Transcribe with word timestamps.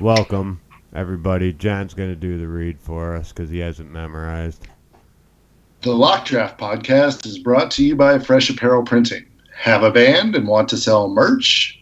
Welcome, 0.00 0.60
everybody. 0.94 1.52
John's 1.52 1.94
going 1.94 2.08
to 2.08 2.16
do 2.16 2.38
the 2.38 2.48
read 2.48 2.80
for 2.80 3.14
us 3.14 3.30
because 3.30 3.50
he 3.50 3.58
hasn't 3.58 3.90
memorized. 3.90 4.66
The 5.82 5.92
Lock 5.92 6.24
Draft 6.24 6.58
podcast 6.58 7.26
is 7.26 7.38
brought 7.38 7.70
to 7.72 7.84
you 7.84 7.94
by 7.94 8.18
Fresh 8.18 8.50
Apparel 8.50 8.84
Printing. 8.84 9.26
Have 9.54 9.82
a 9.82 9.92
band 9.92 10.34
and 10.34 10.48
want 10.48 10.68
to 10.70 10.76
sell 10.76 11.08
merch? 11.08 11.80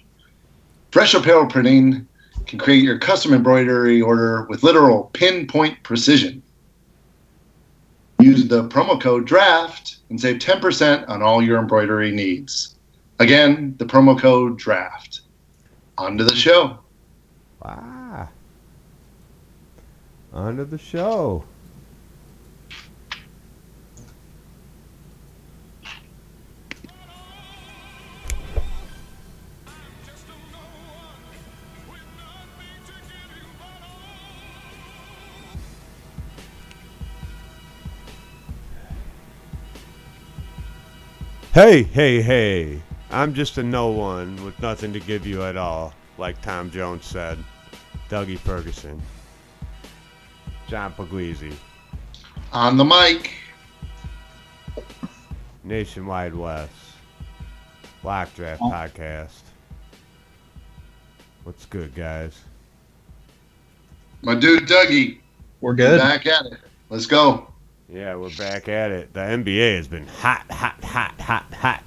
Fresh 0.90 1.14
Apparel 1.14 1.46
Printing 1.46 2.06
can 2.46 2.58
create 2.58 2.82
your 2.82 2.98
custom 2.98 3.32
embroidery 3.32 4.02
order 4.02 4.44
with 4.50 4.64
literal 4.64 5.04
pinpoint 5.12 5.82
precision. 5.84 6.42
Use 8.18 8.48
the 8.48 8.68
promo 8.68 9.00
code 9.00 9.26
DRAFT 9.26 9.98
and 10.10 10.20
save 10.20 10.40
10% 10.40 11.08
on 11.08 11.22
all 11.22 11.40
your 11.40 11.58
embroidery 11.58 12.10
needs. 12.10 12.74
Again, 13.18 13.76
the 13.78 13.86
promo 13.86 14.18
code 14.18 14.58
DRAFT. 14.58 15.20
On 15.96 16.18
to 16.18 16.24
the 16.24 16.34
show. 16.34 16.78
Wow. 17.64 17.99
On 20.32 20.56
to 20.56 20.64
the 20.64 20.78
show. 20.78 21.44
Hey, 41.52 41.82
hey, 41.82 42.22
hey. 42.22 42.80
I'm 43.10 43.34
just 43.34 43.58
a 43.58 43.62
no 43.62 43.88
one 43.88 44.42
with 44.44 44.58
nothing 44.62 44.92
to 44.92 45.00
give 45.00 45.26
you 45.26 45.42
at 45.42 45.56
all, 45.56 45.92
like 46.16 46.40
Tom 46.40 46.70
Jones 46.70 47.04
said. 47.04 47.38
Dougie 48.08 48.38
Ferguson. 48.38 49.02
John 50.70 50.92
Puglisi. 50.92 51.52
On 52.52 52.76
the 52.76 52.84
mic. 52.84 53.32
Nationwide 55.64 56.32
West. 56.32 56.72
Lock 58.04 58.32
Draft 58.36 58.62
Podcast. 58.62 59.40
What's 61.42 61.66
good, 61.66 61.92
guys? 61.92 62.40
My 64.22 64.36
dude 64.36 64.68
Dougie. 64.68 65.18
We're 65.60 65.74
good. 65.74 65.98
Back 65.98 66.26
at 66.26 66.46
it. 66.46 66.58
Let's 66.88 67.06
go. 67.06 67.48
Yeah, 67.92 68.14
we're 68.14 68.30
back 68.38 68.68
at 68.68 68.92
it. 68.92 69.12
The 69.12 69.20
NBA 69.20 69.74
has 69.74 69.88
been 69.88 70.06
hot, 70.06 70.48
hot, 70.52 70.84
hot, 70.84 71.20
hot, 71.20 71.52
hot. 71.52 71.82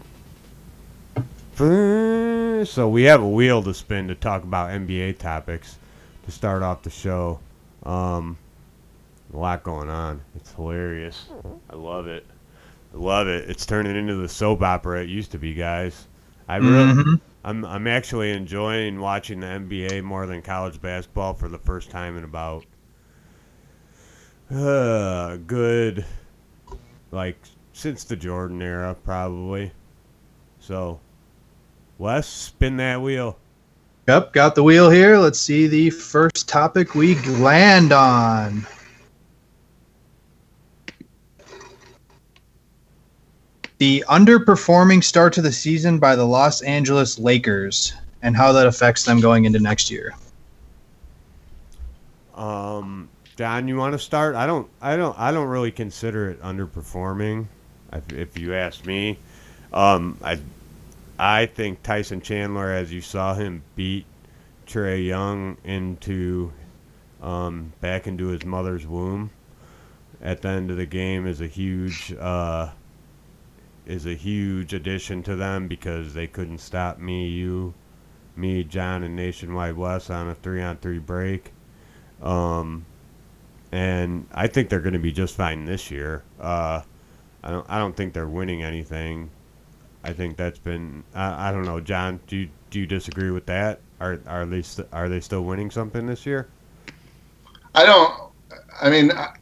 So 2.68 2.90
we 2.90 3.04
have 3.04 3.22
a 3.22 3.30
wheel 3.30 3.64
to 3.64 3.74
spin 3.74 4.10
to 4.10 4.16
talk 4.16 4.44
about 4.44 4.72
NBA 4.72 5.20
topics 5.20 5.78
to 6.26 6.32
start 6.34 6.64
off 6.64 6.84
the 6.84 6.90
show. 6.90 7.40
Um, 7.84 8.38
a 9.34 9.38
lot 9.38 9.64
going 9.64 9.90
on. 9.90 10.22
It's 10.36 10.54
hilarious. 10.54 11.28
I 11.70 11.76
love 11.76 12.08
it. 12.08 12.26
I 12.94 12.98
love 12.98 13.28
it. 13.28 13.50
It's 13.50 13.66
turning 13.66 13.96
into 13.96 14.16
the 14.16 14.30
soap 14.30 14.62
opera 14.62 15.02
it 15.02 15.10
used 15.10 15.32
to 15.32 15.38
be, 15.40 15.54
guys. 15.54 16.08
I 16.48 16.58
really, 16.58 16.94
Mhm. 17.04 17.22
I'm, 17.44 17.66
I'm 17.66 17.88
actually 17.88 18.32
enjoying 18.32 19.00
watching 19.00 19.40
the 19.40 19.48
NBA 19.48 20.04
more 20.04 20.26
than 20.28 20.42
college 20.42 20.82
basketball 20.82 21.34
for 21.34 21.50
the 21.50 21.58
first 21.58 21.90
time 21.90 22.18
in 22.18 22.24
about 22.24 22.66
uh, 24.54 25.38
good, 25.48 26.06
like 27.12 27.38
since 27.74 28.04
the 28.04 28.16
Jordan 28.16 28.62
era, 28.62 28.96
probably. 29.04 29.72
So, 30.60 31.00
Wes, 31.98 32.28
spin 32.28 32.78
that 32.78 33.02
wheel. 33.02 33.38
Yep, 34.08 34.34
got 34.34 34.56
the 34.56 34.64
wheel 34.64 34.90
here. 34.90 35.18
Let's 35.18 35.40
see 35.40 35.68
the 35.68 35.90
first 35.90 36.48
topic 36.48 36.94
we 36.94 37.16
land 37.22 37.92
on. 37.94 38.66
The 43.84 44.06
underperforming 44.08 45.04
start 45.04 45.34
to 45.34 45.42
the 45.42 45.52
season 45.52 46.00
by 46.00 46.16
the 46.16 46.24
Los 46.24 46.62
Angeles 46.62 47.20
Lakers 47.20 47.92
and 48.22 48.34
how 48.34 48.54
that 48.54 48.66
affects 48.66 49.04
them 49.04 49.20
going 49.20 49.44
into 49.44 49.60
next 49.60 49.92
year. 49.92 50.14
Um, 52.34 53.10
John, 53.36 53.68
you 53.68 53.76
want 53.76 53.92
to 53.92 54.00
start? 54.00 54.36
I 54.36 54.46
don't, 54.46 54.70
I 54.82 54.96
don't, 54.96 55.20
I 55.20 55.34
don't 55.34 55.50
really 55.50 55.70
consider 55.70 56.30
it 56.30 56.42
underperforming. 56.42 57.48
If, 57.92 58.14
if 58.14 58.40
you 58.40 58.54
ask 58.54 58.86
me, 58.86 59.20
um, 59.74 60.18
I, 60.24 60.40
I 61.20 61.48
think 61.48 61.84
Tyson 61.84 62.22
Chandler, 62.22 62.72
as 62.72 62.90
you 62.90 63.02
saw 63.02 63.34
him 63.34 63.64
beat 63.76 64.06
Trae 64.66 65.06
Young 65.06 65.58
into, 65.66 66.54
um, 67.22 67.74
back 67.82 68.08
into 68.08 68.28
his 68.28 68.46
mother's 68.46 68.88
womb, 68.88 69.30
at 70.22 70.42
the 70.42 70.48
end 70.48 70.72
of 70.72 70.78
the 70.78 70.86
game 70.86 71.28
is 71.28 71.42
a 71.42 71.48
huge, 71.48 72.14
uh, 72.18 72.70
is 73.86 74.06
a 74.06 74.14
huge 74.14 74.74
addition 74.74 75.24
to 75.24 75.36
them 75.36 75.68
because 75.68 76.14
they 76.14 76.28
couldn't 76.28 76.60
stop 76.60 77.00
me, 77.00 77.28
you, 77.28 77.74
me, 78.36 78.64
John, 78.64 79.04
and 79.04 79.16
Nationwide 79.16 79.76
West 79.76 80.10
on 80.10 80.30
a 80.30 80.36
three-on-three 80.36 81.00
break. 81.00 81.52
Um, 82.22 82.86
and 83.72 84.28
I 84.34 84.48
think 84.48 84.70
they're 84.70 84.80
going 84.80 84.94
to 84.94 85.00
be 85.00 85.12
just 85.12 85.36
fine 85.36 85.66
this 85.66 85.92
year. 85.92 86.24
Uh, 86.40 86.82
I 87.44 87.52
don't. 87.52 87.66
I 87.70 87.78
don't 87.78 87.96
think 87.96 88.14
they're 88.14 88.28
winning 88.28 88.64
anything. 88.64 89.30
I 90.04 90.14
think 90.14 90.38
that's 90.38 90.60
been. 90.60 91.04
I, 91.14 91.50
I 91.50 91.52
don't 91.52 91.66
know, 91.66 91.82
John. 91.82 92.20
Do 92.28 92.38
you, 92.38 92.50
do 92.70 92.80
you 92.80 92.86
disagree 92.86 93.32
with 93.32 93.46
that? 93.48 93.82
Are 94.00 94.20
are 94.28 94.46
they 94.46 94.62
st- 94.62 94.88
are 94.94 95.10
they 95.10 95.20
still 95.20 95.44
winning 95.44 95.70
something 95.70 96.06
this 96.06 96.26
year? 96.26 96.48
I 97.76 97.86
don't. 97.86 98.32
I 98.82 98.90
mean, 98.90 99.12
I, 99.12 99.36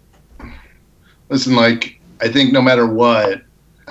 listen. 1.30 1.56
Like, 1.56 2.00
I 2.22 2.28
think 2.30 2.54
no 2.54 2.62
matter 2.62 2.88
what, 2.88 3.44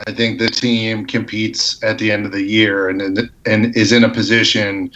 I 0.06 0.12
think 0.12 0.39
the 0.39 0.49
team 0.49 1.06
competes 1.06 1.83
at 1.83 1.99
the 1.99 2.11
end 2.11 2.27
of 2.27 2.33
the 2.33 2.43
year 2.43 2.89
and 2.89 3.31
and 3.47 3.77
is 3.77 3.93
in 3.93 4.05
a 4.05 4.09
position 4.09 4.91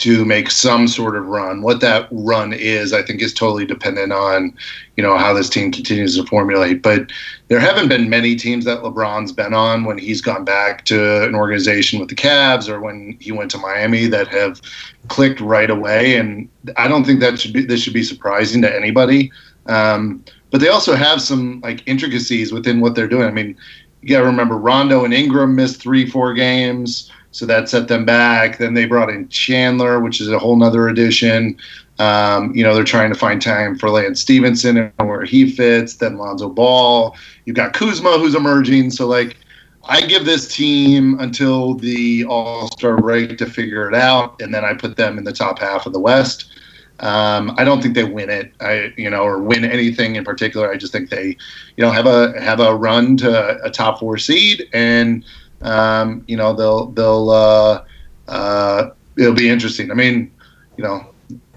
to 0.00 0.24
make 0.24 0.50
some 0.50 0.88
sort 0.88 1.14
of 1.14 1.26
run. 1.26 1.60
What 1.60 1.82
that 1.82 2.08
run 2.10 2.54
is, 2.54 2.94
I 2.94 3.02
think, 3.02 3.20
is 3.20 3.34
totally 3.34 3.66
dependent 3.66 4.14
on, 4.14 4.56
you 4.96 5.02
know, 5.02 5.18
how 5.18 5.34
this 5.34 5.50
team 5.50 5.70
continues 5.70 6.16
to 6.16 6.24
formulate. 6.24 6.80
But 6.80 7.12
there 7.48 7.60
haven't 7.60 7.88
been 7.88 8.08
many 8.08 8.34
teams 8.34 8.64
that 8.64 8.78
LeBron's 8.78 9.30
been 9.30 9.52
on 9.52 9.84
when 9.84 9.98
he's 9.98 10.22
gone 10.22 10.42
back 10.42 10.86
to 10.86 11.24
an 11.24 11.34
organization 11.34 12.00
with 12.00 12.08
the 12.08 12.14
Cavs 12.14 12.66
or 12.66 12.80
when 12.80 13.18
he 13.20 13.30
went 13.30 13.50
to 13.50 13.58
Miami 13.58 14.06
that 14.06 14.28
have 14.28 14.62
clicked 15.08 15.38
right 15.38 15.68
away. 15.68 16.16
And 16.16 16.48
I 16.78 16.88
don't 16.88 17.04
think 17.04 17.20
that 17.20 17.38
should 17.38 17.52
be 17.52 17.66
this 17.66 17.82
should 17.82 17.92
be 17.92 18.02
surprising 18.02 18.62
to 18.62 18.74
anybody. 18.74 19.30
Um, 19.66 20.24
but 20.50 20.62
they 20.62 20.68
also 20.68 20.94
have 20.94 21.20
some 21.20 21.60
like 21.60 21.86
intricacies 21.86 22.52
within 22.52 22.80
what 22.80 22.94
they're 22.94 23.06
doing. 23.06 23.28
I 23.28 23.32
mean, 23.32 23.54
you 24.02 24.08
got 24.08 24.20
to 24.20 24.26
remember 24.26 24.56
Rondo 24.56 25.04
and 25.04 25.14
Ingram 25.14 25.54
missed 25.54 25.80
three, 25.80 26.08
four 26.08 26.34
games. 26.34 27.10
So 27.32 27.46
that 27.46 27.68
set 27.68 27.86
them 27.86 28.04
back. 28.04 28.58
Then 28.58 28.74
they 28.74 28.86
brought 28.86 29.10
in 29.10 29.28
Chandler, 29.28 30.00
which 30.00 30.20
is 30.20 30.28
a 30.28 30.38
whole 30.38 30.56
nother 30.56 30.88
addition. 30.88 31.56
Um, 31.98 32.54
you 32.56 32.64
know, 32.64 32.74
they're 32.74 32.82
trying 32.82 33.12
to 33.12 33.18
find 33.18 33.40
time 33.40 33.78
for 33.78 33.90
Lance 33.90 34.20
Stephenson 34.20 34.78
and 34.78 35.08
where 35.08 35.24
he 35.24 35.50
fits. 35.50 35.96
Then 35.96 36.16
Lonzo 36.16 36.48
Ball. 36.48 37.14
You've 37.44 37.56
got 37.56 37.72
Kuzma, 37.72 38.18
who's 38.18 38.34
emerging. 38.34 38.90
So, 38.90 39.06
like, 39.06 39.36
I 39.84 40.00
give 40.00 40.24
this 40.24 40.54
team 40.54 41.20
until 41.20 41.74
the 41.74 42.24
All 42.24 42.68
Star 42.68 42.96
break 42.96 43.38
to 43.38 43.46
figure 43.46 43.88
it 43.88 43.94
out, 43.94 44.40
and 44.40 44.52
then 44.52 44.64
I 44.64 44.74
put 44.74 44.96
them 44.96 45.18
in 45.18 45.24
the 45.24 45.32
top 45.32 45.58
half 45.58 45.86
of 45.86 45.92
the 45.92 46.00
West. 46.00 46.46
Um, 47.00 47.54
I 47.56 47.64
don't 47.64 47.82
think 47.82 47.94
they 47.94 48.04
win 48.04 48.28
it, 48.30 48.52
I 48.60 48.92
you 48.96 49.08
know, 49.10 49.22
or 49.22 49.40
win 49.40 49.64
anything 49.64 50.16
in 50.16 50.24
particular. 50.24 50.70
I 50.70 50.76
just 50.76 50.92
think 50.92 51.08
they, 51.10 51.28
you 51.76 51.84
know, 51.84 51.90
have 51.90 52.06
a 52.06 52.38
have 52.40 52.60
a 52.60 52.74
run 52.74 53.16
to 53.18 53.64
a 53.64 53.70
top 53.70 53.98
four 54.00 54.18
seed, 54.18 54.68
and 54.72 55.24
um, 55.62 56.22
you 56.28 56.36
know 56.36 56.52
they'll 56.52 56.86
they'll 56.92 57.30
uh, 57.30 57.84
uh, 58.28 58.90
it'll 59.16 59.32
be 59.34 59.48
interesting. 59.48 59.90
I 59.90 59.94
mean, 59.94 60.30
you 60.76 60.84
know, 60.84 61.06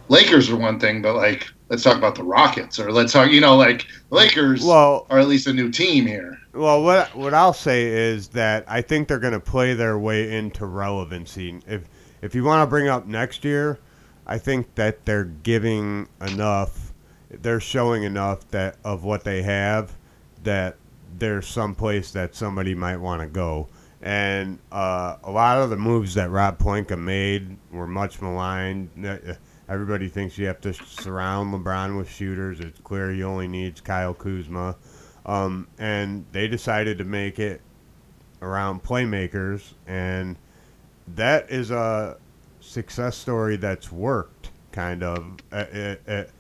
Lakers 0.09 0.49
are 0.49 0.55
one 0.57 0.79
thing, 0.79 1.01
but 1.01 1.15
like 1.15 1.47
let's 1.69 1.83
talk 1.83 1.97
about 1.97 2.15
the 2.15 2.23
Rockets, 2.23 2.79
or 2.79 2.91
let's 2.91 3.11
talk, 3.13 3.31
you 3.31 3.41
know, 3.41 3.55
like 3.57 3.85
Lakers 4.11 4.63
Well, 4.63 5.07
are 5.09 5.19
at 5.19 5.27
least 5.27 5.47
a 5.47 5.53
new 5.53 5.71
team 5.71 6.05
here. 6.05 6.37
well, 6.53 6.83
what 6.83 7.15
what 7.15 7.33
I'll 7.33 7.53
say 7.53 7.85
is 7.87 8.29
that 8.29 8.63
I 8.67 8.81
think 8.81 9.07
they're 9.07 9.19
going 9.19 9.33
to 9.33 9.39
play 9.39 9.73
their 9.73 9.97
way 9.97 10.35
into 10.37 10.65
relevancy. 10.65 11.59
If 11.67 11.89
if 12.21 12.33
you 12.33 12.43
want 12.43 12.61
to 12.61 12.67
bring 12.67 12.87
up 12.87 13.07
next 13.07 13.43
year, 13.43 13.79
I 14.25 14.37
think 14.37 14.75
that 14.75 15.05
they're 15.05 15.25
giving 15.25 16.07
enough, 16.21 16.93
they're 17.29 17.59
showing 17.59 18.03
enough 18.03 18.47
that 18.51 18.77
of 18.83 19.03
what 19.03 19.23
they 19.23 19.41
have 19.43 19.95
that 20.43 20.77
there's 21.17 21.47
some 21.47 21.75
place 21.75 22.11
that 22.11 22.35
somebody 22.35 22.75
might 22.75 22.97
want 22.97 23.21
to 23.21 23.27
go. 23.27 23.67
And 24.01 24.59
uh, 24.71 25.17
a 25.23 25.31
lot 25.31 25.59
of 25.59 25.69
the 25.69 25.77
moves 25.77 26.15
that 26.15 26.29
Rob 26.29 26.57
Pelinka 26.57 26.99
made 26.99 27.57
were 27.71 27.87
much 27.87 28.21
maligned. 28.21 28.89
Uh, 29.05 29.35
Everybody 29.69 30.09
thinks 30.09 30.37
you 30.37 30.45
have 30.47 30.59
to 30.61 30.73
surround 30.73 31.53
LeBron 31.53 31.97
with 31.97 32.09
shooters. 32.09 32.59
It's 32.59 32.79
clear 32.81 33.11
he 33.11 33.23
only 33.23 33.47
needs 33.47 33.79
Kyle 33.79 34.13
Kuzma. 34.13 34.75
Um, 35.25 35.67
and 35.79 36.25
they 36.33 36.49
decided 36.49 36.97
to 36.97 37.05
make 37.05 37.39
it 37.39 37.61
around 38.41 38.83
playmakers, 38.83 39.73
and 39.87 40.35
that 41.15 41.49
is 41.49 41.71
a 41.71 42.17
success 42.73 43.15
story 43.15 43.55
that's 43.55 43.91
worked 43.91 44.49
kind 44.71 45.03
of. 45.03 45.37
Uh, 45.51 45.65
it, 45.71 46.01
it, 46.07 46.31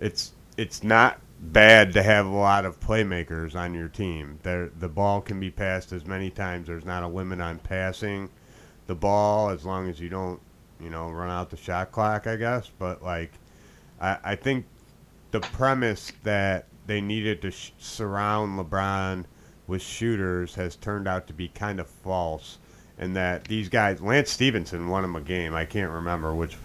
it's 0.00 0.32
it's 0.56 0.82
not 0.82 1.20
bad 1.40 1.92
to 1.92 2.02
have 2.02 2.26
a 2.26 2.34
lot 2.34 2.64
of 2.64 2.80
playmakers 2.80 3.54
on 3.54 3.74
your 3.74 3.88
team. 3.88 4.38
There, 4.42 4.70
the 4.78 4.88
ball 4.88 5.20
can 5.20 5.38
be 5.38 5.50
passed 5.50 5.92
as 5.92 6.06
many 6.06 6.30
times. 6.30 6.66
There's 6.66 6.84
not 6.84 7.02
a 7.02 7.08
limit 7.08 7.40
on 7.40 7.58
passing 7.58 8.30
the 8.86 8.94
ball 8.94 9.50
as 9.50 9.64
long 9.64 9.88
as 9.88 10.00
you 10.00 10.08
don't, 10.08 10.40
you 10.80 10.90
know, 10.90 11.10
run 11.10 11.30
out 11.30 11.50
the 11.50 11.56
shot 11.56 11.92
clock. 11.92 12.26
I 12.26 12.36
guess, 12.36 12.70
but 12.78 13.02
like, 13.02 13.32
I, 14.00 14.18
I 14.24 14.36
think 14.36 14.66
the 15.30 15.40
premise 15.40 16.12
that 16.22 16.66
they 16.86 17.00
needed 17.00 17.42
to 17.42 17.50
sh- 17.50 17.72
surround 17.78 18.58
LeBron 18.58 19.24
with 19.66 19.82
shooters 19.82 20.54
has 20.54 20.76
turned 20.76 21.08
out 21.08 21.26
to 21.26 21.32
be 21.32 21.48
kind 21.48 21.80
of 21.80 21.86
false. 21.88 22.58
And 22.98 23.16
that 23.16 23.44
these 23.44 23.68
guys, 23.68 24.00
Lance 24.00 24.30
Stephenson 24.30 24.88
won 24.88 25.04
him 25.04 25.16
a 25.16 25.20
game. 25.20 25.54
I 25.54 25.64
can't 25.64 25.90
remember 25.90 26.34
which 26.34 26.56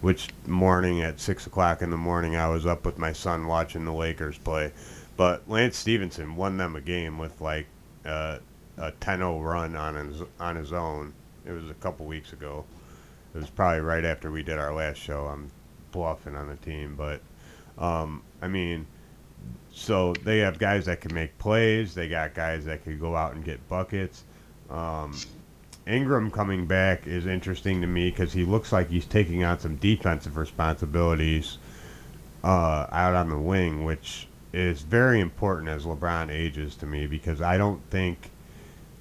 which 0.00 0.28
morning 0.46 1.00
at 1.00 1.18
six 1.18 1.46
o'clock 1.46 1.80
in 1.80 1.90
the 1.90 1.96
morning 1.96 2.36
I 2.36 2.48
was 2.48 2.66
up 2.66 2.84
with 2.84 2.98
my 2.98 3.12
son 3.12 3.46
watching 3.46 3.84
the 3.84 3.92
Lakers 3.92 4.38
play. 4.38 4.72
But 5.16 5.48
Lance 5.48 5.76
Stephenson 5.76 6.36
won 6.36 6.56
them 6.56 6.76
a 6.76 6.80
game 6.80 7.18
with 7.18 7.40
like 7.40 7.66
uh, 8.04 8.38
a 8.76 8.92
10-0 8.92 9.42
run 9.44 9.76
on 9.76 9.94
his 9.94 10.22
on 10.40 10.56
his 10.56 10.72
own. 10.72 11.12
It 11.46 11.52
was 11.52 11.70
a 11.70 11.74
couple 11.74 12.06
weeks 12.06 12.32
ago. 12.32 12.64
It 13.34 13.38
was 13.38 13.50
probably 13.50 13.80
right 13.80 14.04
after 14.04 14.30
we 14.30 14.42
did 14.42 14.58
our 14.58 14.72
last 14.72 14.98
show. 14.98 15.26
I'm 15.26 15.50
bluffing 15.92 16.34
on 16.36 16.48
the 16.48 16.56
team, 16.56 16.94
but 16.96 17.20
um, 17.78 18.22
I 18.40 18.48
mean, 18.48 18.86
so 19.72 20.14
they 20.24 20.38
have 20.38 20.58
guys 20.58 20.86
that 20.86 21.00
can 21.00 21.14
make 21.14 21.36
plays. 21.38 21.94
They 21.94 22.08
got 22.08 22.34
guys 22.34 22.64
that 22.64 22.84
can 22.84 22.98
go 22.98 23.16
out 23.16 23.34
and 23.34 23.44
get 23.44 23.66
buckets. 23.68 24.24
Um, 24.70 25.16
Ingram 25.86 26.30
coming 26.30 26.66
back 26.66 27.06
is 27.06 27.26
interesting 27.26 27.80
to 27.82 27.86
me 27.86 28.10
because 28.10 28.32
he 28.32 28.44
looks 28.44 28.72
like 28.72 28.88
he's 28.88 29.04
taking 29.04 29.44
on 29.44 29.58
some 29.58 29.76
defensive 29.76 30.36
responsibilities 30.36 31.58
uh, 32.42 32.86
out 32.90 33.14
on 33.14 33.28
the 33.28 33.38
wing, 33.38 33.84
which 33.84 34.28
is 34.52 34.82
very 34.82 35.20
important 35.20 35.68
as 35.68 35.84
LeBron 35.84 36.30
ages 36.30 36.76
to 36.76 36.86
me 36.86 37.06
because 37.06 37.42
I 37.42 37.58
don't 37.58 37.82
think 37.90 38.30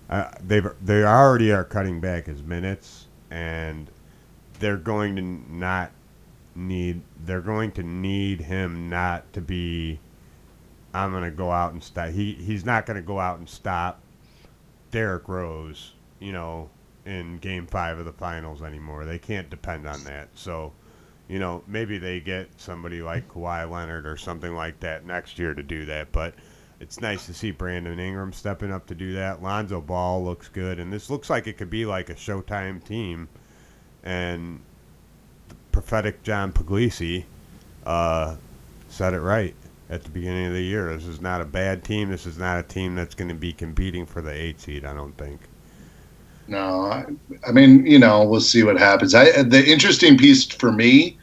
uh, 0.09 0.31
they 0.45 0.61
they 0.81 1.03
already 1.03 1.51
are 1.51 1.63
cutting 1.63 1.99
back 2.01 2.25
his 2.25 2.41
minutes 2.41 3.07
and 3.31 3.89
they're 4.59 4.77
going 4.77 5.15
to 5.15 5.21
not 5.21 5.91
need 6.55 7.01
they're 7.25 7.41
going 7.41 7.71
to 7.71 7.83
need 7.83 8.41
him 8.41 8.89
not 8.89 9.31
to 9.33 9.41
be 9.41 9.99
I'm 10.93 11.11
going 11.11 11.23
to 11.23 11.31
go 11.31 11.51
out 11.51 11.73
and 11.73 11.83
stop 11.83 12.09
he 12.09 12.33
he's 12.33 12.65
not 12.65 12.85
going 12.85 12.97
to 12.97 13.03
go 13.03 13.19
out 13.19 13.39
and 13.39 13.49
stop 13.49 14.01
Derrick 14.91 15.27
Rose 15.27 15.92
you 16.23 16.31
know, 16.31 16.69
in 17.05 17.37
game 17.39 17.67
five 17.67 17.99
of 17.99 18.05
the 18.05 18.13
finals 18.13 18.61
anymore. 18.61 19.03
They 19.03 19.19
can't 19.19 19.49
depend 19.49 19.85
on 19.85 20.03
that. 20.05 20.29
So, 20.35 20.71
you 21.27 21.37
know, 21.37 21.63
maybe 21.67 21.97
they 21.97 22.21
get 22.21 22.47
somebody 22.57 23.01
like 23.01 23.27
Kawhi 23.27 23.69
Leonard 23.69 24.07
or 24.07 24.15
something 24.15 24.55
like 24.55 24.79
that 24.79 25.05
next 25.05 25.37
year 25.37 25.53
to 25.53 25.61
do 25.61 25.83
that. 25.85 26.13
But 26.13 26.33
it's 26.79 27.01
nice 27.01 27.25
to 27.25 27.33
see 27.33 27.51
Brandon 27.51 27.99
Ingram 27.99 28.31
stepping 28.31 28.71
up 28.71 28.85
to 28.87 28.95
do 28.95 29.13
that. 29.13 29.43
Lonzo 29.43 29.81
Ball 29.81 30.23
looks 30.23 30.47
good. 30.47 30.79
And 30.79 30.93
this 30.93 31.09
looks 31.09 31.29
like 31.29 31.45
it 31.45 31.57
could 31.57 31.69
be 31.69 31.85
like 31.85 32.09
a 32.09 32.15
Showtime 32.15 32.81
team. 32.81 33.27
And 34.05 34.61
prophetic 35.73 36.23
John 36.23 36.53
Puglisi 36.53 37.25
uh, 37.85 38.37
said 38.87 39.13
it 39.13 39.19
right 39.19 39.55
at 39.89 40.05
the 40.05 40.09
beginning 40.09 40.47
of 40.47 40.53
the 40.53 40.63
year. 40.63 40.95
This 40.95 41.05
is 41.05 41.19
not 41.19 41.41
a 41.41 41.45
bad 41.45 41.83
team. 41.83 42.09
This 42.09 42.25
is 42.25 42.37
not 42.37 42.59
a 42.59 42.63
team 42.63 42.95
that's 42.95 43.13
going 43.13 43.29
to 43.29 43.35
be 43.35 43.51
competing 43.51 44.05
for 44.05 44.21
the 44.21 44.31
eight 44.31 44.61
seed, 44.61 44.85
I 44.85 44.93
don't 44.93 45.17
think. 45.17 45.41
No, 46.47 46.85
I, 46.85 47.05
I, 47.47 47.51
mean, 47.51 47.85
you 47.85 47.99
know, 47.99 48.23
we'll 48.23 48.41
see 48.41 48.63
what 48.63 48.77
happens. 48.77 49.15
I, 49.15 49.43
the 49.43 49.65
interesting 49.65 50.17
piece 50.17 50.45
for 50.45 50.71
me 50.71 51.17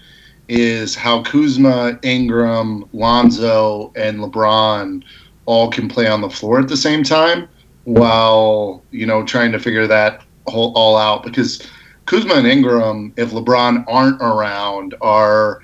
is 0.48 0.94
how 0.94 1.22
Kuzma, 1.22 1.98
Ingram, 2.02 2.88
Lonzo, 2.92 3.92
and 3.96 4.18
LeBron 4.18 5.04
all 5.46 5.70
can 5.70 5.88
play 5.88 6.06
on 6.06 6.20
the 6.20 6.30
floor 6.30 6.58
at 6.58 6.68
the 6.68 6.76
same 6.76 7.02
time 7.02 7.48
while, 7.84 8.82
you 8.90 9.06
know, 9.06 9.24
trying 9.24 9.52
to 9.52 9.58
figure 9.58 9.86
that 9.86 10.22
whole 10.46 10.72
all 10.74 10.96
out 10.96 11.22
because 11.22 11.68
Kuzma 12.06 12.34
and 12.34 12.46
Ingram, 12.46 13.12
if 13.16 13.30
LeBron 13.30 13.84
aren't 13.86 14.20
around, 14.22 14.94
are 15.00 15.60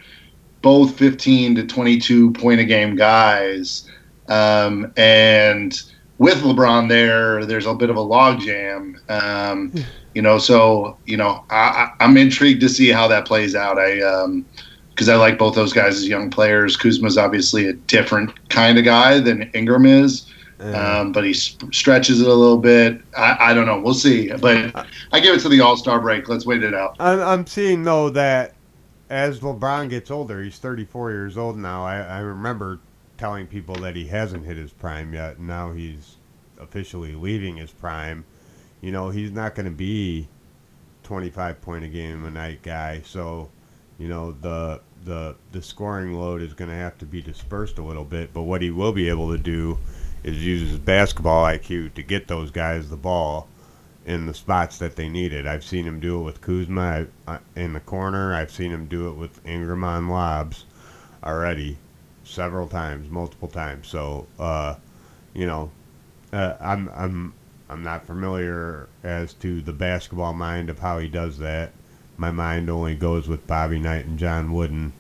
both 0.62 0.96
15 0.96 1.54
to 1.56 1.66
22 1.66 2.32
point 2.32 2.60
a 2.60 2.64
game 2.64 2.94
guys. 2.94 3.90
Um, 4.28 4.92
and– 4.96 5.82
with 6.18 6.42
LeBron 6.42 6.88
there, 6.88 7.44
there's 7.44 7.66
a 7.66 7.74
bit 7.74 7.90
of 7.90 7.96
a 7.96 8.00
logjam. 8.00 8.98
Um, 9.10 9.72
you 10.14 10.22
know, 10.22 10.38
so 10.38 10.96
you 11.06 11.16
know, 11.16 11.44
I, 11.50 11.92
am 12.00 12.16
intrigued 12.16 12.60
to 12.62 12.68
see 12.68 12.88
how 12.88 13.08
that 13.08 13.26
plays 13.26 13.54
out. 13.54 13.78
I 13.78 13.96
because 14.88 15.08
um, 15.08 15.14
I 15.14 15.16
like 15.16 15.38
both 15.38 15.54
those 15.54 15.72
guys 15.72 15.96
as 15.96 16.08
young 16.08 16.30
players. 16.30 16.76
Kuzma's 16.76 17.18
obviously 17.18 17.68
a 17.68 17.74
different 17.74 18.48
kind 18.48 18.78
of 18.78 18.84
guy 18.84 19.20
than 19.20 19.50
Ingram 19.54 19.86
is. 19.86 20.30
Um, 20.58 21.12
but 21.12 21.22
he 21.22 21.34
sp- 21.36 21.68
stretches 21.70 22.22
it 22.22 22.26
a 22.26 22.32
little 22.32 22.56
bit. 22.56 23.02
I, 23.14 23.50
I, 23.50 23.54
don't 23.54 23.66
know. 23.66 23.78
We'll 23.78 23.92
see. 23.92 24.32
But 24.32 24.86
I 25.12 25.20
give 25.20 25.34
it 25.34 25.40
to 25.40 25.50
the 25.50 25.60
All 25.60 25.76
Star 25.76 26.00
break. 26.00 26.30
Let's 26.30 26.46
wait 26.46 26.62
it 26.62 26.72
out. 26.72 26.96
I'm, 26.98 27.20
I'm 27.20 27.46
seeing 27.46 27.82
though 27.82 28.08
that 28.10 28.54
as 29.10 29.40
LeBron 29.40 29.90
gets 29.90 30.10
older, 30.10 30.42
he's 30.42 30.58
34 30.58 31.10
years 31.10 31.36
old 31.36 31.58
now. 31.58 31.84
I, 31.84 31.98
I 31.98 32.18
remember 32.20 32.80
telling 33.18 33.46
people 33.46 33.74
that 33.76 33.96
he 33.96 34.06
hasn't 34.06 34.44
hit 34.44 34.56
his 34.56 34.72
prime 34.72 35.12
yet. 35.12 35.38
And 35.38 35.46
now 35.46 35.72
he's 35.72 36.16
officially 36.58 37.14
leaving 37.14 37.56
his 37.56 37.70
prime. 37.70 38.24
You 38.80 38.92
know, 38.92 39.10
he's 39.10 39.30
not 39.30 39.54
going 39.54 39.66
to 39.66 39.72
be 39.72 40.28
25 41.04 41.60
point 41.60 41.84
a 41.84 41.88
game 41.88 42.24
a 42.24 42.30
night 42.30 42.62
guy. 42.62 43.02
So, 43.04 43.48
you 43.98 44.08
know, 44.08 44.32
the 44.32 44.80
the 45.04 45.36
the 45.52 45.62
scoring 45.62 46.14
load 46.14 46.42
is 46.42 46.52
going 46.52 46.70
to 46.70 46.76
have 46.76 46.98
to 46.98 47.06
be 47.06 47.22
dispersed 47.22 47.78
a 47.78 47.82
little 47.82 48.04
bit. 48.04 48.32
But 48.32 48.42
what 48.42 48.62
he 48.62 48.70
will 48.70 48.92
be 48.92 49.08
able 49.08 49.30
to 49.32 49.38
do 49.38 49.78
is 50.22 50.44
use 50.44 50.68
his 50.68 50.78
basketball 50.78 51.44
IQ 51.44 51.94
to 51.94 52.02
get 52.02 52.28
those 52.28 52.50
guys 52.50 52.90
the 52.90 52.96
ball 52.96 53.48
in 54.04 54.26
the 54.26 54.34
spots 54.34 54.78
that 54.78 54.96
they 54.96 55.08
need 55.08 55.32
it. 55.32 55.46
I've 55.46 55.64
seen 55.64 55.84
him 55.84 56.00
do 56.00 56.20
it 56.20 56.24
with 56.24 56.40
Kuzma 56.40 57.06
in 57.56 57.72
the 57.72 57.80
corner. 57.80 58.34
I've 58.34 58.50
seen 58.50 58.70
him 58.70 58.86
do 58.86 59.08
it 59.08 59.14
with 59.14 59.44
Ingram 59.46 59.84
on 59.84 60.08
lobs 60.08 60.64
already 61.24 61.78
several 62.26 62.66
times, 62.66 63.08
multiple 63.08 63.48
times. 63.48 63.88
So, 63.88 64.26
uh, 64.38 64.74
you 65.32 65.46
know, 65.46 65.70
uh, 66.32 66.54
I'm 66.60 66.90
I'm 66.94 67.34
I'm 67.70 67.82
not 67.82 68.06
familiar 68.06 68.88
as 69.02 69.32
to 69.34 69.62
the 69.62 69.72
basketball 69.72 70.32
mind 70.32 70.68
of 70.68 70.78
how 70.78 70.98
he 70.98 71.08
does 71.08 71.38
that. 71.38 71.72
My 72.16 72.30
mind 72.30 72.68
only 72.68 72.94
goes 72.94 73.28
with 73.28 73.46
Bobby 73.46 73.78
Knight 73.78 74.06
and 74.06 74.18
John 74.18 74.52
Wooden. 74.52 74.92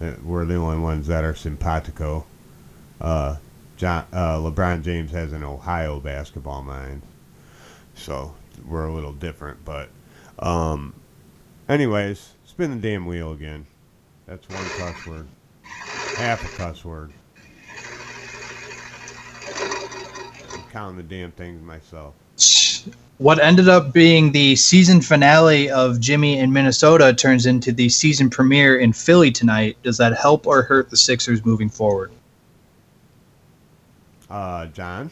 Uh, 0.00 0.12
we're 0.22 0.44
the 0.44 0.54
only 0.56 0.78
ones 0.78 1.06
that 1.08 1.24
are 1.24 1.34
simpatico. 1.34 2.24
Uh, 3.00 3.36
John 3.76 4.06
uh, 4.12 4.36
LeBron 4.36 4.82
James 4.82 5.10
has 5.10 5.32
an 5.32 5.42
Ohio 5.42 6.00
basketball 6.00 6.62
mind, 6.62 7.02
so 7.94 8.34
we're 8.66 8.86
a 8.86 8.94
little 8.94 9.12
different. 9.12 9.64
But, 9.64 9.90
um, 10.38 10.94
anyways, 11.68 12.34
spin 12.44 12.70
the 12.70 12.88
damn 12.88 13.06
wheel 13.06 13.32
again. 13.32 13.66
That's 14.26 14.48
one 14.48 14.64
cuss 14.64 15.06
word 15.06 15.28
half 16.16 16.42
a 16.42 16.56
cuss 16.56 16.82
word. 16.82 17.12
I'm 20.52 20.62
counting 20.72 20.96
the 20.96 21.02
damn 21.02 21.30
things 21.32 21.62
myself. 21.62 22.14
What 23.18 23.38
ended 23.38 23.68
up 23.68 23.92
being 23.92 24.32
the 24.32 24.56
season 24.56 25.02
finale 25.02 25.70
of 25.70 26.00
Jimmy 26.00 26.38
in 26.38 26.52
Minnesota 26.52 27.12
turns 27.12 27.44
into 27.44 27.70
the 27.70 27.90
season 27.90 28.30
premiere 28.30 28.78
in 28.78 28.92
Philly 28.94 29.30
tonight. 29.30 29.76
Does 29.82 29.98
that 29.98 30.16
help 30.16 30.46
or 30.46 30.62
hurt 30.62 30.88
the 30.90 30.96
Sixers 30.96 31.44
moving 31.44 31.68
forward? 31.68 32.12
Uh, 34.30 34.66
John? 34.66 35.10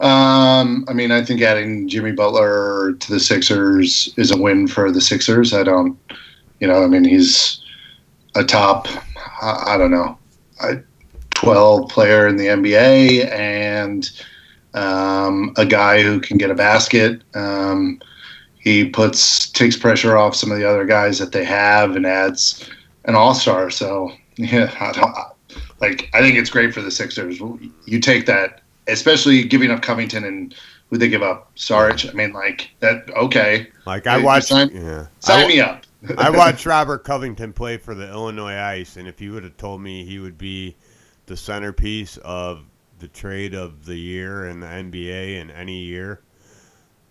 Um, 0.00 0.84
I 0.88 0.92
mean, 0.92 1.10
I 1.10 1.22
think 1.22 1.40
adding 1.40 1.88
Jimmy 1.88 2.12
Butler 2.12 2.94
to 2.94 3.12
the 3.12 3.20
Sixers 3.20 4.12
is 4.16 4.30
a 4.30 4.36
win 4.36 4.68
for 4.68 4.90
the 4.90 5.00
Sixers. 5.00 5.54
I 5.54 5.62
don't, 5.62 5.98
you 6.60 6.66
know, 6.66 6.82
I 6.82 6.86
mean, 6.86 7.04
he's 7.04 7.63
a 8.34 8.44
top, 8.44 8.88
I, 9.42 9.74
I 9.74 9.78
don't 9.78 9.90
know, 9.90 10.18
a 10.60 10.76
12 11.34 11.88
player 11.90 12.26
in 12.28 12.36
the 12.36 12.46
NBA 12.46 13.30
and 13.30 14.10
um, 14.74 15.52
a 15.56 15.66
guy 15.66 16.02
who 16.02 16.20
can 16.20 16.36
get 16.38 16.50
a 16.50 16.54
basket. 16.54 17.22
Um, 17.34 18.00
he 18.58 18.88
puts 18.88 19.50
takes 19.50 19.76
pressure 19.76 20.16
off 20.16 20.34
some 20.34 20.50
of 20.50 20.58
the 20.58 20.68
other 20.68 20.84
guys 20.84 21.18
that 21.18 21.32
they 21.32 21.44
have 21.44 21.96
and 21.96 22.06
adds 22.06 22.68
an 23.04 23.14
all 23.14 23.34
star. 23.34 23.70
So 23.70 24.12
yeah, 24.36 24.74
I 24.80 24.92
don't, 24.92 25.14
like 25.80 26.10
I 26.14 26.20
think 26.20 26.36
it's 26.36 26.50
great 26.50 26.74
for 26.74 26.80
the 26.80 26.90
Sixers. 26.90 27.40
You 27.84 28.00
take 28.00 28.26
that, 28.26 28.62
especially 28.88 29.44
giving 29.44 29.70
up 29.70 29.82
Covington 29.82 30.24
and 30.24 30.54
who 30.90 30.98
they 30.98 31.08
give 31.08 31.22
up, 31.22 31.50
Sarge. 31.54 32.08
I 32.08 32.12
mean, 32.12 32.32
like 32.32 32.70
that. 32.80 33.08
Okay, 33.10 33.68
like 33.86 34.06
I 34.06 34.18
watched. 34.18 34.48
Sign, 34.48 34.70
yeah. 34.72 35.06
sign 35.20 35.48
me 35.48 35.60
up. 35.60 35.84
I 36.18 36.30
watched 36.30 36.66
Robert 36.66 37.04
Covington 37.04 37.52
play 37.52 37.76
for 37.76 37.94
the 37.94 38.08
Illinois 38.08 38.56
Ice, 38.56 38.96
and 38.96 39.08
if 39.08 39.20
you 39.20 39.32
would 39.32 39.44
have 39.44 39.56
told 39.56 39.80
me 39.80 40.04
he 40.04 40.18
would 40.18 40.38
be 40.38 40.76
the 41.26 41.36
centerpiece 41.36 42.16
of 42.18 42.64
the 42.98 43.08
trade 43.08 43.54
of 43.54 43.86
the 43.86 43.96
year 43.96 44.46
in 44.48 44.60
the 44.60 44.66
NBA 44.66 45.40
in 45.40 45.50
any 45.50 45.78
year, 45.78 46.20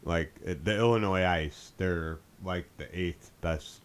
like 0.04 0.34
eh, 0.46 0.56
the 0.64 0.78
Illinois 0.78 1.26
Ice, 1.26 1.74
they're 1.78 2.20
like 2.44 2.66
the 2.78 2.88
eighth 2.98 3.32
best 3.42 3.82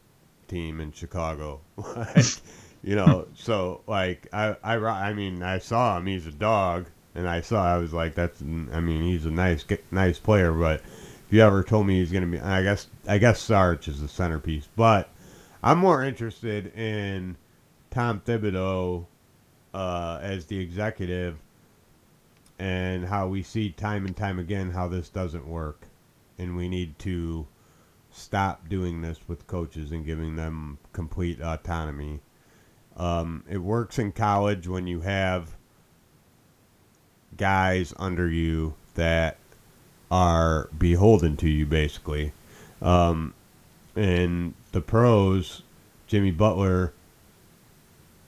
team 0.49 0.81
in 0.81 0.93
Chicago. 0.93 1.61
You 2.83 2.95
know, 2.95 3.27
so 3.35 3.81
like 3.87 4.29
I, 4.33 4.57
I, 4.63 4.77
I 4.77 5.13
mean, 5.13 5.43
I 5.43 5.59
saw 5.59 5.99
him. 5.99 6.07
He's 6.07 6.27
a 6.27 6.33
dog, 6.33 6.87
and 7.15 7.29
I 7.29 7.41
saw. 7.41 7.75
I 7.75 7.79
was 7.79 7.93
like, 7.93 8.15
that's. 8.15 8.41
I 8.41 8.81
mean, 8.81 9.03
he's 9.03 9.27
a 9.27 9.31
nice, 9.31 9.65
nice 9.91 10.19
player. 10.19 10.53
But 10.53 10.83
you 11.31 11.41
ever 11.43 11.63
told 11.63 11.87
me 11.87 12.01
he's 12.01 12.13
gonna 12.13 12.27
be, 12.27 12.41
I 12.41 12.63
guess, 12.63 12.87
I 13.07 13.19
guess 13.19 13.41
Sarge 13.41 13.89
is 13.89 14.01
the 14.01 14.09
centerpiece. 14.09 14.69
But 14.77 15.09
I'm 15.63 15.79
more 15.79 16.03
interested 16.03 16.75
in 16.77 17.37
Tom 17.91 18.21
Thibodeau 18.25 19.07
uh, 19.75 20.19
as 20.23 20.47
the 20.47 20.59
executive 20.59 21.37
and 22.59 23.05
how 23.05 23.29
we 23.29 23.43
see 23.43 23.71
time 23.71 24.05
and 24.05 24.17
time 24.17 24.39
again 24.39 24.71
how 24.71 24.89
this 24.89 25.09
doesn't 25.09 25.47
work, 25.47 25.87
and 26.39 26.57
we 26.57 26.69
need 26.69 26.99
to 27.01 27.47
stop 28.11 28.69
doing 28.69 29.01
this 29.01 29.21
with 29.29 29.47
coaches 29.47 29.93
and 29.93 30.05
giving 30.05 30.37
them 30.37 30.79
complete 30.93 31.41
autonomy. 31.41 32.21
Um, 32.97 33.45
it 33.49 33.59
works 33.59 33.99
in 33.99 34.13
college 34.13 34.67
when 34.67 34.87
you 34.87 35.01
have 35.03 35.57
guys 37.37 37.95
under 37.97 38.29
you 38.29 38.75
that 38.95 39.39
are 40.11 40.69
beholden 40.77 41.37
to 41.39 41.49
you, 41.49 41.67
basically. 41.67 42.33
Um, 42.81 43.35
in 43.97 44.55
the 44.73 44.81
pros, 44.81 45.63
Jimmy 46.07 46.31
Butler 46.31 46.93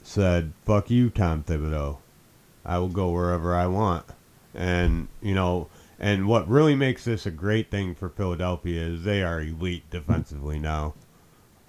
said, 0.03 0.53
"Fuck 0.65 0.89
you, 0.89 1.09
Tom 1.09 1.43
Thibodeau. 1.43 1.97
I 2.65 2.77
will 2.77 2.89
go 2.89 3.09
wherever 3.09 3.55
I 3.55 3.67
want." 3.67 4.05
And 4.53 5.07
you 5.21 5.33
know, 5.33 5.69
and 5.99 6.27
what 6.27 6.49
really 6.49 6.75
makes 6.75 7.05
this 7.05 7.25
a 7.25 7.31
great 7.31 7.71
thing 7.71 7.95
for 7.95 8.09
Philadelphia 8.09 8.81
is 8.81 9.03
they 9.03 9.23
are 9.23 9.41
elite 9.41 9.89
defensively 9.89 10.59
now. 10.59 10.93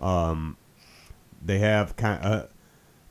Um, 0.00 0.56
they 1.44 1.58
have 1.58 1.96
kind 1.96 2.24
of, 2.24 2.32
uh, 2.32 2.46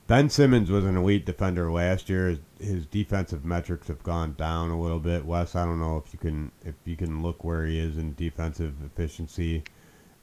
Ben 0.08 0.30
Simmons 0.30 0.70
was 0.70 0.84
an 0.84 0.98
elite 0.98 1.26
defender 1.26 1.72
last 1.72 2.10
year. 2.10 2.30
His, 2.30 2.40
his 2.60 2.86
defensive 2.86 3.46
metrics 3.46 3.88
have 3.88 4.04
gone 4.04 4.34
down 4.34 4.70
a 4.70 4.80
little 4.80 5.00
bit. 5.00 5.26
Wes, 5.26 5.56
I 5.56 5.66
don't 5.66 5.80
know 5.80 6.04
if 6.06 6.14
you 6.14 6.20
can 6.20 6.52
if 6.66 6.76
you 6.86 6.96
can 6.96 7.24
look 7.24 7.44
where 7.44 7.66
he 7.66 7.80
is 7.80 7.98
in 7.98 8.14
defensive 8.16 8.74
efficiency, 8.86 9.64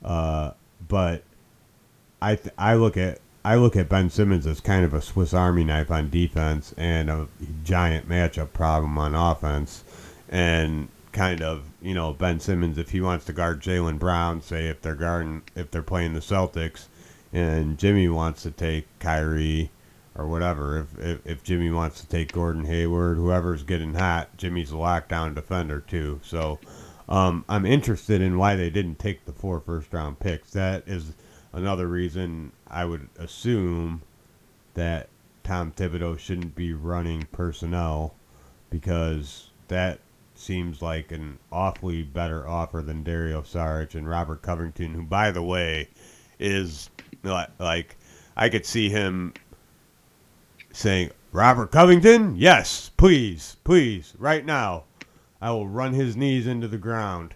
uh, 0.05 0.53
but 0.87 1.23
I 2.21 2.35
th- 2.37 2.55
I 2.59 2.75
look 2.75 2.97
at 2.97 3.21
I 3.45 3.55
look 3.55 3.77
at 3.77 3.89
Ben 3.89 4.11
Simmons 4.11 4.47
as 4.47 4.61
kind 4.61 4.85
of 4.85 4.93
a 4.93 5.01
Swiss 5.01 5.33
Army 5.33 5.65
knife 5.65 5.91
on 5.91 6.11
defense 6.11 6.75
and 6.77 7.09
a 7.09 7.29
giant 7.65 8.09
matchup 8.09 8.53
problem 8.53 8.99
on 8.99 9.15
offense, 9.15 9.85
and 10.29 10.89
kind 11.13 11.41
of 11.41 11.65
you 11.81 11.95
know 11.95 12.13
Ben 12.13 12.41
Simmons 12.41 12.77
if 12.77 12.91
he 12.91 13.01
wants 13.01 13.25
to 13.27 13.33
guard 13.33 13.63
Jaylen 13.63 13.99
Brown, 13.99 14.43
say 14.43 14.67
if 14.69 14.83
they're 14.83 14.95
guarding 14.95 15.43
if 15.55 15.71
they're 15.71 15.83
playing 15.83 16.15
the 16.15 16.21
Celtics, 16.21 16.87
and 17.33 17.79
Jimmy 17.79 18.09
wants 18.09 18.43
to 18.43 18.51
take 18.51 18.87
Kyrie 18.99 19.71
or 20.15 20.27
whatever. 20.27 20.81
If, 20.81 20.99
if, 20.99 21.27
if 21.27 21.43
Jimmy 21.43 21.71
wants 21.71 22.01
to 22.01 22.09
take 22.09 22.33
Gordon 22.33 22.65
Hayward, 22.65 23.17
whoever's 23.17 23.63
getting 23.63 23.95
hot, 23.95 24.37
Jimmy's 24.37 24.73
a 24.73 24.77
lockdown 24.77 25.35
defender 25.35 25.81
too. 25.81 26.21
So 26.23 26.59
um, 27.09 27.45
I'm 27.49 27.65
interested 27.65 28.21
in 28.21 28.37
why 28.37 28.57
they 28.57 28.71
didn't 28.71 28.99
take 28.99 29.25
the 29.25 29.33
four 29.33 29.61
first 29.61 29.93
round 29.93 30.19
picks. 30.19 30.51
That 30.51 30.83
is 30.87 31.13
another 31.53 31.87
reason 31.87 32.53
I 32.69 32.85
would 32.85 33.09
assume 33.19 34.03
that 34.75 35.09
Tom 35.45 35.73
Thibodeau 35.73 36.19
shouldn't 36.19 36.55
be 36.55 36.73
running 36.73 37.27
personnel 37.33 38.15
because 38.71 39.51
that 39.69 40.01
seems 40.35 40.83
like 40.83 41.11
an 41.11 41.39
awfully 41.51 42.03
better 42.03 42.47
offer 42.47 42.83
than 42.83 43.03
Dario 43.03 43.43
Saric 43.43 43.95
and 43.95 44.09
Robert 44.09 44.43
Covington, 44.43 44.95
who, 44.95 45.03
by 45.03 45.31
the 45.31 45.43
way, 45.43 45.89
is 46.39 46.91
like 47.23 47.97
I 48.37 48.49
could 48.49 48.67
see 48.67 48.89
him 48.89 49.35
saying, 50.73 51.11
Robert 51.33 51.71
Covington? 51.71 52.37
Yes, 52.37 52.91
please, 52.97 53.57
please, 53.65 54.15
right 54.19 54.45
now. 54.45 54.85
I 55.41 55.51
will 55.53 55.69
run 55.69 55.93
his 55.93 56.17
knees 56.17 56.47
into 56.47 56.67
the 56.67 56.79
ground 56.79 57.35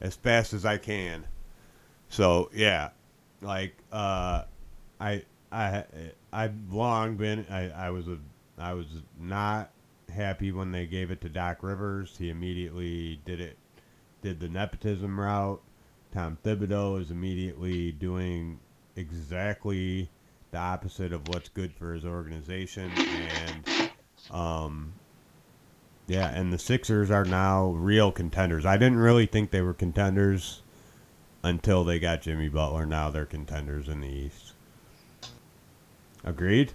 as 0.00 0.16
fast 0.16 0.52
as 0.52 0.64
I 0.66 0.76
can. 0.76 1.24
So 2.08 2.50
yeah, 2.52 2.90
like 3.40 3.74
uh, 3.92 4.44
I 5.00 5.22
I 5.50 5.84
I've 6.32 6.54
long 6.70 7.16
been 7.16 7.46
I, 7.50 7.70
I 7.70 7.90
was 7.90 8.08
a 8.08 8.18
I 8.58 8.74
was 8.74 8.86
not 9.18 9.70
happy 10.14 10.52
when 10.52 10.72
they 10.72 10.86
gave 10.86 11.10
it 11.10 11.20
to 11.22 11.28
Doc 11.28 11.62
Rivers. 11.62 12.16
He 12.18 12.30
immediately 12.30 13.20
did 13.24 13.40
it 13.40 13.56
did 14.22 14.40
the 14.40 14.48
nepotism 14.48 15.18
route. 15.18 15.62
Tom 16.12 16.38
Thibodeau 16.42 17.00
is 17.00 17.10
immediately 17.10 17.92
doing 17.92 18.58
exactly 18.98 20.08
the 20.50 20.58
opposite 20.58 21.12
of 21.12 21.28
what's 21.28 21.48
good 21.48 21.72
for 21.72 21.94
his 21.94 22.04
organization. 22.04 22.90
And, 22.90 23.68
um, 24.30 24.92
yeah, 26.06 26.28
and 26.28 26.52
the 26.52 26.58
Sixers 26.58 27.10
are 27.10 27.24
now 27.24 27.68
real 27.70 28.10
contenders. 28.10 28.66
I 28.66 28.76
didn't 28.76 28.98
really 28.98 29.26
think 29.26 29.50
they 29.50 29.62
were 29.62 29.74
contenders 29.74 30.62
until 31.42 31.84
they 31.84 31.98
got 31.98 32.22
Jimmy 32.22 32.48
Butler. 32.48 32.86
Now 32.86 33.10
they're 33.10 33.26
contenders 33.26 33.88
in 33.88 34.00
the 34.00 34.08
East. 34.08 34.52
Agreed? 36.24 36.72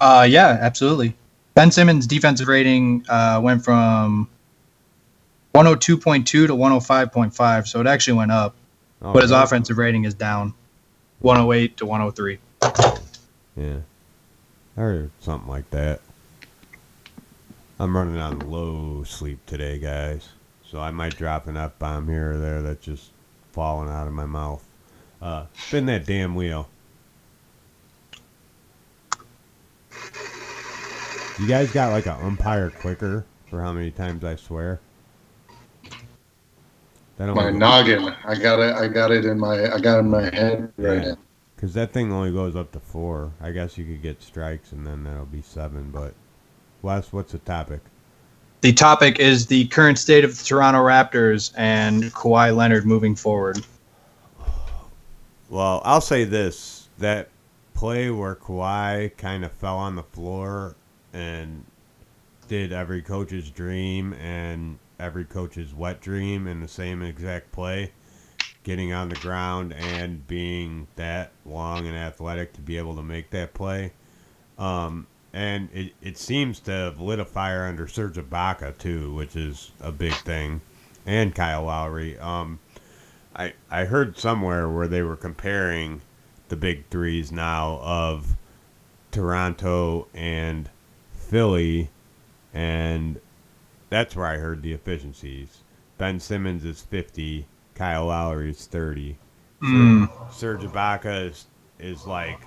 Uh, 0.00 0.26
yeah, 0.28 0.58
absolutely. 0.60 1.16
Ben 1.54 1.72
Simmons' 1.72 2.06
defensive 2.06 2.46
rating 2.46 3.04
uh, 3.08 3.40
went 3.42 3.64
from 3.64 4.28
102.2 5.54 6.24
to 6.24 6.46
105.5, 6.48 7.66
so 7.66 7.80
it 7.80 7.86
actually 7.86 8.16
went 8.16 8.30
up. 8.30 8.54
Oh, 9.02 9.12
but 9.12 9.22
his 9.22 9.30
offensive 9.30 9.78
rating 9.78 10.04
is 10.04 10.14
down. 10.14 10.54
108 11.20 11.76
to 11.76 11.86
103. 11.86 12.38
Yeah. 13.56 13.80
Or 14.76 15.10
something 15.20 15.48
like 15.48 15.68
that. 15.70 16.00
I'm 17.80 17.96
running 17.96 18.18
on 18.18 18.38
low 18.50 19.04
sleep 19.04 19.44
today, 19.46 19.78
guys. 19.78 20.28
So 20.64 20.80
I 20.80 20.90
might 20.90 21.16
drop 21.16 21.46
an 21.46 21.56
F 21.56 21.78
bomb 21.78 22.08
here 22.08 22.32
or 22.32 22.38
there 22.38 22.62
that's 22.62 22.84
just 22.84 23.10
falling 23.52 23.88
out 23.88 24.06
of 24.06 24.12
my 24.12 24.26
mouth. 24.26 24.64
Uh, 25.20 25.46
spin 25.54 25.86
that 25.86 26.06
damn 26.06 26.34
wheel. 26.34 26.68
You 31.40 31.46
guys 31.46 31.70
got 31.72 31.92
like 31.92 32.06
an 32.06 32.20
umpire 32.20 32.70
clicker 32.70 33.24
for 33.48 33.62
how 33.62 33.72
many 33.72 33.90
times 33.90 34.24
I 34.24 34.36
swear? 34.36 34.80
My 37.18 37.50
noggin. 37.50 38.14
I 38.24 38.34
got 38.34 38.60
it. 38.60 38.74
I 38.74 38.88
got 38.88 39.10
it 39.10 39.24
in 39.24 39.38
my. 39.38 39.72
I 39.72 39.78
got 39.78 39.96
it 39.96 40.00
in 40.00 40.10
my 40.10 40.22
head 40.34 40.72
right 40.76 41.06
now. 41.06 41.16
Because 41.56 41.74
that 41.74 41.92
thing 41.92 42.12
only 42.12 42.30
goes 42.30 42.54
up 42.54 42.70
to 42.72 42.80
four. 42.80 43.32
I 43.40 43.50
guess 43.50 43.76
you 43.76 43.84
could 43.84 44.00
get 44.00 44.22
strikes 44.22 44.70
and 44.72 44.86
then 44.86 45.02
that'll 45.02 45.26
be 45.26 45.42
seven. 45.42 45.90
But 45.90 46.14
Wes, 46.82 47.12
what's 47.12 47.32
the 47.32 47.38
topic? 47.40 47.80
The 48.60 48.72
topic 48.72 49.18
is 49.18 49.46
the 49.46 49.66
current 49.68 49.98
state 49.98 50.24
of 50.24 50.36
the 50.38 50.44
Toronto 50.44 50.80
Raptors 50.80 51.52
and 51.56 52.04
Kawhi 52.14 52.54
Leonard 52.54 52.86
moving 52.86 53.16
forward. 53.16 53.64
Well, 55.48 55.82
I'll 55.84 56.00
say 56.00 56.24
this: 56.24 56.88
that 56.98 57.28
play 57.74 58.10
where 58.10 58.36
Kawhi 58.36 59.16
kind 59.16 59.44
of 59.44 59.52
fell 59.52 59.78
on 59.78 59.96
the 59.96 60.02
floor 60.02 60.76
and 61.12 61.64
did 62.48 62.72
every 62.72 63.02
coach's 63.02 63.50
dream 63.50 64.12
and 64.14 64.78
every 64.98 65.24
coach's 65.24 65.74
wet 65.74 66.00
dream 66.00 66.46
in 66.46 66.60
the 66.60 66.68
same 66.68 67.02
exact 67.02 67.52
play. 67.52 67.92
Getting 68.64 68.92
on 68.92 69.08
the 69.08 69.16
ground 69.16 69.72
and 69.72 70.26
being 70.26 70.88
that 70.96 71.32
long 71.46 71.86
and 71.86 71.96
athletic 71.96 72.52
to 72.54 72.60
be 72.60 72.76
able 72.76 72.96
to 72.96 73.02
make 73.02 73.30
that 73.30 73.54
play. 73.54 73.92
Um, 74.58 75.06
and 75.32 75.68
it, 75.72 75.92
it 76.02 76.18
seems 76.18 76.60
to 76.60 76.70
have 76.70 77.00
lit 77.00 77.18
a 77.18 77.24
fire 77.24 77.64
under 77.66 77.86
Serge 77.86 78.16
Ibaka 78.16 78.76
too, 78.76 79.14
which 79.14 79.36
is 79.36 79.70
a 79.80 79.92
big 79.92 80.14
thing, 80.14 80.60
and 81.06 81.34
Kyle 81.34 81.64
Lowry. 81.64 82.18
Um, 82.18 82.58
I 83.36 83.52
I 83.70 83.84
heard 83.84 84.18
somewhere 84.18 84.68
where 84.68 84.88
they 84.88 85.02
were 85.02 85.16
comparing 85.16 86.00
the 86.48 86.56
big 86.56 86.86
threes 86.88 87.30
now 87.30 87.78
of 87.82 88.36
Toronto 89.12 90.08
and 90.14 90.68
Philly, 91.12 91.90
and 92.52 93.20
that's 93.90 94.16
where 94.16 94.26
I 94.26 94.36
heard 94.36 94.62
the 94.62 94.72
efficiencies. 94.72 95.62
Ben 95.96 96.20
Simmons 96.20 96.64
is 96.64 96.82
50. 96.82 97.46
Kyle 97.74 98.06
Lowry 98.06 98.50
is 98.50 98.66
30. 98.66 99.16
Mm. 99.62 100.32
Serge 100.32 100.62
Ibaka 100.62 101.28
is, 101.28 101.46
is 101.78 102.06
like 102.06 102.40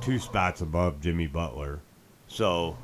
two 0.00 0.18
spots 0.18 0.60
above 0.60 1.00
Jimmy 1.00 1.26
Butler. 1.26 1.80
So, 2.26 2.76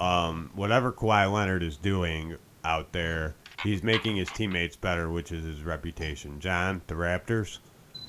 um, 0.00 0.50
whatever 0.54 0.92
Kawhi 0.92 1.30
Leonard 1.32 1.62
is 1.62 1.76
doing 1.76 2.36
out 2.64 2.92
there, 2.92 3.34
he's 3.62 3.82
making 3.82 4.16
his 4.16 4.28
teammates 4.30 4.76
better, 4.76 5.10
which 5.10 5.32
is 5.32 5.44
his 5.44 5.62
reputation. 5.62 6.40
John, 6.40 6.82
the 6.86 6.94
Raptors? 6.94 7.58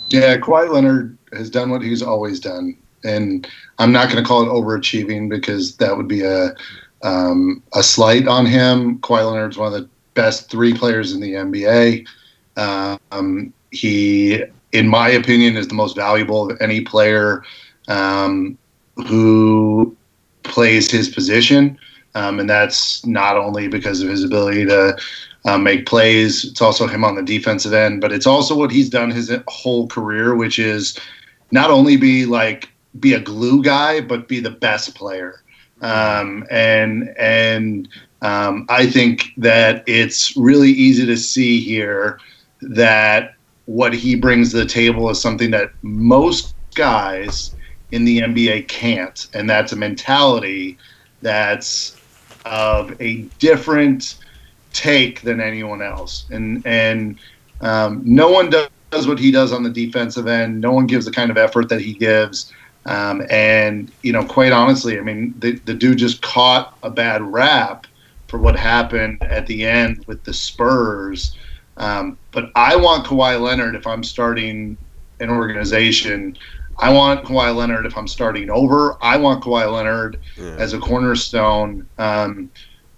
Yeah, 0.09 0.37
Kawhi 0.37 0.71
Leonard 0.71 1.17
has 1.33 1.49
done 1.49 1.69
what 1.69 1.81
he's 1.81 2.01
always 2.01 2.39
done. 2.39 2.77
And 3.03 3.47
I'm 3.77 3.91
not 3.91 4.09
going 4.09 4.23
to 4.23 4.27
call 4.27 4.43
it 4.43 4.47
overachieving 4.47 5.29
because 5.29 5.77
that 5.77 5.95
would 5.95 6.07
be 6.07 6.23
a 6.23 6.55
um, 7.05 7.61
a 7.73 7.83
slight 7.83 8.27
on 8.27 8.45
him. 8.45 8.97
Kawhi 8.99 9.25
Leonard's 9.25 9.57
one 9.57 9.71
of 9.71 9.79
the 9.79 9.87
best 10.15 10.49
three 10.49 10.73
players 10.73 11.13
in 11.13 11.21
the 11.21 11.33
NBA. 11.33 12.07
Um, 12.57 13.53
he, 13.71 14.43
in 14.71 14.87
my 14.87 15.09
opinion, 15.09 15.55
is 15.55 15.67
the 15.67 15.75
most 15.75 15.95
valuable 15.95 16.49
of 16.49 16.59
any 16.59 16.81
player 16.81 17.43
um, 17.87 18.57
who 19.07 19.95
plays 20.43 20.89
his 20.89 21.09
position. 21.09 21.77
Um, 22.15 22.39
and 22.39 22.49
that's 22.49 23.05
not 23.05 23.37
only 23.37 23.67
because 23.67 24.01
of 24.01 24.09
his 24.09 24.23
ability 24.23 24.65
to 24.65 24.97
uh, 25.43 25.57
make 25.57 25.85
plays, 25.85 26.45
it's 26.45 26.61
also 26.61 26.87
him 26.87 27.03
on 27.03 27.15
the 27.15 27.21
defensive 27.21 27.73
end, 27.73 28.01
but 28.01 28.11
it's 28.11 28.25
also 28.25 28.55
what 28.55 28.71
he's 28.71 28.89
done 28.89 29.11
his 29.11 29.31
whole 29.47 29.87
career, 29.87 30.33
which 30.33 30.57
is 30.57 30.97
not 31.51 31.69
only 31.69 31.97
be 31.97 32.25
like 32.25 32.69
be 32.99 33.13
a 33.13 33.19
glue 33.19 33.61
guy, 33.61 34.01
but 34.01 34.27
be 34.27 34.39
the 34.39 34.49
best 34.49 34.95
player. 34.95 35.41
Um, 35.85 36.47
and 36.49 37.13
and 37.17 37.87
um, 38.23 38.65
I 38.69 38.87
think 38.87 39.27
that 39.37 39.83
it's 39.85 40.35
really 40.35 40.71
easy 40.71 41.05
to 41.05 41.15
see 41.15 41.61
here 41.61 42.19
that 42.61 43.35
what 43.65 43.93
he 43.93 44.15
brings 44.15 44.49
to 44.51 44.57
the 44.57 44.65
table 44.65 45.09
is 45.11 45.21
something 45.21 45.51
that 45.51 45.69
most 45.83 46.55
guys 46.73 47.55
in 47.91 48.03
the 48.03 48.19
NBA 48.19 48.67
can't, 48.67 49.27
and 49.35 49.47
that's 49.47 49.73
a 49.73 49.75
mentality 49.75 50.79
that's 51.21 52.01
of 52.45 52.99
a 52.99 53.21
different 53.37 54.15
take 54.73 55.21
than 55.21 55.39
anyone 55.39 55.83
else. 55.83 56.25
And 56.31 56.65
and 56.65 57.19
um, 57.61 58.01
no 58.03 58.31
one 58.31 58.49
does 58.49 59.07
what 59.07 59.19
he 59.19 59.29
does 59.29 59.53
on 59.53 59.61
the 59.61 59.69
defensive 59.69 60.25
end. 60.25 60.61
No 60.61 60.71
one 60.71 60.87
gives 60.87 61.05
the 61.05 61.11
kind 61.11 61.29
of 61.29 61.37
effort 61.37 61.69
that 61.69 61.81
he 61.81 61.93
gives. 61.93 62.51
Um, 62.85 63.25
and 63.29 63.91
you 64.03 64.13
know, 64.13 64.23
quite 64.23 64.51
honestly, 64.51 64.99
I 64.99 65.01
mean, 65.01 65.33
the, 65.39 65.53
the 65.65 65.73
dude 65.73 65.97
just 65.97 66.21
caught 66.21 66.77
a 66.83 66.89
bad 66.89 67.21
rap 67.21 67.87
for 68.27 68.37
what 68.37 68.55
happened 68.55 69.21
at 69.23 69.47
the 69.47 69.65
end 69.65 70.03
with 70.07 70.23
the 70.23 70.33
Spurs. 70.33 71.35
Um, 71.77 72.17
but 72.31 72.51
I 72.55 72.75
want 72.75 73.05
Kawhi 73.05 73.39
Leonard 73.41 73.75
if 73.75 73.87
I'm 73.87 74.03
starting 74.03 74.77
an 75.19 75.29
organization. 75.29 76.37
I 76.77 76.91
want 76.91 77.25
Kawhi 77.25 77.55
Leonard 77.55 77.85
if 77.85 77.97
I'm 77.97 78.07
starting 78.07 78.49
over. 78.49 78.97
I 79.01 79.17
want 79.17 79.43
Kawhi 79.43 79.71
Leonard 79.71 80.19
yeah. 80.37 80.55
as 80.57 80.73
a 80.73 80.79
cornerstone 80.79 81.87
um, 81.97 82.49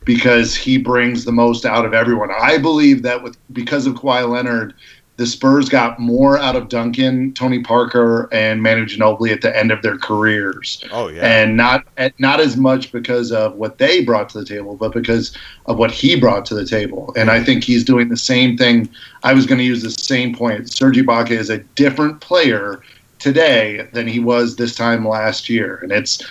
because 0.06 0.56
he 0.56 0.78
brings 0.78 1.26
the 1.26 1.32
most 1.32 1.66
out 1.66 1.86
of 1.86 1.94
everyone. 1.94 2.30
I 2.32 2.58
believe 2.58 3.04
that 3.04 3.22
with 3.22 3.38
because 3.54 3.86
of 3.86 3.96
Kawhi 3.96 4.28
Leonard, 4.28 4.74
the 5.18 5.26
Spurs 5.26 5.68
got 5.68 6.00
more 6.00 6.38
out 6.38 6.56
of 6.56 6.70
Duncan, 6.70 7.34
Tony 7.34 7.60
Parker, 7.60 8.30
and 8.32 8.62
Manu 8.62 8.86
Ginobili 8.86 9.34
at 9.34 9.42
the 9.42 9.56
end 9.56 9.72
of 9.72 9.82
their 9.82 9.98
careers. 9.98 10.84
Oh 10.92 11.08
yeah, 11.08 11.26
and 11.26 11.58
not 11.58 11.86
not 12.20 12.40
as 12.40 12.56
much 12.56 12.92
because 12.92 13.32
of 13.32 13.56
what 13.56 13.80
they 13.80 14.04
brought 14.04 14.30
to 14.30 14.40
the 14.40 14.46
table, 14.46 14.76
but 14.76 14.94
because 14.94 15.36
of 15.66 15.78
what 15.78 15.92
he 15.92 16.20
brought 16.20 16.46
to 16.46 16.56
the 16.56 16.66
table. 16.66 17.14
And 17.18 17.32
I 17.32 17.44
think 17.44 17.64
he's 17.64 17.84
doing 17.84 18.10
the 18.10 18.18
same 18.18 18.58
thing. 18.58 18.90
I 19.24 19.34
was 19.34 19.48
going 19.48 19.58
to 19.58 19.64
use 19.64 19.82
the 19.82 19.90
same 19.90 20.36
point. 20.36 20.72
Serge 20.72 20.98
Ibaka 20.98 21.32
is 21.32 21.50
a 21.50 21.58
different 21.58 22.22
player 22.22 22.82
today 23.18 23.88
than 23.94 24.08
he 24.08 24.20
was 24.20 24.56
this 24.56 24.76
time 24.76 25.06
last 25.06 25.50
year, 25.50 25.80
and 25.82 25.92
it's. 25.92 26.24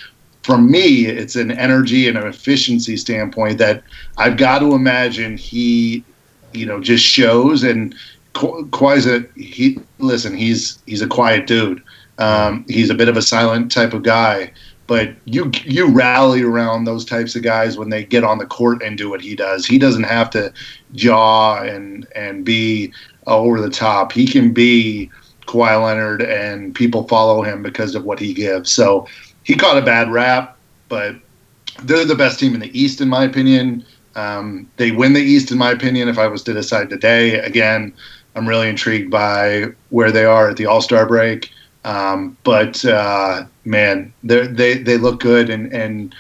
From 0.43 0.71
me, 0.71 1.07
it's 1.07 1.35
an 1.35 1.50
energy 1.50 2.07
and 2.07 2.16
an 2.16 2.28
efficiency 2.28 2.97
standpoint 2.97 3.59
that 3.59 3.83
I've 4.16 4.37
got 4.37 4.61
to 4.61 4.75
imagine 4.76 5.37
he, 5.37 6.05
you 6.52 6.64
know, 6.64 6.81
just 6.81 7.05
shows 7.05 7.64
and 7.64 7.97
Kawhi's 8.37 9.07
a 9.07 9.25
he. 9.40 9.81
Listen, 9.99 10.37
he's 10.37 10.78
he's 10.87 11.02
a 11.02 11.07
quiet 11.07 11.47
dude. 11.47 11.83
Um, 12.19 12.64
he's 12.69 12.90
a 12.90 12.95
bit 12.95 13.09
of 13.09 13.16
a 13.16 13.23
silent 13.23 13.71
type 13.71 13.93
of 13.93 14.02
guy, 14.02 14.52
but 14.87 15.14
you 15.25 15.50
you 15.64 15.88
rally 15.90 16.43
around 16.43 16.85
those 16.85 17.05
types 17.05 17.35
of 17.37 17.43
guys 17.43 17.76
when 17.76 17.90
they 17.90 18.05
get 18.05 18.25
on 18.25 18.38
the 18.38 18.47
court 18.47 18.83
and 18.83 18.97
do 18.97 19.11
what 19.11 19.21
he 19.21 19.35
does. 19.35 19.66
He 19.66 19.78
doesn't 19.78 20.05
have 20.05 20.31
to 20.31 20.52
jaw 20.95 21.62
and 21.62 22.07
and 22.14 22.45
be 22.45 22.93
over 23.26 23.61
the 23.61 23.71
top. 23.71 24.12
He 24.12 24.26
can 24.26 24.52
be 24.52 25.11
Kawhi 25.47 25.83
Leonard, 25.83 26.23
and 26.23 26.75
people 26.75 27.07
follow 27.09 27.43
him 27.43 27.62
because 27.62 27.95
of 27.95 28.05
what 28.05 28.19
he 28.19 28.35
gives. 28.35 28.71
So 28.73 29.07
he 29.45 29.55
caught 29.55 29.78
a 29.78 29.83
bad 29.83 30.11
rap, 30.11 30.57
but 30.88 31.16
they're 31.83 32.05
the 32.05 32.14
best 32.14 32.38
team 32.40 32.55
in 32.55 32.61
the 32.61 32.79
East, 32.79 33.01
in 33.01 33.09
my 33.09 33.25
opinion. 33.25 33.85
Um, 34.14 34.68
they 34.77 34.92
win 34.92 35.12
the 35.12 35.20
East, 35.20 35.51
in 35.51 35.59
my 35.59 35.70
opinion. 35.70 36.09
If 36.09 36.18
I 36.18 36.27
was 36.27 36.42
to 36.44 36.55
decide 36.55 36.88
today, 36.88 37.38
again, 37.40 37.92
I'm 38.37 38.46
really 38.46 38.68
intrigued 38.68 39.11
by 39.11 39.64
where 39.88 40.12
they 40.12 40.27
are 40.27 40.51
at 40.51 40.59
the 40.59 40.66
All 40.66 40.83
Star 40.83 41.07
break. 41.07 41.51
Um, 41.85 42.37
but 42.44 42.85
uh, 42.85 43.46
man, 43.64 44.12
they 44.22 44.46
they 44.46 44.79
they 44.79 44.99
look 44.99 45.20
good, 45.20 45.49
and 45.49 45.72
and 45.72 46.14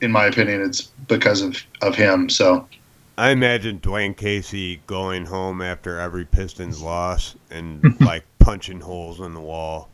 in 0.00 0.12
my 0.12 0.26
opinion, 0.26 0.62
it's 0.62 0.82
because 1.08 1.42
of 1.42 1.62
of 1.82 1.94
him. 1.94 2.30
So. 2.30 2.66
I 3.16 3.30
imagine 3.30 3.80
Dwane 3.80 4.16
Casey 4.16 4.80
going 4.86 5.26
home 5.26 5.60
after 5.60 5.98
every 5.98 6.24
Pistons 6.24 6.80
loss 6.80 7.34
and 7.50 8.00
like 8.00 8.24
punching 8.38 8.80
holes 8.80 9.18
in 9.18 9.34
the 9.34 9.40
wall, 9.40 9.88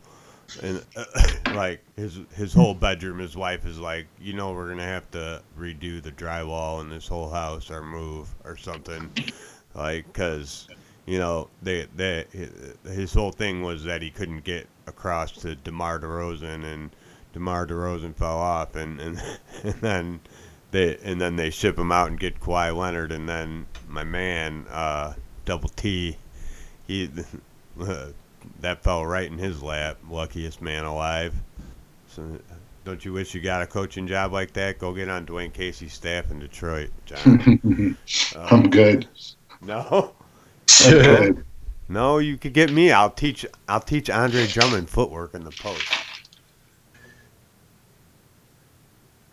and 0.61 0.85
uh, 0.95 1.05
like 1.55 1.83
his 1.95 2.19
his 2.35 2.53
whole 2.53 2.75
bedroom. 2.75 3.17
His 3.17 3.35
wife 3.35 3.65
is 3.65 3.79
like, 3.79 4.05
you 4.21 4.33
know, 4.33 4.53
we're 4.53 4.69
gonna 4.69 4.83
have 4.83 5.09
to 5.11 5.41
redo 5.57 6.03
the 6.03 6.11
drywall 6.11 6.81
in 6.81 6.89
this 6.89 7.07
whole 7.07 7.31
house 7.31 7.71
or 7.71 7.81
move 7.81 8.29
or 8.43 8.57
something, 8.57 9.09
like 9.73 10.05
because 10.05 10.67
you 11.05 11.19
know, 11.19 11.49
they, 11.61 11.87
they, 11.95 12.25
his 12.83 13.13
whole 13.13 13.31
thing 13.31 13.61
was 13.61 13.83
that 13.83 14.01
he 14.01 14.09
couldn't 14.09 14.43
get 14.43 14.67
across 14.87 15.31
to 15.33 15.55
DeMar 15.55 15.99
DeRozan, 15.99 16.63
and 16.63 16.89
DeMar 17.33 17.67
DeRozan 17.67 18.15
fell 18.15 18.37
off, 18.37 18.75
and, 18.75 18.99
and, 18.99 19.21
and 19.63 19.73
then 19.75 20.19
they 20.71 20.97
and 21.03 21.21
then 21.21 21.35
they 21.35 21.49
ship 21.49 21.77
him 21.77 21.91
out 21.91 22.09
and 22.09 22.19
get 22.19 22.39
Kawhi 22.39 22.75
Leonard, 22.75 23.11
and 23.11 23.29
then 23.29 23.65
my 23.87 24.03
man, 24.03 24.65
uh, 24.69 25.13
Double 25.45 25.69
T, 25.69 26.17
he 26.87 27.09
uh, 27.79 28.07
that 28.59 28.83
fell 28.83 29.05
right 29.05 29.31
in 29.31 29.37
his 29.37 29.61
lap, 29.61 29.97
luckiest 30.09 30.61
man 30.61 30.85
alive. 30.85 31.33
So, 32.07 32.39
don't 32.83 33.03
you 33.03 33.13
wish 33.13 33.33
you 33.33 33.41
got 33.41 33.61
a 33.61 33.67
coaching 33.67 34.07
job 34.07 34.31
like 34.33 34.53
that? 34.53 34.79
Go 34.79 34.93
get 34.93 35.09
on 35.09 35.25
Dwane 35.25 35.53
Casey's 35.53 35.93
staff 35.93 36.31
in 36.31 36.39
Detroit, 36.39 36.89
John. 37.05 37.59
um, 37.63 37.97
I'm 38.35 38.69
good. 38.69 39.07
No. 39.61 40.13
no, 41.89 42.17
you 42.17 42.37
could 42.37 42.53
get 42.53 42.71
me. 42.71 42.91
I'll 42.91 43.09
teach. 43.09 43.45
I'll 43.67 43.79
teach 43.79 44.09
Andre 44.09 44.47
Drummond 44.47 44.89
footwork 44.89 45.33
in 45.33 45.43
the 45.43 45.51
post. 45.51 45.85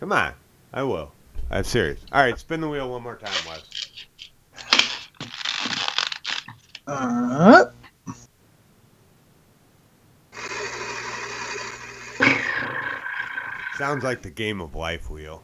Come 0.01 0.13
on, 0.13 0.33
I 0.73 0.83
will. 0.83 1.13
I'm 1.51 1.65
serious. 1.65 2.01
All 2.13 2.21
right, 2.21 2.39
spin 2.39 2.61
the 2.61 2.69
wheel 2.69 2.91
one 2.91 3.03
more 3.03 3.17
time, 3.17 3.31
Wes. 3.49 3.63
Uh. 6.87 7.65
Sounds 13.79 14.05
like 14.05 14.23
the 14.23 14.31
game 14.31 14.61
of 14.61 14.75
life 14.75 15.11
wheel. 15.11 15.43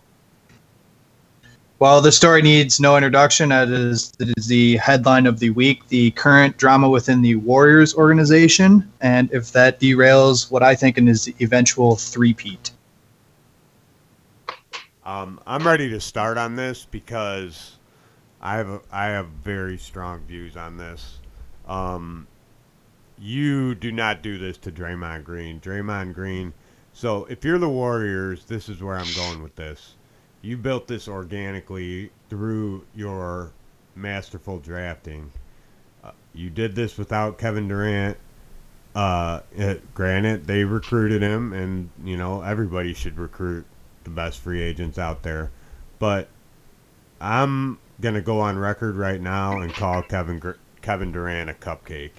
Well, 1.80 2.00
the 2.00 2.10
story 2.10 2.42
needs 2.42 2.80
no 2.80 2.96
introduction. 2.96 3.50
That 3.50 3.68
is, 3.68 4.10
that 4.12 4.36
is 4.36 4.48
the 4.48 4.78
headline 4.78 5.26
of 5.26 5.38
the 5.38 5.50
week 5.50 5.86
the 5.86 6.10
current 6.10 6.56
drama 6.56 6.90
within 6.90 7.22
the 7.22 7.36
Warriors 7.36 7.94
organization, 7.94 8.90
and 9.00 9.32
if 9.32 9.52
that 9.52 9.78
derails 9.78 10.50
what 10.50 10.64
I 10.64 10.74
think 10.74 10.98
is 10.98 11.26
the 11.26 11.36
eventual 11.40 11.94
three-peat. 11.94 12.72
Um, 15.04 15.40
I'm 15.46 15.64
ready 15.64 15.88
to 15.90 16.00
start 16.00 16.36
on 16.36 16.56
this 16.56 16.84
because 16.84 17.76
I 18.42 18.56
have 18.56 18.82
I 18.90 19.06
have 19.06 19.28
very 19.28 19.78
strong 19.78 20.20
views 20.26 20.56
on 20.56 20.78
this. 20.78 21.18
Um, 21.68 22.26
you 23.20 23.76
do 23.76 23.92
not 23.92 24.20
do 24.20 24.36
this 24.36 24.58
to 24.58 24.72
Draymond 24.72 25.22
Green. 25.22 25.60
Draymond 25.60 26.12
Green. 26.12 26.52
So 26.92 27.24
if 27.26 27.44
you're 27.44 27.58
the 27.58 27.68
Warriors, 27.68 28.46
this 28.46 28.68
is 28.68 28.82
where 28.82 28.96
I'm 28.96 29.14
going 29.14 29.44
with 29.44 29.54
this 29.54 29.94
you 30.42 30.56
built 30.56 30.86
this 30.86 31.08
organically 31.08 32.10
through 32.28 32.84
your 32.94 33.52
masterful 33.94 34.58
drafting. 34.58 35.30
Uh, 36.02 36.12
you 36.32 36.50
did 36.50 36.74
this 36.74 36.96
without 36.96 37.38
Kevin 37.38 37.68
Durant. 37.68 38.16
Uh, 38.94 39.40
it, 39.54 39.94
granted, 39.94 40.46
they 40.46 40.64
recruited 40.64 41.22
him, 41.22 41.52
and 41.52 41.90
you 42.04 42.16
know 42.16 42.42
everybody 42.42 42.94
should 42.94 43.18
recruit 43.18 43.66
the 44.04 44.10
best 44.10 44.40
free 44.40 44.62
agents 44.62 44.98
out 44.98 45.22
there. 45.22 45.50
But 45.98 46.28
I'm 47.20 47.78
gonna 48.00 48.20
go 48.20 48.40
on 48.40 48.58
record 48.58 48.96
right 48.96 49.20
now 49.20 49.58
and 49.60 49.72
call 49.72 50.02
Kevin 50.02 50.54
Kevin 50.82 51.12
Durant 51.12 51.50
a 51.50 51.54
cupcake. 51.54 52.12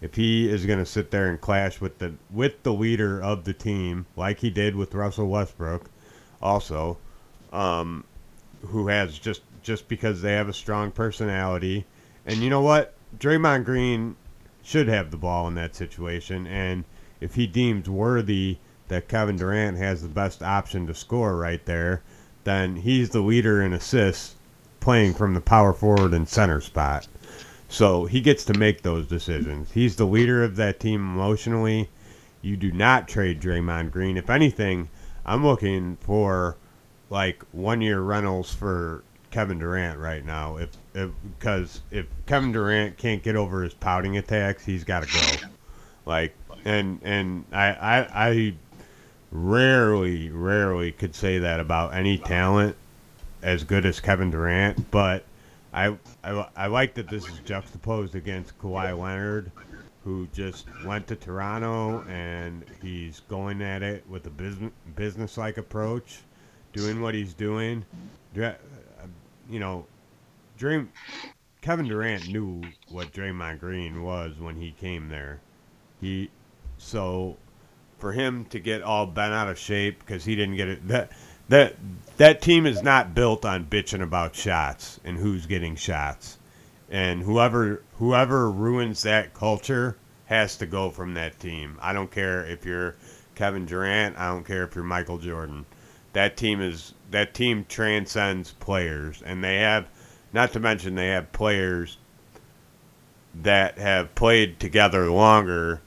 If 0.00 0.14
he 0.14 0.48
is 0.48 0.66
gonna 0.66 0.86
sit 0.86 1.10
there 1.10 1.28
and 1.28 1.40
clash 1.40 1.80
with 1.80 1.98
the 1.98 2.14
with 2.30 2.62
the 2.62 2.72
leader 2.72 3.20
of 3.22 3.44
the 3.44 3.54
team, 3.54 4.06
like 4.16 4.40
he 4.40 4.50
did 4.50 4.76
with 4.76 4.94
Russell 4.94 5.28
Westbrook, 5.28 5.90
also, 6.42 6.98
um, 7.52 8.04
who 8.66 8.88
has 8.88 9.18
just 9.18 9.42
just 9.62 9.86
because 9.88 10.22
they 10.22 10.32
have 10.32 10.48
a 10.48 10.52
strong 10.52 10.90
personality. 10.90 11.84
And 12.26 12.38
you 12.38 12.50
know 12.50 12.60
what? 12.60 12.94
Draymond 13.18 13.64
Green 13.64 14.16
should 14.62 14.88
have 14.88 15.10
the 15.10 15.16
ball 15.16 15.46
in 15.48 15.54
that 15.54 15.76
situation. 15.76 16.46
And 16.46 16.84
if 17.20 17.34
he 17.34 17.46
deems 17.46 17.88
worthy 17.88 18.58
that 18.88 19.08
Kevin 19.08 19.36
Durant 19.36 19.78
has 19.78 20.02
the 20.02 20.08
best 20.08 20.42
option 20.42 20.86
to 20.86 20.94
score 20.94 21.36
right 21.36 21.64
there, 21.64 22.02
then 22.44 22.76
he's 22.76 23.10
the 23.10 23.20
leader 23.20 23.62
in 23.62 23.72
assists 23.72 24.34
playing 24.80 25.14
from 25.14 25.34
the 25.34 25.40
power 25.40 25.72
forward 25.72 26.12
and 26.12 26.28
center 26.28 26.60
spot. 26.60 27.06
So 27.68 28.04
he 28.04 28.20
gets 28.20 28.44
to 28.46 28.58
make 28.58 28.82
those 28.82 29.06
decisions. 29.06 29.70
He's 29.72 29.96
the 29.96 30.04
leader 30.04 30.42
of 30.42 30.56
that 30.56 30.80
team 30.80 31.00
emotionally. 31.00 31.88
You 32.42 32.56
do 32.56 32.72
not 32.72 33.08
trade 33.08 33.40
Draymond 33.40 33.92
Green. 33.92 34.16
If 34.16 34.28
anything, 34.28 34.88
I'm 35.24 35.46
looking 35.46 35.96
for 36.00 36.56
like 37.12 37.44
one 37.52 37.82
year 37.82 38.00
rentals 38.00 38.52
for 38.54 39.04
Kevin 39.30 39.58
Durant 39.58 39.98
right 39.98 40.24
now. 40.24 40.56
If 40.56 40.70
because 40.94 41.82
if, 41.90 42.06
if 42.06 42.26
Kevin 42.26 42.52
Durant 42.52 42.96
can't 42.96 43.22
get 43.22 43.36
over 43.36 43.62
his 43.62 43.74
pouting 43.74 44.16
attacks, 44.16 44.64
he's 44.64 44.82
got 44.82 45.06
to 45.06 45.12
go. 45.12 45.48
Like 46.06 46.34
and 46.64 47.00
and 47.02 47.44
I, 47.52 47.66
I 47.66 48.28
I 48.30 48.54
rarely 49.30 50.30
rarely 50.30 50.90
could 50.90 51.14
say 51.14 51.38
that 51.38 51.60
about 51.60 51.94
any 51.94 52.16
talent 52.16 52.76
as 53.42 53.62
good 53.62 53.84
as 53.84 54.00
Kevin 54.00 54.30
Durant, 54.30 54.90
but 54.90 55.24
I, 55.72 55.96
I, 56.24 56.46
I 56.56 56.66
like 56.68 56.94
that 56.94 57.08
this 57.08 57.26
is 57.26 57.38
juxtaposed 57.40 58.14
against 58.14 58.58
Kawhi 58.58 58.96
Leonard, 58.98 59.50
who 60.04 60.28
just 60.32 60.66
went 60.84 61.06
to 61.08 61.16
Toronto 61.16 62.04
and 62.08 62.64
he's 62.80 63.20
going 63.28 63.60
at 63.60 63.82
it 63.82 64.08
with 64.08 64.26
a 64.26 64.30
business 64.30 64.72
business 64.94 65.36
like 65.36 65.58
approach, 65.58 66.20
doing 66.72 67.00
what 67.00 67.14
he's 67.14 67.34
doing. 67.34 67.84
Uh, 68.36 68.52
you 69.48 69.60
know, 69.60 69.86
Dream 70.56 70.90
Kevin 71.60 71.86
Durant 71.86 72.28
knew 72.28 72.62
what 72.88 73.12
Draymond 73.12 73.60
Green 73.60 74.02
was 74.02 74.38
when 74.38 74.56
he 74.56 74.72
came 74.72 75.08
there. 75.08 75.40
He 76.00 76.30
so 76.78 77.36
for 77.98 78.12
him 78.12 78.44
to 78.46 78.58
get 78.58 78.82
all 78.82 79.06
bent 79.06 79.32
out 79.32 79.48
of 79.48 79.58
shape 79.58 80.00
because 80.00 80.24
he 80.24 80.34
didn't 80.34 80.56
get 80.56 80.68
it 80.68 80.88
that 80.88 81.12
that 81.48 81.76
that 82.16 82.42
team 82.42 82.66
is 82.66 82.82
not 82.82 83.14
built 83.14 83.44
on 83.44 83.66
bitching 83.66 84.02
about 84.02 84.34
shots 84.34 84.98
and 85.04 85.18
who's 85.18 85.46
getting 85.46 85.76
shots. 85.76 86.38
And 86.90 87.22
whoever 87.22 87.82
whoever 87.98 88.50
ruins 88.50 89.02
that 89.02 89.34
culture 89.34 89.96
has 90.26 90.56
to 90.56 90.66
go 90.66 90.90
from 90.90 91.14
that 91.14 91.38
team. 91.38 91.78
I 91.80 91.92
don't 91.92 92.10
care 92.10 92.44
if 92.44 92.64
you're 92.64 92.96
Kevin 93.34 93.66
Durant, 93.66 94.18
I 94.18 94.28
don't 94.28 94.44
care 94.44 94.64
if 94.64 94.74
you're 94.74 94.84
Michael 94.84 95.18
Jordan. 95.18 95.64
That 96.12 96.36
team 96.36 96.60
is 96.60 96.94
that 97.10 97.34
team 97.34 97.66
transcends 97.68 98.52
players 98.52 99.22
and 99.24 99.42
they 99.42 99.58
have 99.58 99.86
not 100.32 100.52
to 100.52 100.60
mention 100.60 100.94
they 100.94 101.08
have 101.08 101.32
players 101.32 101.98
that 103.42 103.78
have 103.78 104.14
played 104.14 104.60
together 104.60 105.10
longer 105.10 105.80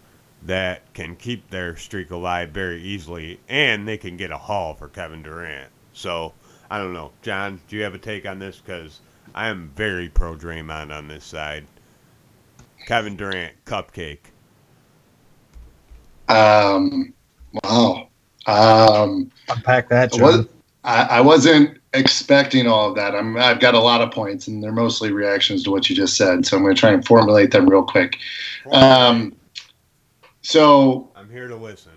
that 0.43 0.93
can 0.93 1.15
keep 1.15 1.49
their 1.49 1.75
streak 1.75 2.11
alive 2.11 2.49
very 2.49 2.81
easily, 2.81 3.39
and 3.49 3.87
they 3.87 3.97
can 3.97 4.15
get 4.15 4.31
a 4.31 4.37
haul 4.37 4.75
for 4.75 4.87
Kevin 4.87 5.23
Durant. 5.23 5.71
So 5.93 6.33
I 6.69 6.77
don't 6.77 6.93
know, 6.93 7.11
John. 7.21 7.59
Do 7.67 7.75
you 7.75 7.83
have 7.83 7.95
a 7.95 7.99
take 7.99 8.25
on 8.25 8.39
this? 8.39 8.61
Because 8.63 8.99
I 9.33 9.47
am 9.47 9.71
very 9.75 10.09
pro 10.09 10.35
Draymond 10.35 10.95
on 10.95 11.07
this 11.07 11.25
side. 11.25 11.65
Kevin 12.85 13.15
Durant, 13.15 13.53
cupcake. 13.65 14.19
Um. 16.27 17.13
Wow. 17.63 18.09
Um. 18.47 19.31
Unpack 19.49 19.89
that, 19.89 20.13
John. 20.13 20.21
Was, 20.21 20.47
I, 20.83 21.03
I 21.03 21.21
wasn't 21.21 21.79
expecting 21.95 22.67
all 22.67 22.89
of 22.89 22.95
that. 22.95 23.15
I'm, 23.15 23.37
I've 23.37 23.59
got 23.59 23.73
a 23.73 23.79
lot 23.79 24.01
of 24.01 24.11
points, 24.11 24.47
and 24.47 24.63
they're 24.63 24.71
mostly 24.71 25.11
reactions 25.11 25.63
to 25.63 25.71
what 25.71 25.89
you 25.89 25.95
just 25.95 26.15
said. 26.15 26.45
So 26.45 26.55
I'm 26.55 26.63
going 26.63 26.75
to 26.75 26.79
try 26.79 26.91
and 26.91 27.03
formulate 27.05 27.51
them 27.51 27.67
real 27.67 27.83
quick. 27.83 28.17
Um, 28.71 29.35
so 30.41 31.09
I'm 31.15 31.29
here 31.29 31.47
to 31.47 31.55
listen. 31.55 31.93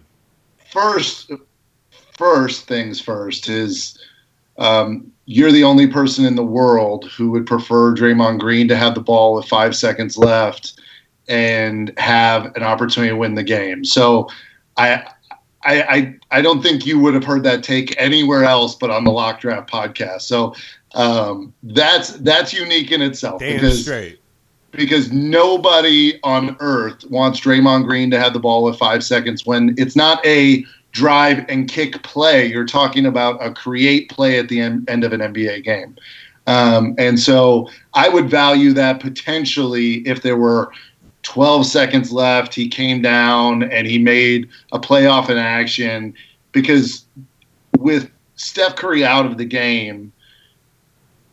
First, 0.71 1.33
first 2.17 2.67
things 2.67 2.99
first 2.99 3.51
is 3.51 3.99
um, 4.57 5.13
you're 5.27 5.53
the 5.53 5.65
only 5.65 5.87
person 5.87 6.25
in 6.25 6.35
the 6.35 6.45
world 6.45 7.11
who 7.11 7.31
would 7.33 7.47
prefer 7.47 7.95
Draymond 7.95 8.39
Green 8.39 8.69
to 8.69 8.77
have 8.77 8.95
the 8.95 9.03
ball 9.03 9.35
with 9.35 9.47
five 9.47 9.77
seconds 9.77 10.17
left 10.17 10.81
and 11.29 11.93
have 11.99 12.57
an 12.57 12.63
opportunity 12.63 13.11
to 13.11 13.17
win 13.17 13.35
the 13.35 13.43
game. 13.43 13.85
So 13.85 14.29
I. 14.79 15.05
I, 15.65 15.83
I, 15.83 16.15
I 16.31 16.43
don't 16.43 16.63
think 16.63 16.87
you 16.87 16.99
would 17.01 17.15
have 17.15 17.25
heard 17.25 17.43
that 17.43 17.63
take 17.63 17.95
anywhere 18.01 18.45
else 18.45 18.75
but 18.75 18.91
on 18.91 19.05
the 19.05 19.11
Lock 19.11 19.41
Draft 19.41 19.71
podcast. 19.71 20.23
So 20.23 20.55
um, 20.95 21.53
that's 21.63 22.11
that's 22.19 22.53
unique 22.53 22.93
in 22.93 23.03
itself. 23.03 23.41
Damn 23.41 23.55
because, 23.55 23.83
straight 23.83 24.21
because 24.71 25.13
nobody 25.13 26.19
on 26.23 26.57
earth 26.61 27.05
wants 27.11 27.41
Draymond 27.41 27.87
Green 27.87 28.11
to 28.11 28.21
have 28.21 28.33
the 28.33 28.41
ball 28.41 28.63
with 28.63 28.79
five 28.79 29.03
seconds 29.03 29.47
when 29.47 29.75
it's 29.79 29.97
not 29.97 30.25
a 30.25 30.65
drive 30.93 31.45
and 31.49 31.69
kick 31.69 32.03
play. 32.03 32.47
You're 32.47 32.67
talking 32.67 33.07
about 33.07 33.45
a 33.45 33.53
create 33.53 34.11
play 34.11 34.39
at 34.39 34.49
the 34.49 34.61
end, 34.61 34.89
end 34.89 35.05
of 35.05 35.13
an 35.13 35.21
NBA 35.21 35.65
game. 35.65 35.97
Um, 36.47 36.95
and 36.97 37.21
so 37.21 37.69
I 37.93 38.09
would 38.09 38.31
value 38.31 38.73
that 38.73 39.01
potentially 39.01 39.97
if 40.07 40.23
there 40.23 40.37
were 40.37 40.73
12 41.23 41.67
seconds 41.67 42.13
left, 42.13 42.55
he 42.55 42.69
came 42.69 43.03
down 43.03 43.63
and 43.65 43.87
he 43.87 43.99
made 43.99 44.49
a 44.73 44.79
playoff 44.79 45.29
in 45.29 45.37
action 45.37 46.15
because 46.53 47.05
with 47.79 48.11
Steph 48.37 48.77
Curry 48.77 49.05
out 49.05 49.27
of 49.27 49.37
the 49.37 49.45
game, 49.45 50.13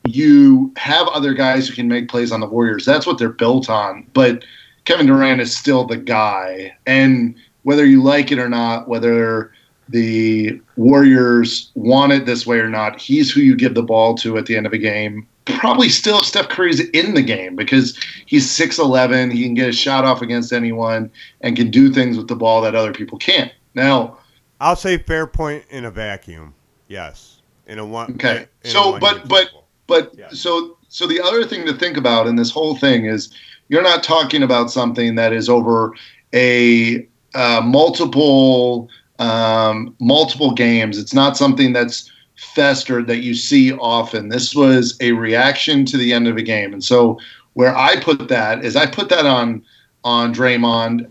you 0.06 0.72
have 0.78 1.08
other 1.10 1.34
guys 1.34 1.68
who 1.68 1.76
can 1.76 1.88
make 1.88 2.10
plays 2.10 2.32
on 2.32 2.40
the 2.40 2.48
Warriors. 2.48 2.86
That's 2.86 3.08
what 3.08 3.18
they're 3.18 3.30
built 3.30 3.70
on. 3.70 4.06
But 4.14 4.44
Kevin 4.86 5.08
Durant 5.08 5.42
is 5.42 5.56
still 5.56 5.86
the 5.86 5.98
guy. 5.98 6.76
And 6.86 7.36
whether 7.64 7.86
you 7.86 8.04
like 8.04 8.32
it 8.32 8.40
or 8.40 8.50
not, 8.50 8.88
whether 8.88 9.52
the 9.90 10.60
Warriors 10.76 11.72
want 11.76 12.12
it 12.12 12.26
this 12.26 12.46
way 12.46 12.60
or 12.60 12.70
not, 12.70 13.00
he's 13.00 13.32
who 13.32 13.42
you 13.42 13.56
give 13.56 13.74
the 13.74 13.84
ball 13.84 14.16
to 14.16 14.38
at 14.38 14.46
the 14.46 14.56
end 14.56 14.66
of 14.66 14.74
a 14.74 14.78
game. 14.78 15.28
Probably 15.46 15.90
still 15.90 16.24
Steph 16.24 16.50
Curry's 16.50 16.80
in 16.80 17.14
the 17.14 17.22
game 17.22 17.56
because 17.56 17.98
he's 18.26 18.48
6'11. 18.48 19.32
He 19.32 19.44
can 19.44 19.54
get 19.54 19.70
a 19.70 19.74
shot 19.74 20.04
off 20.04 20.22
against 20.22 20.52
anyone 20.52 21.12
and 21.42 21.56
can 21.56 21.70
do 21.70 21.94
things 21.94 22.18
with 22.18 22.28
the 22.28 22.36
ball 22.36 22.62
that 22.62 22.74
other 22.74 22.94
people 22.94 23.18
can't. 23.18 23.52
Now, 23.76 24.18
I'll 24.60 24.76
say 24.76 24.98
fair 24.98 25.28
point 25.28 25.66
in 25.70 25.86
a 25.86 25.92
vacuum. 25.92 26.56
Yes. 26.88 27.42
In 27.68 27.78
a 27.78 27.86
one. 27.86 28.14
Okay. 28.14 28.48
So, 28.64 28.98
but, 29.00 29.28
but, 29.28 29.50
but 29.88 30.14
yeah. 30.18 30.30
so 30.30 30.78
so 30.96 31.06
the 31.06 31.20
other 31.20 31.44
thing 31.44 31.66
to 31.66 31.74
think 31.74 31.98
about 31.98 32.26
in 32.26 32.38
this 32.38 32.50
whole 32.50 32.78
thing 32.78 33.06
is 33.06 33.34
you're 33.68 33.82
not 33.82 34.02
talking 34.02 34.44
about 34.44 34.72
something 34.72 35.16
that 35.16 35.34
is 35.34 35.50
over 35.50 35.94
a 36.34 37.06
uh, 37.34 37.62
multiple 37.64 38.90
um, 39.20 39.94
multiple 40.00 40.54
games. 40.54 40.98
It's 40.98 41.14
not 41.14 41.36
something 41.36 41.74
that's 41.74 42.10
festered 42.54 43.08
that 43.08 43.24
you 43.24 43.34
see 43.34 43.74
often. 43.74 44.30
This 44.30 44.56
was 44.56 44.98
a 45.02 45.12
reaction 45.14 45.86
to 45.86 45.98
the 45.98 46.14
end 46.14 46.28
of 46.28 46.38
a 46.38 46.42
game, 46.42 46.74
and 46.74 46.84
so 46.84 47.20
where 47.54 47.76
I 47.76 48.00
put 48.00 48.28
that 48.28 48.64
is 48.64 48.76
I 48.76 48.86
put 48.86 49.10
that 49.10 49.26
on 49.26 49.64
on 50.04 50.34
Draymond, 50.34 51.10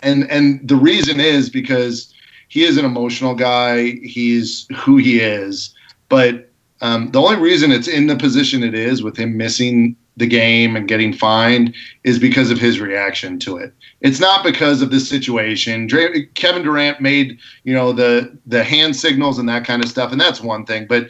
and 0.00 0.30
and 0.30 0.66
the 0.68 0.76
reason 0.76 1.20
is 1.20 1.48
because 1.48 2.12
he 2.48 2.64
is 2.64 2.76
an 2.76 2.84
emotional 2.84 3.34
guy. 3.34 3.92
He's 4.02 4.66
who 4.76 4.96
he 4.96 5.20
is, 5.20 5.74
but 6.08 6.50
um, 6.80 7.10
the 7.10 7.20
only 7.20 7.40
reason 7.40 7.72
it's 7.72 7.88
in 7.88 8.06
the 8.06 8.16
position 8.16 8.62
it 8.62 8.74
is 8.74 9.02
with 9.02 9.16
him 9.16 9.36
missing 9.36 9.96
the 10.16 10.26
game 10.26 10.76
and 10.76 10.88
getting 10.88 11.12
fined 11.12 11.74
is 12.04 12.18
because 12.18 12.50
of 12.50 12.58
his 12.58 12.80
reaction 12.80 13.38
to 13.40 13.56
it. 13.58 13.72
It's 14.00 14.20
not 14.20 14.42
because 14.42 14.80
of 14.82 14.90
this 14.90 15.08
situation. 15.08 15.88
Kevin 16.34 16.62
Durant 16.62 17.00
made 17.00 17.38
you 17.64 17.74
know 17.74 17.92
the 17.92 18.36
the 18.46 18.64
hand 18.64 18.96
signals 18.96 19.38
and 19.38 19.48
that 19.48 19.64
kind 19.64 19.82
of 19.82 19.90
stuff, 19.90 20.12
and 20.12 20.20
that's 20.20 20.40
one 20.40 20.64
thing. 20.64 20.86
But 20.86 21.08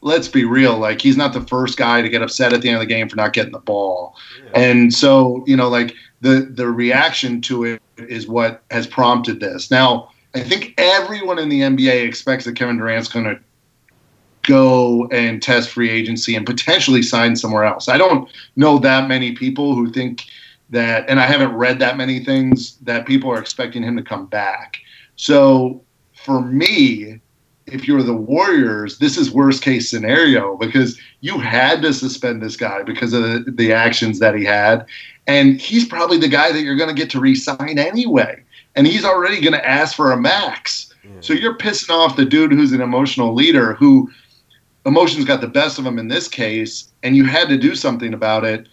let's 0.00 0.28
be 0.28 0.44
real, 0.44 0.78
like 0.78 1.00
he's 1.00 1.16
not 1.16 1.32
the 1.32 1.40
first 1.42 1.76
guy 1.76 2.02
to 2.02 2.08
get 2.08 2.22
upset 2.22 2.52
at 2.52 2.62
the 2.62 2.68
end 2.68 2.76
of 2.76 2.80
the 2.80 2.86
game 2.86 3.08
for 3.08 3.16
not 3.16 3.32
getting 3.32 3.52
the 3.52 3.58
ball, 3.58 4.14
yeah. 4.44 4.60
and 4.60 4.94
so 4.94 5.44
you 5.46 5.56
know 5.56 5.68
like 5.68 5.94
the 6.20 6.48
the 6.54 6.68
reaction 6.68 7.40
to 7.42 7.64
it 7.64 7.82
is 7.98 8.28
what 8.28 8.62
has 8.70 8.86
prompted 8.86 9.40
this. 9.40 9.70
Now 9.70 10.10
I 10.34 10.42
think 10.42 10.74
everyone 10.76 11.38
in 11.38 11.48
the 11.48 11.60
NBA 11.60 12.06
expects 12.06 12.44
that 12.44 12.56
Kevin 12.56 12.76
Durant's 12.76 13.08
going 13.08 13.24
to 13.24 13.40
go 14.46 15.06
and 15.08 15.42
test 15.42 15.70
free 15.70 15.90
agency 15.90 16.34
and 16.34 16.46
potentially 16.46 17.02
sign 17.02 17.36
somewhere 17.36 17.64
else. 17.64 17.88
I 17.88 17.98
don't 17.98 18.30
know 18.56 18.78
that 18.78 19.08
many 19.08 19.32
people 19.32 19.74
who 19.74 19.92
think 19.92 20.22
that, 20.70 21.08
and 21.08 21.20
I 21.20 21.26
haven't 21.26 21.52
read 21.54 21.78
that 21.80 21.96
many 21.96 22.24
things 22.24 22.76
that 22.78 23.06
people 23.06 23.30
are 23.30 23.38
expecting 23.38 23.82
him 23.82 23.96
to 23.96 24.02
come 24.02 24.26
back. 24.26 24.78
So 25.16 25.82
for 26.14 26.40
me, 26.40 27.20
if 27.66 27.88
you're 27.88 28.02
the 28.02 28.14
Warriors, 28.14 28.98
this 28.98 29.16
is 29.16 29.30
worst 29.30 29.62
case 29.62 29.90
scenario 29.90 30.56
because 30.56 30.98
you 31.20 31.38
had 31.38 31.82
to 31.82 31.92
suspend 31.92 32.40
this 32.40 32.56
guy 32.56 32.82
because 32.82 33.12
of 33.12 33.22
the, 33.22 33.50
the 33.50 33.72
actions 33.72 34.20
that 34.20 34.34
he 34.34 34.44
had. 34.44 34.86
And 35.26 35.60
he's 35.60 35.86
probably 35.86 36.18
the 36.18 36.28
guy 36.28 36.52
that 36.52 36.62
you're 36.62 36.76
going 36.76 36.94
to 36.94 37.00
get 37.00 37.10
to 37.10 37.20
resign 37.20 37.78
anyway. 37.78 38.42
And 38.76 38.86
he's 38.86 39.04
already 39.04 39.40
going 39.40 39.54
to 39.54 39.68
ask 39.68 39.96
for 39.96 40.12
a 40.12 40.16
max. 40.16 40.94
Yeah. 41.02 41.10
So 41.20 41.32
you're 41.32 41.56
pissing 41.56 41.90
off 41.90 42.16
the 42.16 42.24
dude 42.24 42.52
who's 42.52 42.72
an 42.72 42.80
emotional 42.80 43.34
leader 43.34 43.74
who 43.74 44.10
emotions 44.86 45.24
got 45.24 45.40
the 45.40 45.48
best 45.48 45.78
of 45.78 45.84
him 45.84 45.98
in 45.98 46.08
this 46.08 46.28
case, 46.28 46.92
and 47.02 47.16
you 47.16 47.24
had 47.24 47.48
to 47.48 47.58
do 47.58 47.74
something 47.74 48.14
about 48.14 48.44
it. 48.44 48.68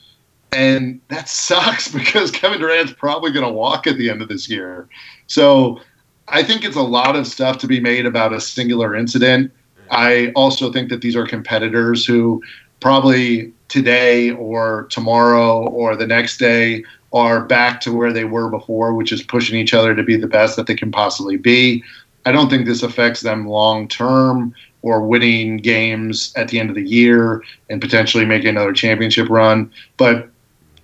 And 0.54 1.02
that 1.08 1.28
sucks 1.28 1.88
because 1.94 2.32
Kevin 2.32 2.60
Durant's 2.60 2.94
probably 2.94 3.32
going 3.32 3.46
to 3.46 3.52
walk 3.52 3.88
at 3.88 3.98
the 3.98 4.10
end 4.10 4.22
of 4.22 4.30
this 4.30 4.48
year. 4.48 4.88
So 5.28 5.82
I 6.28 6.44
think 6.44 6.64
it's 6.64 6.78
a 6.78 6.82
lot 6.82 7.16
of 7.16 7.28
stuff 7.28 7.58
to 7.60 7.68
be 7.68 7.80
made 7.80 8.06
about 8.06 8.32
a 8.32 8.40
singular 8.40 8.96
incident. 8.96 9.52
I 9.90 10.32
also 10.36 10.72
think 10.72 10.90
that 10.90 11.02
these 11.02 11.16
are 11.16 11.26
competitors 11.26 12.06
who 12.06 12.42
probably 12.80 13.52
today 13.68 14.32
or 14.32 14.88
tomorrow 14.90 15.68
or 15.68 15.96
the 15.96 16.08
next 16.08 16.38
day 16.38 16.84
are 17.12 17.46
back 17.46 17.82
to 17.82 17.94
where 17.94 18.14
they 18.14 18.26
were 18.26 18.50
before, 18.50 18.94
which 18.94 19.12
is 19.12 19.22
pushing 19.22 19.58
each 19.60 19.74
other 19.74 19.96
to 19.96 20.04
be 20.04 20.16
the 20.16 20.28
best 20.28 20.56
that 20.56 20.68
they 20.68 20.76
can 20.76 20.92
possibly 20.92 21.38
be. 21.38 21.84
I 22.26 22.32
don't 22.32 22.50
think 22.50 22.66
this 22.66 22.84
affects 22.84 23.22
them 23.22 23.48
long 23.48 23.88
term 23.88 24.54
or 24.84 25.02
winning 25.02 25.58
games 25.58 26.32
at 26.36 26.50
the 26.50 26.60
end 26.60 26.70
of 26.70 26.76
the 26.76 26.84
year 26.84 27.42
and 27.70 27.82
potentially 27.82 28.26
making 28.26 28.50
another 28.50 28.74
championship 28.74 29.28
run. 29.30 29.72
But 29.98 30.30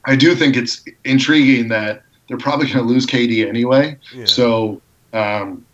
I 0.05 0.15
do 0.15 0.33
think 0.33 0.57
it's 0.57 0.83
intriguing 1.03 1.67
that 1.67 2.03
they're 2.27 2.37
probably 2.37 2.67
going 2.67 2.79
to 2.79 2.83
lose 2.83 3.05
KD 3.05 3.47
anyway. 3.47 3.97
Yeah. 4.15 4.25
So 4.25 4.81
um, 5.13 5.65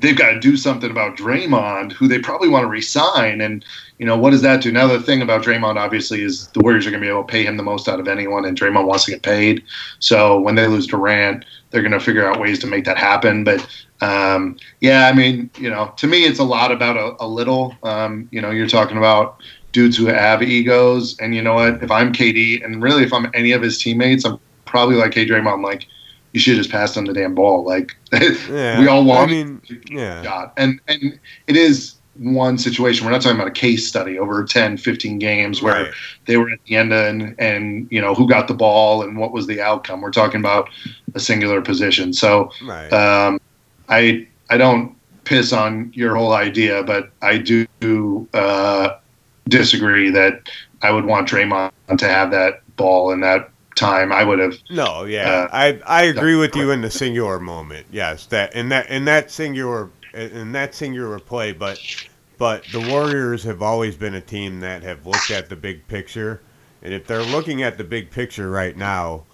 they've 0.00 0.16
got 0.16 0.32
to 0.32 0.40
do 0.40 0.56
something 0.56 0.90
about 0.90 1.16
Draymond, 1.16 1.92
who 1.92 2.06
they 2.06 2.18
probably 2.18 2.48
want 2.48 2.64
to 2.64 2.68
resign. 2.68 3.40
And 3.40 3.64
you 3.98 4.06
know 4.06 4.16
what 4.16 4.30
does 4.30 4.42
that 4.42 4.60
do? 4.62 4.72
Now 4.72 4.86
the 4.88 5.00
thing 5.00 5.22
about 5.22 5.44
Draymond, 5.44 5.76
obviously, 5.76 6.22
is 6.22 6.48
the 6.48 6.60
Warriors 6.60 6.86
are 6.86 6.90
going 6.90 7.00
to 7.00 7.06
be 7.06 7.10
able 7.10 7.22
to 7.22 7.30
pay 7.30 7.44
him 7.44 7.56
the 7.56 7.62
most 7.62 7.88
out 7.88 8.00
of 8.00 8.08
anyone, 8.08 8.44
and 8.44 8.58
Draymond 8.58 8.86
wants 8.86 9.04
to 9.04 9.12
get 9.12 9.22
paid. 9.22 9.62
So 10.00 10.40
when 10.40 10.56
they 10.56 10.66
lose 10.66 10.86
Durant, 10.86 11.44
they're 11.70 11.82
going 11.82 11.92
to 11.92 12.00
figure 12.00 12.28
out 12.28 12.40
ways 12.40 12.58
to 12.60 12.66
make 12.66 12.84
that 12.84 12.98
happen. 12.98 13.44
But 13.44 13.66
um, 14.00 14.56
yeah, 14.80 15.06
I 15.06 15.12
mean, 15.12 15.48
you 15.56 15.70
know, 15.70 15.92
to 15.96 16.06
me, 16.06 16.24
it's 16.24 16.40
a 16.40 16.44
lot 16.44 16.72
about 16.72 16.96
a, 16.96 17.24
a 17.24 17.26
little. 17.26 17.76
Um, 17.84 18.28
you 18.32 18.40
know, 18.40 18.50
you're 18.50 18.66
talking 18.66 18.98
about 18.98 19.40
dudes 19.72 19.96
who 19.96 20.06
have 20.06 20.42
egos, 20.42 21.16
and 21.18 21.34
you 21.34 21.42
know 21.42 21.54
what? 21.54 21.82
If 21.82 21.90
I'm 21.90 22.12
KD, 22.12 22.64
and 22.64 22.82
really 22.82 23.04
if 23.04 23.12
I'm 23.12 23.30
any 23.32 23.52
of 23.52 23.62
his 23.62 23.78
teammates, 23.78 24.24
I'm 24.24 24.40
probably 24.64 24.96
like, 24.96 25.14
hey, 25.14 25.24
Draymond, 25.24 25.62
like 25.62 25.86
you 26.34 26.40
should 26.40 26.56
have 26.56 26.64
just 26.64 26.72
passed 26.72 26.96
him 26.96 27.04
the 27.04 27.12
damn 27.12 27.34
ball. 27.34 27.64
Like 27.64 27.96
Yeah, 28.12 28.80
we 28.80 28.88
all 28.88 29.04
want 29.04 29.30
I 29.30 29.34
mean, 29.34 29.62
yeah. 29.88 30.22
shot. 30.22 30.52
And 30.56 30.80
and 30.88 31.18
it 31.46 31.56
is 31.56 31.93
one 32.16 32.58
situation. 32.58 33.04
We're 33.04 33.12
not 33.12 33.22
talking 33.22 33.36
about 33.38 33.48
a 33.48 33.52
case 33.52 33.86
study 33.86 34.18
over 34.18 34.44
10, 34.44 34.76
15 34.76 35.18
games 35.18 35.60
where 35.62 35.84
Right. 35.84 35.92
they 36.26 36.36
were 36.36 36.50
at 36.50 36.58
the 36.66 36.76
end 36.76 36.92
and 36.92 37.34
and 37.38 37.88
you 37.90 38.00
know 38.00 38.14
who 38.14 38.28
got 38.28 38.48
the 38.48 38.54
ball 38.54 39.02
and 39.02 39.16
what 39.18 39.32
was 39.32 39.46
the 39.46 39.60
outcome. 39.60 40.00
We're 40.00 40.10
talking 40.12 40.40
about 40.40 40.68
a 41.14 41.20
singular 41.20 41.60
position. 41.60 42.12
So 42.12 42.50
Right. 42.62 42.92
um, 42.92 43.40
I 43.88 44.26
I 44.50 44.56
don't 44.58 44.94
piss 45.24 45.52
on 45.52 45.90
your 45.94 46.14
whole 46.14 46.32
idea, 46.34 46.82
but 46.82 47.10
I 47.22 47.38
do 47.38 47.66
uh, 48.34 48.90
disagree 49.48 50.10
that 50.10 50.48
I 50.82 50.90
would 50.90 51.04
want 51.04 51.28
Draymond 51.28 51.70
to 51.96 52.08
have 52.08 52.30
that 52.30 52.60
ball 52.76 53.10
in 53.12 53.20
that 53.20 53.50
time. 53.76 54.12
I 54.12 54.22
would 54.24 54.38
have. 54.38 54.56
No, 54.70 55.04
yeah, 55.04 55.30
Uh, 55.30 55.48
I 55.52 55.80
I 55.86 56.02
agree 56.04 56.36
with 56.36 56.54
you 56.54 56.70
in 56.70 56.80
the 56.82 56.90
singular 56.90 57.40
moment. 57.40 57.86
Yes, 57.90 58.26
that 58.26 58.54
in 58.54 58.68
that 58.68 58.88
in 58.88 59.04
that 59.06 59.30
singular 59.30 59.88
in 60.14 60.52
that 60.52 60.74
singular 60.74 61.18
play, 61.18 61.52
but 61.52 61.78
but 62.38 62.64
the 62.72 62.80
Warriors 62.80 63.44
have 63.44 63.62
always 63.62 63.96
been 63.96 64.14
a 64.14 64.20
team 64.20 64.60
that 64.60 64.82
have 64.82 65.06
looked 65.06 65.30
at 65.30 65.48
the 65.48 65.56
big 65.56 65.86
picture, 65.88 66.40
and 66.82 66.92
if 66.92 67.06
they're 67.06 67.22
looking 67.22 67.62
at 67.62 67.78
the 67.78 67.84
big 67.84 68.10
picture 68.10 68.50
right 68.50 68.76
now, 68.76 69.24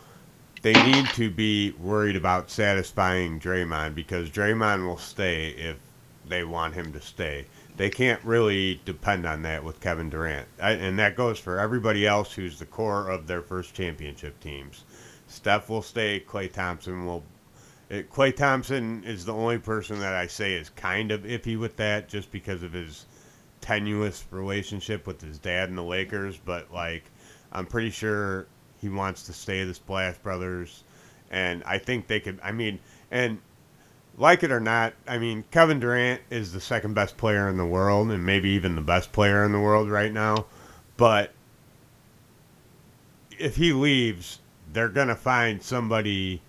they 0.63 0.73
need 0.73 1.07
to 1.15 1.31
be 1.31 1.73
worried 1.73 2.17
about 2.17 2.51
satisfying 2.51 3.41
Draymond 3.41 3.95
because 3.95 4.29
Draymond 4.31 4.87
will 4.87 4.99
stay 4.99 5.51
if 5.51 5.77
they 6.27 6.45
want 6.45 6.75
him 6.75 6.93
to 6.93 7.01
stay. 7.01 7.47
They 7.77 7.89
can't 7.89 8.23
really 8.25 8.81
depend 8.85 9.27
on 9.27 9.43
that 9.43 9.65
with 9.65 9.81
Kevin 9.81 10.11
Durant, 10.11 10.47
I, 10.61 10.73
and 10.73 10.99
that 10.99 11.17
goes 11.17 11.39
for 11.39 11.59
everybody 11.59 12.07
else 12.07 12.35
who's 12.35 12.59
the 12.59 12.67
core 12.67 13.09
of 13.09 13.27
their 13.27 13.41
first 13.41 13.75
championship 13.75 14.39
teams. 14.41 14.85
Steph 15.27 15.71
will 15.71 15.83
stay. 15.83 16.21
Klay 16.21 16.53
Thompson 16.53 17.07
will. 17.07 17.23
It, 17.91 18.09
Klay 18.09 18.35
Thompson 18.35 19.03
is 19.05 19.25
the 19.25 19.35
only 19.35 19.59
person 19.59 19.99
that 19.99 20.15
I 20.15 20.29
say 20.29 20.55
is 20.55 20.71
kind 20.71 21.11
of 21.11 21.23
iffy 21.25 21.59
with 21.59 21.77
that, 21.77 22.09
just 22.09 22.31
because 22.31 22.63
of 22.63 22.73
his 22.73 23.05
tenuous 23.61 24.25
relationship 24.31 25.07
with 25.07 25.21
his 25.21 25.39
dad 25.39 25.69
and 25.69 25.77
the 25.77 25.83
Lakers. 25.83 26.39
But 26.39 26.73
like, 26.73 27.03
I'm 27.53 27.67
pretty 27.67 27.91
sure 27.91 28.47
he 28.81 28.89
wants 28.89 29.25
to 29.25 29.33
stay 29.33 29.65
the 29.65 29.75
Splash 29.75 30.17
Brothers, 30.19 30.85
and 31.31 31.63
I 31.65 31.79
think 31.79 32.07
they 32.07 32.21
could. 32.21 32.39
I 32.43 32.53
mean, 32.53 32.79
and 33.11 33.39
like 34.17 34.45
it 34.45 34.53
or 34.53 34.61
not, 34.61 34.95
I 35.09 35.19
mean, 35.19 35.45
Kevin 35.51 35.81
Durant 35.81 36.21
is 36.31 36.53
the 36.53 36.61
second 36.61 36.95
best 36.95 37.17
player 37.17 37.49
in 37.49 37.57
the 37.57 37.67
world, 37.67 38.11
and 38.11 38.25
maybe 38.25 38.51
even 38.51 38.77
the 38.77 38.83
best 38.83 39.11
player 39.13 39.45
in 39.45 39.51
the 39.51 39.61
world 39.61 39.91
right 39.91 40.13
now. 40.13 40.47
But 40.97 41.33
if 43.37 43.57
he 43.57 43.73
leaves, 43.73 44.39
they're 44.73 44.89
gonna 44.89 45.17
find 45.17 45.61
somebody. 45.61 46.41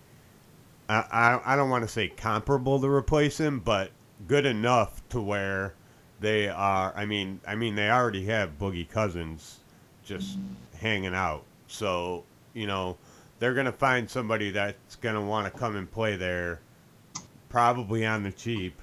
I 0.91 1.39
I, 1.45 1.56
don't 1.56 1.69
want 1.69 1.84
to 1.84 1.88
say 1.88 2.08
comparable 2.10 2.80
to 2.82 2.88
replace 2.88 3.39
him, 3.39 3.60
but 3.60 3.91
good 4.27 4.45
enough 4.45 5.08
to 5.10 5.21
where 5.21 5.73
they 6.19 6.49
are. 6.49 6.93
I 6.95 7.06
mean, 7.06 7.39
I 7.47 7.56
mean, 7.56 7.75
they 7.75 7.89
already 7.89 8.25
have 8.25 8.58
Boogie 8.60 8.89
Cousins 8.89 9.60
just 10.04 10.38
hanging 10.80 11.15
out, 11.15 11.43
so 11.67 12.23
you 12.54 12.67
know 12.67 12.97
they're 13.39 13.54
gonna 13.54 13.71
find 13.71 14.10
somebody 14.10 14.51
that's 14.51 14.95
gonna 14.97 15.21
want 15.21 15.51
to 15.51 15.60
come 15.60 15.75
and 15.75 15.89
play 15.89 16.15
there, 16.15 16.62
probably 17.49 18.06
on 18.06 18.23
the 18.23 18.32
cheap. 18.32 18.80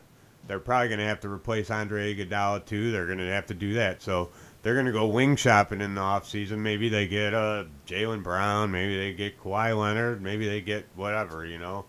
They're 0.46 0.58
probably 0.58 0.88
gonna 0.88 1.06
have 1.06 1.20
to 1.20 1.28
replace 1.28 1.70
Andre 1.70 2.14
Iguodala 2.14 2.64
too. 2.64 2.90
They're 2.90 3.06
gonna 3.06 3.30
have 3.30 3.46
to 3.46 3.54
do 3.54 3.74
that. 3.74 4.02
So 4.02 4.30
they're 4.62 4.74
gonna 4.74 4.92
go 4.92 5.06
wing 5.06 5.36
shopping 5.36 5.80
in 5.80 5.94
the 5.94 6.00
off 6.00 6.28
season. 6.28 6.62
Maybe 6.62 6.88
they 6.88 7.06
get 7.06 7.34
uh, 7.34 7.64
Jaylen 7.86 8.22
Brown. 8.22 8.70
Maybe 8.70 8.96
they 8.96 9.12
get 9.12 9.40
Kawhi 9.40 9.78
Leonard. 9.78 10.22
Maybe 10.22 10.48
they 10.48 10.60
get 10.60 10.86
whatever. 10.96 11.44
You 11.44 11.58
know, 11.58 11.84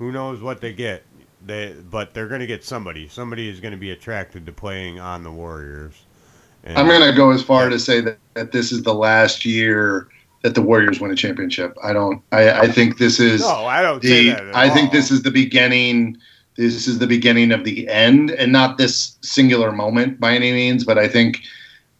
who 0.00 0.10
knows 0.10 0.40
what 0.40 0.60
they 0.60 0.72
get. 0.72 1.04
They 1.46 1.72
but 1.90 2.12
they're 2.12 2.26
gonna 2.26 2.48
get 2.48 2.64
somebody. 2.64 3.06
Somebody 3.06 3.48
is 3.48 3.60
gonna 3.60 3.76
be 3.76 3.92
attracted 3.92 4.44
to 4.46 4.52
playing 4.52 4.98
on 4.98 5.22
the 5.22 5.30
Warriors. 5.30 5.94
And, 6.64 6.76
I'm 6.76 6.86
going 6.86 7.00
to 7.00 7.16
go 7.16 7.30
as 7.30 7.42
far 7.42 7.68
to 7.68 7.78
say 7.78 8.00
that, 8.02 8.18
that 8.34 8.52
this 8.52 8.70
is 8.70 8.82
the 8.82 8.92
last 8.94 9.46
year 9.46 10.08
that 10.42 10.54
the 10.54 10.62
Warriors 10.62 11.00
win 11.00 11.10
a 11.10 11.16
championship. 11.16 11.76
I 11.82 11.92
don't. 11.92 12.22
I, 12.32 12.50
I 12.50 12.68
think 12.68 12.98
this 12.98 13.20
is. 13.20 13.40
no, 13.40 13.66
I 13.66 13.82
don't 13.82 14.02
say 14.02 14.30
the 14.30 14.52
I 14.54 14.68
think 14.68 14.92
this 14.92 15.10
is 15.10 15.22
the 15.22 15.30
beginning. 15.30 16.18
This 16.56 16.86
is 16.86 16.98
the 16.98 17.06
beginning 17.06 17.52
of 17.52 17.64
the 17.64 17.88
end, 17.88 18.30
and 18.32 18.52
not 18.52 18.76
this 18.76 19.16
singular 19.22 19.72
moment 19.72 20.20
by 20.20 20.34
any 20.34 20.52
means. 20.52 20.84
But 20.84 20.98
I 20.98 21.08
think 21.08 21.40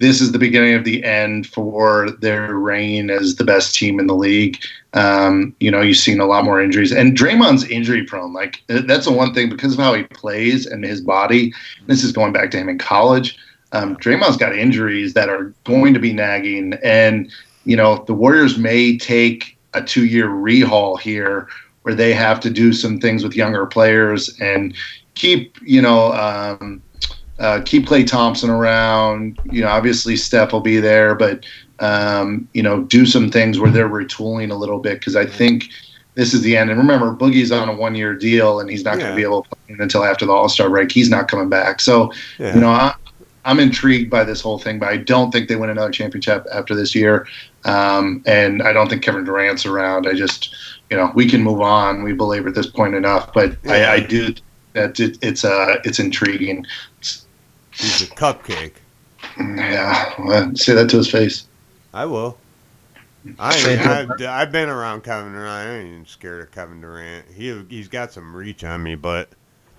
this 0.00 0.22
is 0.22 0.32
the 0.32 0.38
beginning 0.38 0.74
of 0.74 0.84
the 0.84 1.04
end 1.04 1.46
for 1.46 2.10
their 2.10 2.54
reign 2.54 3.10
as 3.10 3.36
the 3.36 3.44
best 3.44 3.74
team 3.74 4.00
in 4.00 4.06
the 4.06 4.14
league. 4.14 4.58
Um, 4.94 5.54
you 5.60 5.70
know, 5.70 5.82
you've 5.82 5.98
seen 5.98 6.20
a 6.20 6.26
lot 6.26 6.44
more 6.44 6.60
injuries, 6.60 6.90
and 6.90 7.16
Draymond's 7.16 7.64
injury 7.64 8.04
prone. 8.04 8.32
Like 8.32 8.62
that's 8.66 9.04
the 9.04 9.12
one 9.12 9.34
thing 9.34 9.50
because 9.50 9.74
of 9.74 9.78
how 9.78 9.92
he 9.92 10.04
plays 10.04 10.66
and 10.66 10.84
his 10.84 11.02
body. 11.02 11.52
This 11.86 12.02
is 12.02 12.12
going 12.12 12.32
back 12.32 12.50
to 12.52 12.58
him 12.58 12.68
in 12.68 12.78
college. 12.78 13.38
Um, 13.72 13.94
Draymond's 13.96 14.38
got 14.38 14.56
injuries 14.56 15.12
that 15.14 15.28
are 15.28 15.54
going 15.64 15.92
to 15.94 16.00
be 16.00 16.14
nagging, 16.14 16.74
and 16.82 17.30
you 17.64 17.76
know 17.76 18.02
the 18.06 18.14
Warriors 18.14 18.56
may 18.56 18.96
take 18.96 19.58
a 19.74 19.82
two-year 19.82 20.28
rehaul 20.28 20.98
here 20.98 21.46
where 21.82 21.94
they 21.94 22.12
have 22.14 22.40
to 22.40 22.50
do 22.50 22.72
some 22.72 22.98
things 22.98 23.22
with 23.22 23.36
younger 23.36 23.66
players 23.66 24.34
and 24.40 24.74
keep 25.14 25.56
you 25.62 25.82
know 25.82 26.12
um, 26.14 26.82
uh, 27.40 27.62
keep 27.64 27.86
Klay 27.86 28.06
Thompson 28.06 28.50
around. 28.50 29.38
You 29.50 29.62
know, 29.62 29.68
obviously 29.68 30.14
Steph 30.16 30.52
will 30.52 30.60
be 30.60 30.78
there, 30.78 31.14
but 31.14 31.44
um, 31.80 32.46
you 32.52 32.62
know, 32.62 32.82
do 32.82 33.06
some 33.06 33.30
things 33.30 33.58
where 33.58 33.70
they're 33.70 33.88
retooling 33.88 34.50
a 34.50 34.54
little 34.54 34.78
bit 34.78 34.98
because 35.00 35.16
I 35.16 35.24
think 35.24 35.70
this 36.14 36.34
is 36.34 36.42
the 36.42 36.56
end. 36.56 36.68
And 36.70 36.78
remember, 36.78 37.14
Boogie's 37.16 37.50
on 37.50 37.68
a 37.68 37.74
one-year 37.74 38.14
deal, 38.14 38.60
and 38.60 38.68
he's 38.68 38.84
not 38.84 38.98
going 38.98 39.10
to 39.10 39.16
be 39.16 39.22
able 39.22 39.44
to 39.44 39.48
play 39.48 39.76
until 39.78 40.04
after 40.04 40.26
the 40.26 40.32
All 40.32 40.48
Star 40.50 40.68
break. 40.68 40.92
He's 40.92 41.08
not 41.08 41.28
coming 41.28 41.48
back, 41.48 41.80
so 41.80 42.12
Yeah. 42.38 42.54
you 42.54 42.60
know, 42.60 42.68
I, 42.68 42.94
I'm 43.46 43.58
intrigued 43.58 44.10
by 44.10 44.24
this 44.24 44.42
whole 44.42 44.58
thing, 44.58 44.78
but 44.78 44.90
I 44.90 44.98
don't 44.98 45.30
think 45.32 45.48
they 45.48 45.56
win 45.56 45.70
another 45.70 45.90
championship 45.90 46.46
after 46.52 46.74
this 46.74 46.94
year. 46.94 47.26
Um, 47.64 48.22
and 48.26 48.62
I 48.62 48.74
don't 48.74 48.90
think 48.90 49.02
Kevin 49.02 49.24
Durant's 49.24 49.64
around. 49.64 50.06
I 50.06 50.12
just, 50.12 50.54
you 50.90 50.96
know, 50.98 51.10
we 51.14 51.26
can 51.26 51.42
move 51.42 51.62
on. 51.62 52.02
We 52.02 52.12
believe 52.12 52.46
at 52.46 52.54
this 52.54 52.66
point 52.66 52.94
enough, 52.94 53.32
but 53.32 53.56
Yeah. 53.64 53.72
I, 53.72 53.92
I 53.94 54.00
do 54.00 54.34
that 54.74 55.00
it's 55.00 55.44
uh, 55.44 55.76
it's 55.84 55.98
intriguing. 55.98 56.66
He's 57.80 58.02
a 58.02 58.06
cupcake. 58.06 58.74
Yeah, 59.38 60.14
well, 60.18 60.54
say 60.56 60.74
that 60.74 60.90
to 60.90 60.98
his 60.98 61.10
face. 61.10 61.46
I 61.92 62.06
will. 62.06 62.38
I 63.38 63.50
Say 63.52 63.72
ain't, 63.72 63.80
it. 63.80 63.86
I've, 63.86 64.10
I've 64.22 64.52
been 64.52 64.68
around 64.68 65.02
Kevin 65.04 65.32
Durant. 65.32 65.48
I 65.50 65.76
ain't 65.76 65.88
even 65.88 66.06
scared 66.06 66.42
of 66.42 66.52
Kevin 66.52 66.80
Durant. 66.80 67.26
He 67.34 67.64
he's 67.68 67.88
got 67.88 68.12
some 68.12 68.34
reach 68.34 68.64
on 68.64 68.82
me, 68.82 68.94
but 68.94 69.30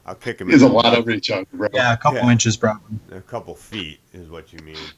I'll 0.06 0.16
kick 0.16 0.40
him. 0.40 0.50
He's 0.50 0.62
a 0.62 0.68
lot 0.68 0.98
of 0.98 1.06
reach 1.08 1.32
on, 1.32 1.46
bro. 1.54 1.68
Yeah, 1.74 1.94
a 1.94 1.98
couple 1.98 2.20
Yeah. 2.20 2.32
inches 2.32 2.58
probably. 2.58 3.00
a 3.12 3.22
couple 3.22 3.56
feet 3.56 4.00
is 4.14 4.30
what 4.30 4.54
you 4.54 4.60
mean. 4.60 4.94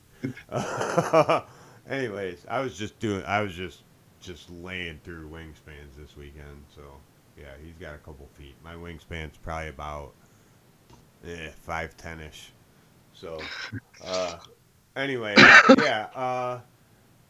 Anyways, 1.89 2.45
I 2.49 2.61
was 2.61 2.77
just 2.77 2.99
doing. 2.99 3.23
I 3.25 3.41
was 3.41 3.55
just 3.55 3.81
just 4.19 4.49
laying 4.49 4.99
through 5.03 5.29
wingspans 5.29 5.95
this 5.97 6.15
weekend. 6.17 6.63
So 6.75 6.81
yeah, 7.37 7.51
he's 7.63 7.75
got 7.79 7.95
a 7.95 7.99
couple 7.99 8.27
feet. 8.37 8.55
My 8.63 8.73
wingspan's 8.75 9.37
probably 9.37 9.69
about 9.69 10.13
eh, 11.25 11.49
five 11.61 11.95
ten 11.97 12.19
ish. 12.21 12.51
So 13.23 13.39
uh, 14.03 14.35
anyway, 14.97 15.33
yeah. 15.77 16.07
Uh, 16.13 16.59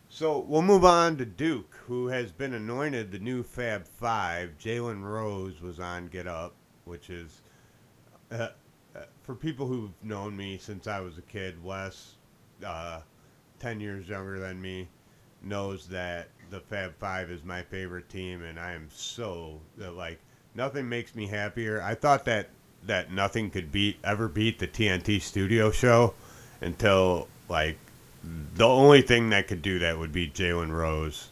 so 0.10 0.40
we'll 0.40 0.64
move 0.64 0.84
on 0.84 1.18
to 1.18 1.26
Duke, 1.26 1.72
who 1.86 2.08
has 2.08 2.32
been 2.32 2.56
anointed 2.56 3.12
the 3.12 3.20
new 3.20 3.44
Fab 3.44 3.88
Five. 3.88 4.56
Jalen 4.60 5.04
Rose 5.04 5.62
was 5.62 5.80
on 5.80 6.08
Get 6.08 6.26
Up, 6.26 6.56
which 6.86 7.12
is 7.12 7.44
uh, 8.32 8.48
uh, 8.96 9.02
for 9.22 9.36
people 9.36 9.68
who've 9.68 9.92
known 10.02 10.36
me 10.36 10.58
since 10.58 10.88
I 10.88 11.00
was 11.00 11.20
a 11.20 11.22
kid, 11.22 11.64
Wes, 11.64 12.16
uh, 12.66 13.02
ten 13.60 13.80
years 13.80 14.10
younger 14.10 14.40
than 14.40 14.60
me 14.60 14.88
knows 15.44 15.86
that 15.90 16.30
the 16.50 16.60
Fab 16.60 16.98
Five 16.98 17.30
is 17.30 17.44
my 17.44 17.62
favorite 17.62 18.10
team, 18.10 18.42
and 18.42 18.60
I 18.60 18.72
am 18.72 18.88
so 18.92 19.62
that 19.78 19.94
like 19.94 20.20
nothing 20.56 20.90
makes 20.90 21.14
me 21.14 21.28
happier. 21.28 21.84
I 21.84 21.94
thought 21.94 22.26
that 22.26 22.50
that 22.88 23.12
nothing 23.12 23.50
could 23.50 23.72
beat 23.72 23.98
ever 24.04 24.28
beat 24.28 24.60
the 24.60 24.68
TNT 24.68 25.22
Studio 25.22 25.72
Show 25.72 26.14
until 26.62 27.28
like 27.50 27.78
the 28.56 28.68
only 28.68 29.02
thing 29.02 29.30
that 29.32 29.48
could 29.48 29.62
do 29.62 29.80
that 29.80 29.98
would 29.98 30.12
be 30.12 30.30
Jalen 30.30 30.72
Rose 30.72 31.32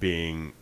being 0.00 0.52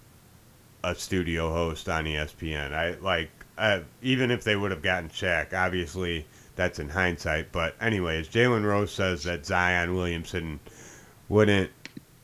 a 0.82 0.94
studio 0.94 1.52
host 1.52 1.88
on 1.88 2.04
ESPN. 2.04 2.72
I 2.72 2.94
like 3.00 3.30
uh, 3.56 3.80
even 4.02 4.30
if 4.30 4.44
they 4.44 4.56
would 4.56 4.70
have 4.70 4.82
gotten 4.82 5.08
Shaq, 5.08 5.52
obviously 5.52 6.26
that's 6.56 6.78
in 6.78 6.88
hindsight. 6.88 7.52
But 7.52 7.74
anyways, 7.80 8.28
Jalen 8.28 8.64
Rose 8.64 8.92
says 8.92 9.24
that 9.24 9.46
Zion 9.46 9.94
Williamson 9.94 10.60
wouldn't 11.28 11.70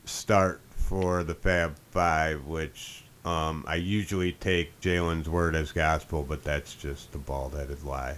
start 0.05 0.61
for 0.75 1.23
the 1.23 1.33
Fab 1.35 1.75
Five, 1.91 2.45
which 2.45 3.00
um, 3.25 3.63
I 3.67 3.75
usually 3.75 4.33
take 4.33 4.79
Jalen's 4.81 5.29
word 5.29 5.55
as 5.55 5.71
gospel, 5.71 6.25
but 6.27 6.43
that's 6.43 6.73
just 6.73 7.13
a 7.13 7.19
bald-headed 7.19 7.83
lie. 7.83 8.17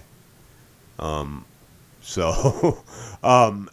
Um, 0.98 1.44
so, 2.00 2.82
um, 3.22 3.68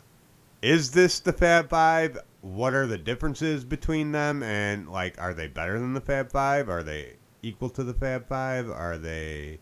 is 0.61 0.91
this 0.91 1.19
the 1.19 1.33
Fab 1.33 1.69
Five? 1.69 2.19
What 2.41 2.73
are 2.73 2.87
the 2.87 2.97
differences 2.97 3.63
between 3.63 4.11
them? 4.11 4.43
And 4.43 4.89
like, 4.89 5.19
are 5.21 5.33
they 5.33 5.47
better 5.47 5.79
than 5.79 5.93
the 5.93 6.01
Fab 6.01 6.31
Five? 6.31 6.69
Are 6.69 6.83
they 6.83 7.13
equal 7.41 7.69
to 7.71 7.83
the 7.83 7.93
Fab 7.93 8.27
Five? 8.27 8.69
Are 8.69 8.97
they 8.97 9.59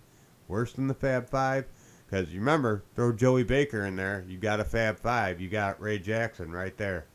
worse 0.47 0.73
than 0.73 0.87
the 0.87 0.93
Fab 0.93 1.29
Five? 1.29 1.65
Because 2.05 2.33
you 2.33 2.39
remember, 2.39 2.83
throw 2.95 3.11
Joey 3.11 3.43
Baker 3.43 3.85
in 3.85 3.95
there, 3.95 4.25
you 4.27 4.39
got 4.39 4.59
a 4.59 4.63
Fab 4.63 4.97
Five. 4.97 5.39
You 5.39 5.49
got 5.49 5.79
Ray 5.79 5.99
Jackson 5.99 6.51
right 6.51 6.75
there. 6.77 7.05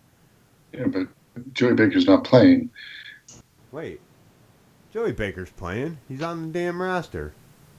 Yeah, 0.73 0.87
but 0.87 1.09
Joey 1.53 1.75
Baker's 1.75 2.07
not 2.07 2.23
playing. 2.23 2.71
Wait, 3.73 4.01
Joey 4.95 5.11
Baker's 5.11 5.51
playing. 5.51 5.99
He's 6.09 6.23
on 6.23 6.41
the 6.53 6.57
damn 6.57 6.81
roster. 6.81 7.33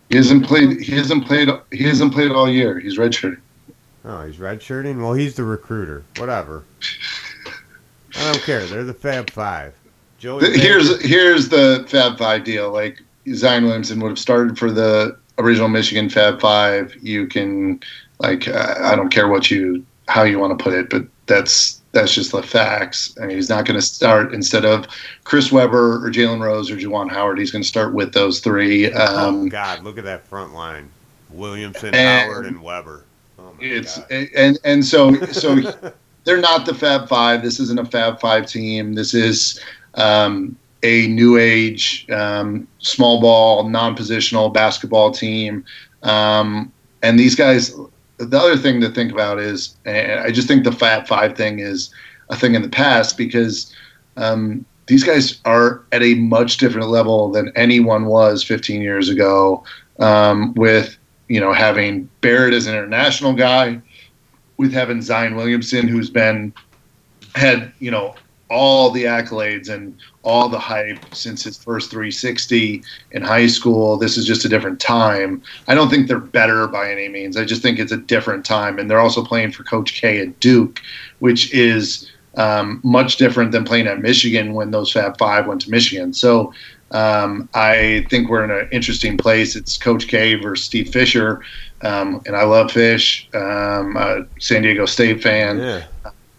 He 0.10 0.18
hasn't 0.18 0.46
played. 0.46 0.82
He 0.82 0.92
hasn't 0.92 1.26
played. 1.26 1.48
He 1.72 1.86
hasn't 1.86 2.12
played 2.12 2.30
all 2.30 2.50
year. 2.50 2.78
He's 2.78 2.98
redshirting. 2.98 3.40
Oh, 4.04 4.26
he's 4.26 4.36
redshirting. 4.36 5.02
Well, 5.02 5.14
he's 5.14 5.36
the 5.36 5.46
recruiter. 5.46 6.04
Whatever. 6.18 6.66
I 8.18 8.34
don't 8.34 8.42
care. 8.44 8.66
They're 8.66 8.84
the 8.84 8.94
Fab 8.94 9.30
Five. 9.30 9.74
Joey. 10.18 10.42
The- 10.42 10.60
here's 10.60 11.02
here's 11.06 11.48
the 11.48 11.86
Fab 11.88 12.18
Five 12.18 12.44
deal. 12.44 12.74
Like 12.74 13.02
Zion 13.34 13.64
Williamson 13.64 14.02
would 14.02 14.10
have 14.10 14.20
started 14.20 14.60
for 14.60 14.70
the 14.70 15.18
original 15.38 15.70
Michigan 15.70 16.10
Fab 16.10 16.42
Five. 16.42 16.94
You 17.02 17.28
can 17.28 17.80
like 18.20 18.50
uh, 18.50 18.76
I 18.82 18.94
don't 18.98 19.10
care 19.10 19.30
what 19.30 19.50
you 19.50 19.86
how 20.10 20.24
you 20.24 20.38
want 20.38 20.60
to 20.60 20.62
put 20.62 20.74
it, 20.74 20.90
but 20.90 21.06
that's 21.28 21.82
that's 21.96 22.14
just 22.14 22.32
the 22.32 22.44
facts. 22.44 23.16
I 23.20 23.26
mean, 23.26 23.38
he's 23.38 23.50
not 23.50 23.66
going 23.66 23.80
to 23.80 23.86
start 23.86 24.34
instead 24.34 24.66
of 24.66 24.86
Chris 25.24 25.52
Webber 25.52 26.06
or 26.06 26.12
Jalen 26.12 26.42
Rose 26.42 26.70
or 26.70 26.76
Juwan 26.76 27.10
Howard. 27.10 27.40
He's 27.40 27.52
going 27.52 27.64
to 27.64 27.68
start 27.68 27.94
with 27.94 28.14
those 28.14 28.40
three. 28.42 28.92
oh 28.94 29.30
Um, 29.30 29.50
God, 29.50 29.82
look 29.84 29.98
at 29.98 30.04
that 30.04 30.28
front 30.28 30.54
line: 30.54 30.90
Williamson, 31.32 31.96
And- 31.96 32.30
Howard, 32.32 32.46
and 32.46 32.62
Webber. 32.62 33.06
Oh 33.40 33.54
my 33.60 33.66
it's 33.66 33.98
God. 33.98 34.28
and 34.36 34.60
and 34.64 34.86
so 34.86 35.16
so 35.28 35.56
they're 36.26 36.42
not 36.42 36.66
the 36.66 36.74
Fab 36.74 37.08
Five. 37.08 37.42
This 37.42 37.60
isn't 37.60 37.80
a 37.80 37.86
Fab 37.86 38.20
Five 38.20 38.46
team. 38.46 38.94
This 38.94 39.14
is 39.14 39.60
um, 39.96 40.56
a 40.84 41.08
new 41.08 41.38
age, 41.38 42.06
um, 42.12 42.68
small 42.80 43.22
ball, 43.22 43.68
non 43.70 43.96
positional 43.96 44.54
basketball 44.54 45.12
team. 45.12 45.64
Um, 46.04 46.72
and 47.02 47.18
these 47.20 47.36
guys, 47.36 47.74
the 48.18 48.38
other 48.38 48.58
thing 48.58 48.82
to 48.82 48.90
think 48.90 49.12
about 49.12 49.40
is, 49.40 49.76
and 49.86 50.20
I 50.20 50.32
just 50.32 50.48
think 50.48 50.64
the 50.64 50.72
Fab 50.72 51.08
Five 51.08 51.36
thing 51.36 51.60
is 51.60 51.90
a 52.30 52.36
thing 52.36 52.56
in 52.56 52.62
the 52.62 52.70
past 52.70 53.18
because 53.18 53.74
um, 54.18 54.66
these 54.88 55.04
guys 55.04 55.40
are 55.46 55.84
at 55.92 56.02
a 56.02 56.16
much 56.16 56.58
different 56.58 56.90
level 56.90 57.32
than 57.32 57.52
anyone 57.56 58.06
was 58.06 58.44
15 58.44 58.82
years 58.82 59.10
ago 59.10 59.64
um, 60.00 60.54
with, 60.54 60.98
you 61.28 61.40
know, 61.40 61.54
having 61.54 62.10
Barrett 62.22 62.54
as 62.54 62.68
an 62.68 62.76
international 62.76 63.34
guy 63.34 63.82
with 64.58 64.72
having 64.72 65.02
Zion 65.02 65.36
Williamson, 65.36 65.88
who's 65.88 66.10
been 66.10 66.54
had 67.36 67.72
you 67.80 67.92
know 67.92 68.16
all 68.50 68.92
the 68.92 69.04
accolades 69.04 69.70
and 69.70 69.98
all 70.24 70.50
the 70.50 70.60
hype 70.60 71.14
since 71.14 71.44
his 71.44 71.58
first 71.58 71.90
360 71.90 72.84
in 73.12 73.22
high 73.22 73.48
school. 73.48 73.98
This 73.98 74.18
is 74.18 74.26
just 74.26 74.46
a 74.46 74.50
different 74.50 74.80
time. 74.80 75.42
I 75.68 75.76
don't 75.76 75.90
think 75.90 76.08
they're 76.08 76.20
better 76.20 76.68
by 76.68 76.92
any 76.92 77.08
means. 77.08 77.38
I 77.38 77.46
just 77.46 77.62
think 77.62 77.80
it's 77.80 77.92
a 77.92 77.98
different 77.98 78.46
time, 78.46 78.78
and 78.78 78.90
they're 78.90 79.00
also 79.00 79.24
playing 79.24 79.52
for 79.52 79.64
Coach 79.64 80.00
K 80.00 80.20
at 80.20 80.40
Duke, 80.40 80.82
which 81.20 81.54
is 81.54 82.12
um, 82.38 82.82
much 82.84 83.18
different 83.18 83.52
than 83.52 83.64
playing 83.64 83.88
at 83.88 84.02
Michigan 84.02 84.54
when 84.54 84.72
those 84.72 84.92
Fab 84.92 85.18
Five 85.18 85.48
went 85.48 85.62
to 85.62 85.72
Michigan. 85.72 86.14
So. 86.14 86.54
Um, 86.92 87.50
I 87.56 88.06
think 88.12 88.30
we're 88.30 88.44
in 88.44 88.52
an 88.52 88.70
interesting 88.72 89.18
place. 89.18 89.56
It's 89.56 89.76
Coach 89.76 90.08
K 90.08 90.36
versus 90.36 90.68
Steve 90.68 90.94
Fisher, 90.94 91.42
um, 91.82 92.22
and 92.28 92.36
I 92.36 92.44
love 92.44 92.72
Fish. 92.72 93.28
Um, 93.34 94.30
San 94.40 94.62
Diego 94.62 94.86
State 94.86 95.22
fan 95.22 95.58
yeah. 95.58 95.84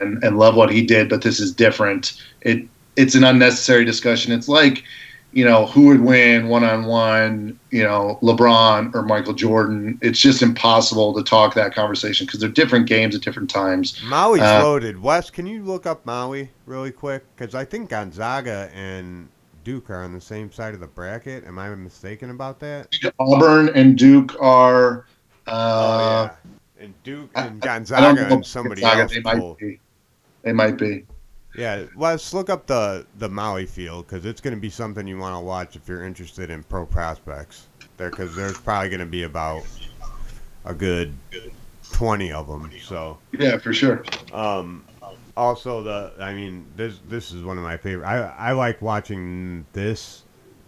And, 0.01 0.23
and 0.23 0.39
love 0.39 0.55
what 0.57 0.71
he 0.71 0.85
did, 0.85 1.09
but 1.09 1.23
this 1.23 1.41
is 1.41 1.53
different. 1.53 2.23
It 2.43 2.67
it's 2.97 3.15
an 3.15 3.25
unnecessary 3.25 3.85
discussion. 3.85 4.33
It's 4.33 4.49
like, 4.49 4.83
you 5.33 5.45
know, 5.45 5.67
who 5.67 5.89
would 5.89 6.01
win 6.01 6.49
one 6.49 6.65
on 6.65 6.87
one, 6.87 7.59
you 7.71 7.83
know, 7.83 8.19
LeBron 8.23 8.95
or 8.95 9.03
Michael 9.03 9.35
Jordan. 9.35 9.99
It's 10.01 10.19
just 10.19 10.41
impossible 10.41 11.13
to 11.15 11.23
talk 11.23 11.53
that 11.55 11.75
conversation 11.75 12.25
because 12.25 12.41
they're 12.41 12.49
different 12.49 12.87
games 12.87 13.15
at 13.15 13.21
different 13.21 13.51
times. 13.51 14.01
Maui's 14.05 14.41
Uh, 14.41 14.63
loaded. 14.63 15.03
Wes, 15.03 15.29
can 15.29 15.47
you 15.47 15.63
look 15.63 15.85
up 15.85 16.07
Maui 16.07 16.51
really 16.65 16.91
quick? 16.91 17.25
Because 17.37 17.55
I 17.55 17.67
think 17.67 17.91
Gonzaga 17.91 18.71
and 18.75 19.29
Duke 19.63 19.91
are 19.91 20.03
on 20.03 20.15
the 20.15 20.21
same 20.21 20.51
side 20.51 20.73
of 20.73 20.81
the 20.81 20.87
bracket. 20.87 21.45
Am 21.45 21.59
I 21.59 21.69
mistaken 21.75 22.31
about 22.31 22.61
that? 22.61 22.89
Auburn 23.19 23.69
and 23.75 23.99
Duke 23.99 24.35
are. 24.41 25.05
Uh, 25.47 25.51
oh 25.51 25.99
yeah. 26.01 26.31
And 26.79 26.95
Duke 27.03 27.31
I- 27.35 27.47
and 27.47 27.63
I 27.63 27.67
don't 27.67 28.15
Gonzaga 28.15 28.27
and 28.35 28.47
somebody 28.47 28.81
Gonzaga, 28.81 29.03
else. 29.03 29.13
They 29.13 29.21
might 29.21 29.59
be. 29.59 29.81
They 30.47 30.53
might 30.53 30.79
be. 30.79 31.05
Yeah, 31.57 31.87
let's 31.97 32.33
look 32.33 32.49
up 32.49 32.69
the 32.69 33.05
the 33.19 33.29
Maui 33.29 33.67
field 33.67 34.07
because 34.07 34.25
it's 34.25 34.41
going 34.41 34.55
to 34.55 34.61
be 34.61 34.71
something 34.71 35.05
you 35.05 35.19
want 35.19 35.35
to 35.35 35.41
watch 35.41 35.75
if 35.75 35.89
you're 35.89 36.05
interested 36.05 36.51
in 36.51 36.63
pro 36.63 36.87
prospects. 36.87 37.67
There, 37.97 38.11
because 38.11 38.37
there's 38.37 38.57
probably 38.57 38.89
going 38.91 39.01
to 39.01 39.07
be 39.07 39.25
about 39.25 39.65
a 40.65 40.73
good 40.73 41.13
twenty 41.91 42.31
of 42.31 42.47
them. 42.47 42.71
So. 42.81 43.19
Yeah, 43.37 43.59
for 43.59 43.73
sure. 43.73 44.05
Um, 44.33 44.85
also, 45.37 45.83
the 45.83 46.13
I 46.21 46.33
mean, 46.33 46.65
this 46.77 47.01
this 47.09 47.33
is 47.33 47.43
one 47.43 47.59
of 47.59 47.65
my 47.65 47.77
favorite. 47.77 48.07
I 48.07 48.19
I 48.39 48.53
like 48.53 48.81
watching 48.81 49.67
this 49.73 50.23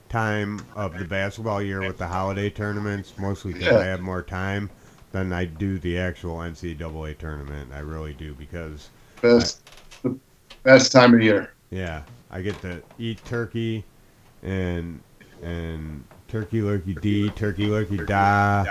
time 0.08 0.60
of 0.74 0.98
the 0.98 1.04
basketball 1.04 1.62
year 1.62 1.82
with 1.82 1.98
the 1.98 2.08
holiday 2.08 2.50
tournaments, 2.50 3.12
mostly 3.16 3.52
because 3.52 3.68
Yeah. 3.74 3.78
I 3.78 3.84
have 3.84 4.00
more 4.00 4.24
time 4.24 4.70
than 5.12 5.32
I 5.32 5.44
do 5.44 5.78
the 5.78 5.98
actual 5.98 6.38
NCAA 6.38 7.16
tournament. 7.16 7.70
I 7.72 7.78
really 7.78 8.14
do 8.14 8.34
because 8.34 8.90
Best, 9.20 9.68
the 10.02 10.16
best 10.62 10.92
time 10.92 11.14
of 11.14 11.22
year. 11.22 11.52
yeah, 11.70 12.02
I 12.30 12.40
get 12.42 12.60
to 12.62 12.82
eat 12.98 13.24
turkey 13.24 13.84
and 14.42 15.00
and 15.42 16.04
turkey 16.28 16.60
lurkey 16.60 17.00
d, 17.00 17.30
turkey 17.30 17.66
lurkey 17.66 18.06
da, 18.06 18.66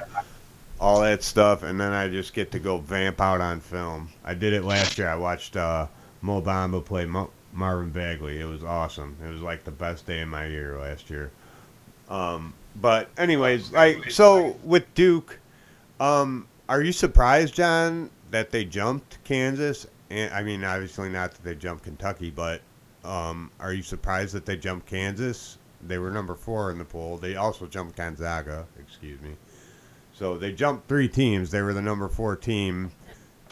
all 0.79 1.01
that 1.01 1.23
stuff, 1.23 1.63
and 1.63 1.79
then 1.79 1.91
I 1.91 2.07
just 2.07 2.33
get 2.33 2.51
to 2.51 2.60
go 2.60 2.77
vamp 2.77 3.19
out 3.19 3.41
on 3.41 3.60
film. 3.60 4.10
I 4.23 4.33
did 4.33 4.53
it 4.53 4.63
last 4.63 4.97
year. 4.97 5.10
I 5.10 5.15
watched 5.15 5.57
uh, 5.57 5.88
Mo 6.21 6.41
Bamba 6.41 6.83
play 6.83 7.05
Mo- 7.05 7.31
Marvin 7.53 7.89
Bagley. 7.89 8.39
It 8.39 8.45
was 8.45 8.63
awesome. 8.63 9.17
It 9.25 9.31
was 9.31 9.41
like 9.41 9.63
the 9.63 9.71
best 9.71 10.05
day 10.05 10.21
of 10.21 10.29
my 10.29 10.45
year 10.47 10.77
last 10.79 11.10
year. 11.10 11.31
Um, 12.10 12.53
but 12.75 13.10
anyways, 13.17 13.71
like 13.71 14.12
so 14.12 14.57
with 14.63 14.93
Duke, 14.93 15.39
um, 15.99 16.47
are 16.69 16.81
you 16.81 16.91
surprised, 16.91 17.53
John, 17.55 18.10
that 18.31 18.51
they 18.51 18.63
jumped 18.63 19.17
Kansas? 19.23 19.88
And 20.10 20.34
I 20.34 20.43
mean, 20.43 20.63
obviously 20.63 21.10
not 21.10 21.32
that 21.32 21.43
they 21.43 21.56
jumped 21.56 21.84
Kentucky, 21.84 22.32
but 22.32 22.62
um, 23.04 23.52
are 23.60 23.73
you 23.73 23.84
surprised 23.84 24.34
that 24.34 24.46
they 24.46 24.58
jumped 24.58 24.88
Kansas? 24.88 25.58
They 25.86 25.98
were 25.98 26.12
number 26.12 26.36
four 26.36 26.71
in 26.71 26.77
the 26.77 26.86
poll. 26.86 27.17
They 27.17 27.36
also 27.36 27.67
jumped 27.67 27.96
Gonzaga. 27.96 28.65
Excuse 28.79 29.21
me. 29.21 29.36
So 30.13 30.38
they 30.38 30.52
jumped 30.52 30.88
three 30.88 31.08
teams. 31.08 31.52
They 31.52 31.62
were 31.62 31.73
the 31.73 31.81
number 31.81 32.08
four 32.08 32.36
team. 32.36 32.92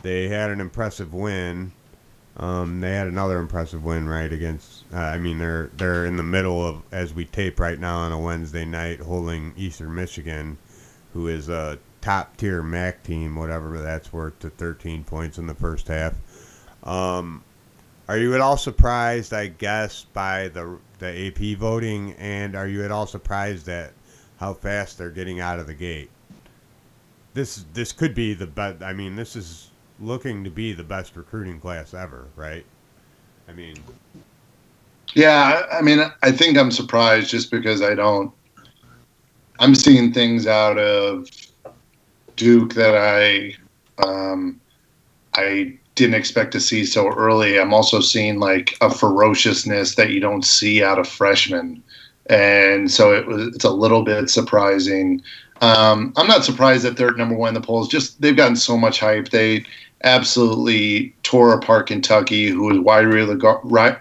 They 0.02 0.28
had 0.28 0.50
an 0.50 0.60
impressive 0.60 1.14
win. 1.14 1.72
Um, 2.38 2.82
they 2.82 2.94
had 2.94 3.08
another 3.08 3.38
impressive 3.40 3.86
win 3.86 4.10
right 4.10 4.32
against. 4.32 4.84
Uh, 4.94 4.98
I 4.98 5.18
mean, 5.18 5.38
they're 5.38 5.70
they're 5.78 6.06
in 6.06 6.18
the 6.18 6.24
middle 6.24 6.66
of 6.66 6.82
as 6.92 7.14
we 7.14 7.26
tape 7.26 7.60
right 7.60 7.80
now 7.80 7.98
on 8.00 8.12
a 8.12 8.20
Wednesday 8.20 8.66
night, 8.66 9.00
holding 9.00 9.54
Eastern 9.56 9.96
Michigan, 9.96 10.58
who 11.14 11.28
is 11.28 11.48
a 11.48 11.80
top 12.02 12.36
tier 12.38 12.62
MAC 12.62 13.04
team, 13.04 13.36
whatever 13.36 13.80
that's 13.80 14.12
worth, 14.12 14.38
to 14.40 14.50
13 14.50 15.04
points 15.06 15.38
in 15.38 15.48
the 15.48 15.56
first 15.56 15.88
half. 15.88 16.14
Um, 16.86 17.44
are 18.08 18.18
you 18.18 18.36
at 18.36 18.42
all 18.42 18.58
surprised, 18.58 19.34
I 19.34 19.48
guess, 19.48 20.06
by 20.14 20.50
the 20.50 20.78
the 21.00 21.28
AP 21.28 21.58
voting, 21.58 22.14
and 22.14 22.56
are 22.56 22.68
you 22.68 22.84
at 22.84 22.92
all 22.92 23.08
surprised 23.08 23.68
at 23.68 23.94
how 24.40 24.54
fast 24.54 24.98
they're 24.98 25.10
getting 25.10 25.40
out 25.40 25.60
of 25.60 25.68
the 25.68 25.74
gate? 25.74 26.10
This 27.34 27.66
this 27.74 27.92
could 27.92 28.14
be 28.16 28.34
the 28.34 28.48
best. 28.48 28.84
I 28.84 28.94
mean, 28.94 29.16
this 29.16 29.36
is 29.36 29.72
looking 30.00 30.44
to 30.44 30.50
be 30.50 30.74
the 30.74 30.84
best 30.84 31.16
recruiting 31.16 31.60
class 31.60 31.94
ever, 31.94 32.28
right? 32.36 32.66
I 33.48 33.54
mean, 33.54 33.78
Yeah, 35.16 35.64
I 35.72 35.82
mean, 35.82 36.00
I 36.24 36.32
think 36.32 36.58
I'm 36.58 36.72
surprised 36.72 37.30
just 37.30 37.52
because 37.52 37.82
I 37.82 37.96
don't. 37.96 38.32
I'm 39.60 39.76
seeing 39.76 40.14
things 40.14 40.48
out 40.48 40.78
of 40.78 41.30
Duke 42.36 42.74
that 42.74 42.96
I 42.96 43.56
um, 44.04 44.62
I 45.36 45.80
didn't 45.96 46.16
expect 46.16 46.52
to 46.52 46.60
see 46.60 46.86
so 46.86 47.08
early. 47.08 47.60
I'm 47.60 47.74
also 47.74 48.02
seeing 48.02 48.40
like 48.40 48.78
a 48.82 48.90
ferociousness 48.90 49.96
that 49.96 50.12
you 50.12 50.20
don't 50.20 50.46
see 50.46 50.84
out 50.84 51.00
of 51.00 51.08
freshmen, 51.08 51.82
and 52.28 52.92
so 52.92 53.14
it 53.14 53.26
was 53.26 53.48
it's 53.56 53.66
a 53.66 53.72
little 53.72 54.04
bit 54.04 54.30
surprising. 54.30 55.22
Um, 55.62 56.14
I'm 56.18 56.28
not 56.28 56.44
surprised 56.44 56.84
that 56.84 56.98
they're 56.98 57.14
number 57.14 57.36
one 57.36 57.50
in 57.50 57.54
the 57.54 57.66
polls. 57.66 57.88
Just 57.88 58.22
they've 58.22 58.36
gotten 58.36 58.58
so 58.58 58.78
much 58.78 59.00
hype. 59.00 59.30
They 59.30 59.66
absolutely 60.04 61.16
tore 61.24 61.54
apart 61.54 61.88
Kentucky, 61.88 62.50
who 62.50 62.64
was 62.64 62.80
widely 62.80 63.36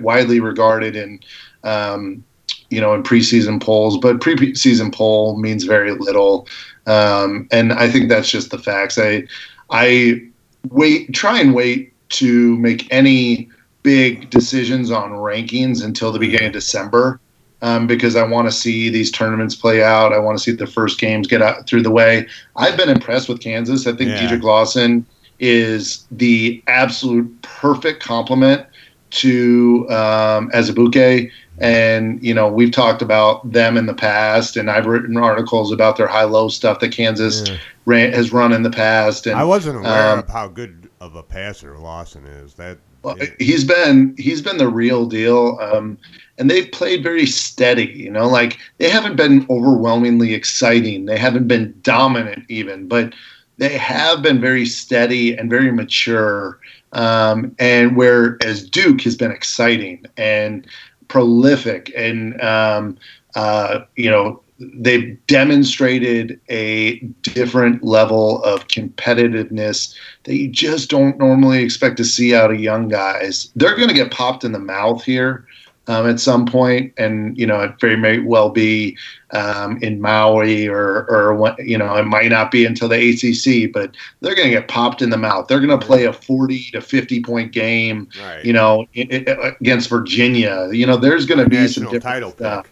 widely 0.00 0.40
regarded 0.40 0.96
in 0.96 1.20
um, 1.62 2.24
you 2.70 2.80
know 2.80 2.92
in 2.94 3.04
preseason 3.04 3.62
polls, 3.62 3.98
but 3.98 4.18
preseason 4.18 4.92
poll 4.92 5.36
means 5.38 5.62
very 5.62 5.92
little, 5.92 6.48
um, 6.86 7.46
and 7.52 7.72
I 7.72 7.88
think 7.88 8.08
that's 8.08 8.30
just 8.30 8.50
the 8.50 8.58
facts. 8.58 8.98
I 8.98 9.28
I 9.70 10.28
wait 10.70 11.12
try 11.12 11.40
and 11.40 11.54
wait 11.54 11.92
to 12.10 12.56
make 12.58 12.86
any 12.92 13.48
big 13.82 14.30
decisions 14.30 14.90
on 14.90 15.10
rankings 15.12 15.84
until 15.84 16.10
the 16.12 16.18
beginning 16.18 16.48
of 16.48 16.52
December. 16.52 17.20
Um, 17.62 17.86
because 17.86 18.14
I 18.14 18.22
want 18.26 18.46
to 18.46 18.52
see 18.52 18.90
these 18.90 19.10
tournaments 19.10 19.54
play 19.54 19.82
out. 19.82 20.12
I 20.12 20.18
want 20.18 20.36
to 20.36 20.44
see 20.44 20.52
the 20.52 20.66
first 20.66 21.00
games 21.00 21.26
get 21.26 21.40
out 21.40 21.66
through 21.66 21.82
the 21.82 21.90
way. 21.90 22.26
I've 22.56 22.76
been 22.76 22.90
impressed 22.90 23.26
with 23.26 23.40
Kansas. 23.40 23.86
I 23.86 23.92
think 23.92 24.10
Yeah. 24.10 24.18
Dedric 24.18 24.42
Lawson 24.42 25.06
is 25.40 26.06
the 26.10 26.62
absolute 26.66 27.40
perfect 27.40 28.02
complement 28.02 28.66
to 29.10 29.86
um, 29.88 30.50
Azubuike. 30.50 31.30
And, 31.58 32.22
you 32.22 32.34
know, 32.34 32.48
we've 32.48 32.72
talked 32.72 33.02
about 33.02 33.50
them 33.52 33.76
in 33.76 33.86
the 33.86 33.94
past, 33.94 34.56
and 34.56 34.70
I've 34.70 34.86
written 34.86 35.16
articles 35.16 35.70
about 35.72 35.96
their 35.96 36.06
high 36.08 36.24
low 36.24 36.48
stuff 36.48 36.80
that 36.80 36.92
Kansas 36.92 37.48
Yeah. 37.48 37.56
ran, 37.86 38.12
has 38.12 38.32
run 38.32 38.52
in 38.52 38.62
the 38.62 38.70
past. 38.70 39.26
And 39.26 39.38
I 39.38 39.44
wasn't 39.44 39.78
aware 39.78 40.12
um, 40.12 40.18
of 40.20 40.28
how 40.28 40.48
good 40.48 40.88
of 41.00 41.14
a 41.14 41.22
passer 41.22 41.78
Lawson 41.78 42.24
is. 42.24 42.54
That 42.54 42.78
well, 43.02 43.16
he's 43.38 43.64
been 43.64 44.14
he's 44.18 44.40
been 44.40 44.56
the 44.56 44.68
real 44.68 45.04
deal, 45.06 45.58
um, 45.60 45.98
and 46.38 46.50
they've 46.50 46.70
played 46.72 47.02
very 47.02 47.26
steady. 47.26 47.84
You 47.84 48.10
know, 48.10 48.26
like 48.26 48.58
they 48.78 48.88
haven't 48.88 49.16
been 49.16 49.46
overwhelmingly 49.50 50.32
exciting. 50.32 51.04
They 51.04 51.18
haven't 51.18 51.46
been 51.46 51.74
dominant 51.82 52.44
even, 52.48 52.88
but 52.88 53.12
they 53.58 53.76
have 53.76 54.22
been 54.22 54.40
very 54.40 54.66
steady 54.66 55.36
and 55.36 55.50
very 55.50 55.70
mature. 55.70 56.58
Um, 56.92 57.54
and 57.58 57.96
whereas 57.96 58.68
Duke 58.68 59.00
has 59.02 59.16
been 59.16 59.32
exciting 59.32 60.06
and 60.16 60.66
prolific, 61.08 61.92
and 61.96 62.40
um, 62.40 62.98
uh, 63.34 63.80
you 63.96 64.10
know 64.10 64.40
they've 64.76 65.18
demonstrated 65.26 66.40
a 66.48 66.98
different 67.22 67.82
level 67.82 68.42
of 68.44 68.68
competitiveness 68.68 69.94
that 70.24 70.36
you 70.36 70.48
just 70.48 70.88
don't 70.88 71.18
normally 71.18 71.62
expect 71.62 71.96
to 71.96 72.04
see 72.04 72.34
out 72.34 72.52
of 72.52 72.60
young 72.60 72.88
guys. 72.88 73.50
They're 73.56 73.76
going 73.76 73.88
to 73.88 73.94
get 73.94 74.12
popped 74.12 74.44
in 74.44 74.52
the 74.52 74.60
mouth 74.60 75.02
here 75.02 75.46
um, 75.86 76.08
at 76.08 76.18
some 76.18 76.46
point, 76.46 76.92
and 76.96 77.36
you 77.36 77.46
know 77.46 77.60
it 77.60 77.78
very 77.80 77.96
may 77.96 78.18
well 78.18 78.48
be 78.50 78.96
um, 79.32 79.76
in 79.82 80.00
Maui 80.00 80.66
or 80.66 81.04
or 81.10 81.54
you 81.60 81.76
know 81.76 81.94
it 81.96 82.04
might 82.04 82.30
not 82.30 82.50
be 82.50 82.64
until 82.64 82.88
the 82.88 82.96
ACC, 83.10 83.72
but 83.72 83.94
they're 84.20 84.34
going 84.34 84.48
to 84.48 84.54
get 84.54 84.68
popped 84.68 85.02
in 85.02 85.10
the 85.10 85.16
mouth. 85.18 85.46
They're 85.48 85.60
going 85.60 85.78
to 85.78 85.86
play 85.86 86.04
a 86.04 86.12
forty 86.12 86.70
to 86.72 86.80
fifty 86.80 87.22
point 87.22 87.52
game, 87.52 88.08
right. 88.22 88.44
you 88.44 88.52
know, 88.52 88.86
i- 88.96 89.08
i- 89.10 89.54
against 89.60 89.90
Virginia. 89.90 90.68
You 90.72 90.86
know, 90.86 90.96
there's 90.96 91.26
going 91.26 91.42
to 91.42 91.48
be 91.48 91.56
some 91.56 91.84
national 91.84 91.92
different 91.92 92.02
title 92.02 92.30
stuff. 92.30 92.64
pick. 92.64 92.70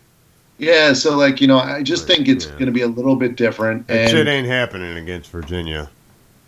Yeah, 0.58 0.92
so 0.92 1.16
like 1.16 1.40
you 1.40 1.46
know, 1.48 1.58
I 1.58 1.82
just 1.82 2.06
think 2.06 2.28
it's 2.28 2.46
yeah. 2.46 2.52
going 2.52 2.66
to 2.66 2.72
be 2.72 2.82
a 2.82 2.88
little 2.88 3.16
bit 3.16 3.36
different. 3.36 3.86
That 3.88 4.10
shit 4.10 4.28
ain't 4.28 4.46
happening 4.46 4.96
against 4.96 5.30
Virginia. 5.30 5.90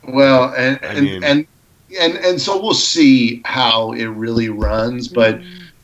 well, 0.07 0.55
and 0.57 0.79
I 0.83 0.87
and, 0.87 1.05
mean- 1.05 1.25
and 1.25 1.47
and 2.01 2.17
and 2.19 2.41
so 2.41 2.61
we'll 2.61 2.75
see 2.75 3.43
how 3.45 3.93
it 3.93 4.07
really 4.07 4.49
runs. 4.49 5.09
But 5.09 5.41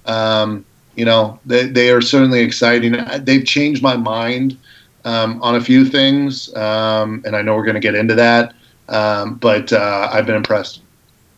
um, 0.07 0.65
you 1.01 1.07
know, 1.07 1.41
they 1.47 1.67
they 1.67 1.91
are 1.93 2.03
certainly 2.03 2.41
exciting. 2.41 2.95
They've 3.21 3.43
changed 3.43 3.83
my 3.83 3.97
mind 3.97 4.59
um, 5.07 5.43
on 5.43 5.57
a 5.57 5.61
few 5.63 5.87
things, 5.87 6.55
um, 6.55 7.23
and 7.25 7.35
I 7.35 7.41
know 7.41 7.57
we're 7.57 7.65
going 7.65 7.73
to 7.73 7.81
get 7.81 7.95
into 7.95 8.15
that. 8.17 8.53
Um, 8.91 9.37
but 9.37 9.73
uh, 9.73 10.11
I've 10.13 10.27
been 10.27 10.37
impressed. 10.37 10.83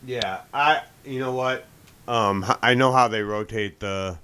Yeah, 0.04 0.40
I. 0.52 0.82
You 1.04 1.20
know 1.20 1.30
what? 1.30 1.66
Um, 2.08 2.44
I 2.60 2.74
know 2.74 2.90
how 2.90 3.06
they 3.06 3.22
rotate 3.22 3.78
the 3.78 4.18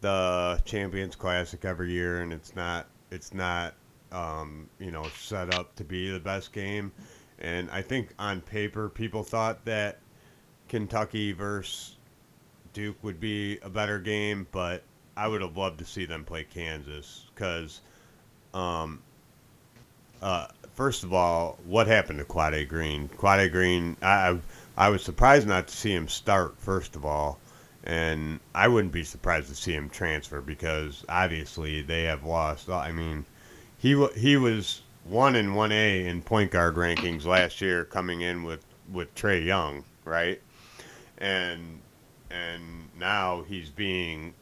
the 0.00 0.60
Champions 0.64 1.14
Classic 1.14 1.64
every 1.64 1.92
year, 1.92 2.22
and 2.22 2.32
it's 2.32 2.56
not 2.56 2.88
it's 3.12 3.32
not 3.32 3.74
um, 4.10 4.68
you 4.80 4.90
know 4.90 5.06
set 5.16 5.54
up 5.54 5.76
to 5.76 5.84
be 5.84 6.10
the 6.10 6.18
best 6.18 6.52
game. 6.52 6.90
And 7.38 7.70
I 7.70 7.80
think 7.80 8.12
on 8.18 8.40
paper, 8.40 8.88
people 8.88 9.22
thought 9.22 9.64
that 9.66 10.00
Kentucky 10.68 11.30
versus 11.30 11.94
Duke 12.72 12.96
would 13.02 13.20
be 13.20 13.58
a 13.62 13.68
better 13.68 13.98
game, 13.98 14.46
but 14.52 14.82
I 15.16 15.28
would 15.28 15.42
have 15.42 15.56
loved 15.56 15.78
to 15.80 15.84
see 15.84 16.04
them 16.04 16.24
play 16.24 16.44
Kansas 16.44 17.26
because, 17.34 17.80
um, 18.54 19.02
uh, 20.22 20.46
first 20.74 21.02
of 21.02 21.12
all, 21.12 21.58
what 21.64 21.86
happened 21.86 22.18
to 22.20 22.24
Quade 22.24 22.68
Green? 22.68 23.08
Quade 23.08 23.50
Green, 23.50 23.96
I, 24.02 24.38
I 24.76 24.88
was 24.88 25.02
surprised 25.02 25.46
not 25.46 25.68
to 25.68 25.76
see 25.76 25.92
him 25.92 26.08
start. 26.08 26.58
First 26.58 26.96
of 26.96 27.04
all, 27.04 27.38
and 27.84 28.40
I 28.54 28.68
wouldn't 28.68 28.92
be 28.92 29.04
surprised 29.04 29.48
to 29.48 29.54
see 29.54 29.72
him 29.72 29.88
transfer 29.88 30.40
because 30.40 31.04
obviously 31.08 31.82
they 31.82 32.04
have 32.04 32.24
lost. 32.24 32.68
I 32.68 32.92
mean, 32.92 33.24
he 33.78 34.06
he 34.16 34.36
was 34.36 34.82
one 35.04 35.34
in 35.34 35.54
one 35.54 35.72
A 35.72 36.06
in 36.06 36.22
point 36.22 36.50
guard 36.50 36.76
rankings 36.76 37.24
last 37.24 37.60
year, 37.60 37.84
coming 37.84 38.20
in 38.20 38.42
with 38.42 38.64
with 38.92 39.14
Trae 39.14 39.44
Young, 39.44 39.84
right? 40.04 40.40
And 41.18 41.80
and 42.30 42.88
now 42.98 43.42
he's 43.42 43.70
being 43.70 44.34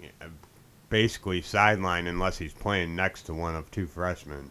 basically 0.90 1.42
sidelined 1.42 2.08
unless 2.08 2.38
he's 2.38 2.52
playing 2.52 2.94
next 2.96 3.22
to 3.24 3.34
one 3.34 3.54
of 3.54 3.70
two 3.70 3.86
freshmen. 3.86 4.50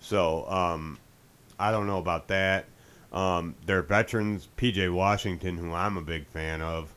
So 0.00 0.48
um, 0.50 0.98
I 1.58 1.70
don't 1.70 1.86
know 1.86 1.98
about 1.98 2.28
that. 2.28 2.66
Um, 3.12 3.54
their 3.66 3.82
veterans, 3.82 4.48
PJ 4.56 4.92
Washington, 4.92 5.56
who 5.56 5.72
I'm 5.72 5.96
a 5.96 6.02
big 6.02 6.26
fan 6.28 6.62
of, 6.62 6.94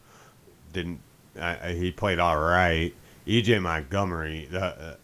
didn't. 0.72 1.00
I- 1.40 1.74
he 1.74 1.92
played 1.92 2.20
all 2.20 2.38
right. 2.38 2.94
EJ 3.28 3.62
Montgomery. 3.62 4.48
The 4.52 4.64
uh, 4.64 4.96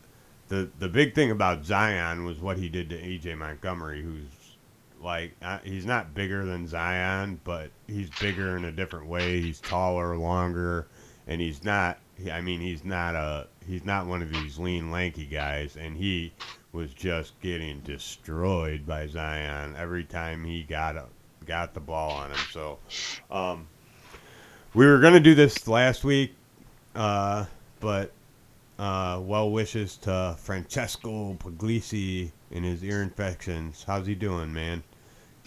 the 0.50 0.70
the 0.80 0.89
big 0.89 1.16
thing 1.16 1.32
about 1.32 1.66
Zion 1.66 2.26
was 2.26 2.39
what 2.39 2.58
he 2.58 2.70
did 2.70 2.89
to 2.89 2.97
EJ 3.02 3.38
Montgomery, 3.38 4.04
who's 4.04 4.28
like 5.02 5.36
uh, 5.41 5.60
he's 5.64 5.86
not 5.86 6.14
bigger 6.14 6.45
than 6.45 6.68
Zion, 6.68 7.39
but 7.43 7.72
he's 7.88 8.10
bigger 8.20 8.58
in 8.58 8.66
a 8.66 8.72
different 8.72 9.08
way. 9.08 9.41
He's 9.41 9.60
taller, 9.60 10.16
longer, 10.18 10.88
and 11.28 11.39
he's 11.41 11.64
not. 11.64 12.00
I 12.32 12.41
mean, 12.41 12.60
he's 12.60 12.84
not 12.84 13.16
a 13.16 13.47
he's 13.66 13.86
not 13.86 14.08
one 14.08 14.22
of 14.22 14.32
these 14.32 14.58
lean, 14.58 14.91
lanky 14.91 15.26
guys, 15.26 15.78
and 15.78 15.95
he 15.95 16.34
was 16.72 16.93
just 16.93 17.39
getting 17.41 17.80
destroyed 17.82 18.86
by 18.86 19.08
Zion 19.08 19.76
every 19.78 20.04
time 20.04 20.43
he 20.43 20.64
got 20.64 20.95
a, 20.95 21.06
got 21.45 21.74
the 21.74 21.80
ball 21.80 22.12
on 22.12 22.32
him. 22.32 22.38
So, 22.52 22.80
um, 23.32 23.68
we 24.74 24.86
were 24.86 25.00
gonna 25.00 25.20
do 25.20 25.34
this 25.34 25.68
last 25.68 26.04
week, 26.04 26.36
uh, 26.95 27.45
but 27.80 28.12
uh, 28.78 29.20
well 29.22 29.52
wishes 29.52 29.97
to 29.97 30.36
Francesco 30.39 31.34
Puglisi 31.34 32.32
and 32.52 32.64
his 32.66 32.84
ear 32.84 33.02
infections. 33.02 33.84
How's 33.86 34.08
he 34.08 34.16
doing, 34.16 34.54
man? 34.54 34.84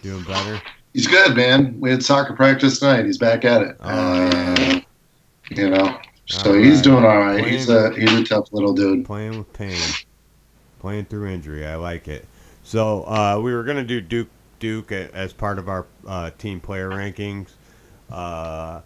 Doing 0.03 0.25
better? 0.25 0.61
He's 0.93 1.07
good, 1.07 1.37
man. 1.37 1.79
We 1.81 1.91
had 1.91 2.03
soccer 2.05 2.35
practice 2.35 2.79
tonight. 2.81 3.07
He's 3.07 3.19
back 3.19 3.45
at 3.45 3.63
it. 3.63 3.77
Oh, 3.81 3.89
Uh, 3.89 4.81
you 5.51 5.71
know, 5.71 5.99
so 6.27 6.51
All 6.51 6.57
he's 6.57 6.77
right. 6.77 6.85
doing 6.85 7.05
all 7.05 7.19
right. 7.19 7.39
Playing- 7.41 7.55
He's 7.59 7.69
a 7.69 7.93
he's 7.95 8.13
a 8.13 8.25
tough 8.25 8.53
little 8.53 8.73
dude. 8.75 9.05
Playing 9.05 9.39
with 9.39 9.53
pain, 9.53 9.81
playing 10.81 11.07
through 11.07 11.29
injury. 11.29 11.67
I 11.67 11.77
like 11.77 12.09
it. 12.09 12.27
So 12.65 13.03
uh, 13.05 13.41
we 13.43 13.53
were 13.55 13.65
gonna 13.65 13.85
do 13.85 14.01
Duke 14.01 14.29
Duke 14.59 14.93
as 14.93 15.33
part 15.33 15.59
of 15.59 15.69
our 15.69 15.87
uh, 16.07 16.31
team 16.39 16.61
player 16.61 16.89
rankings. 16.91 17.49
Uh, 18.11 18.81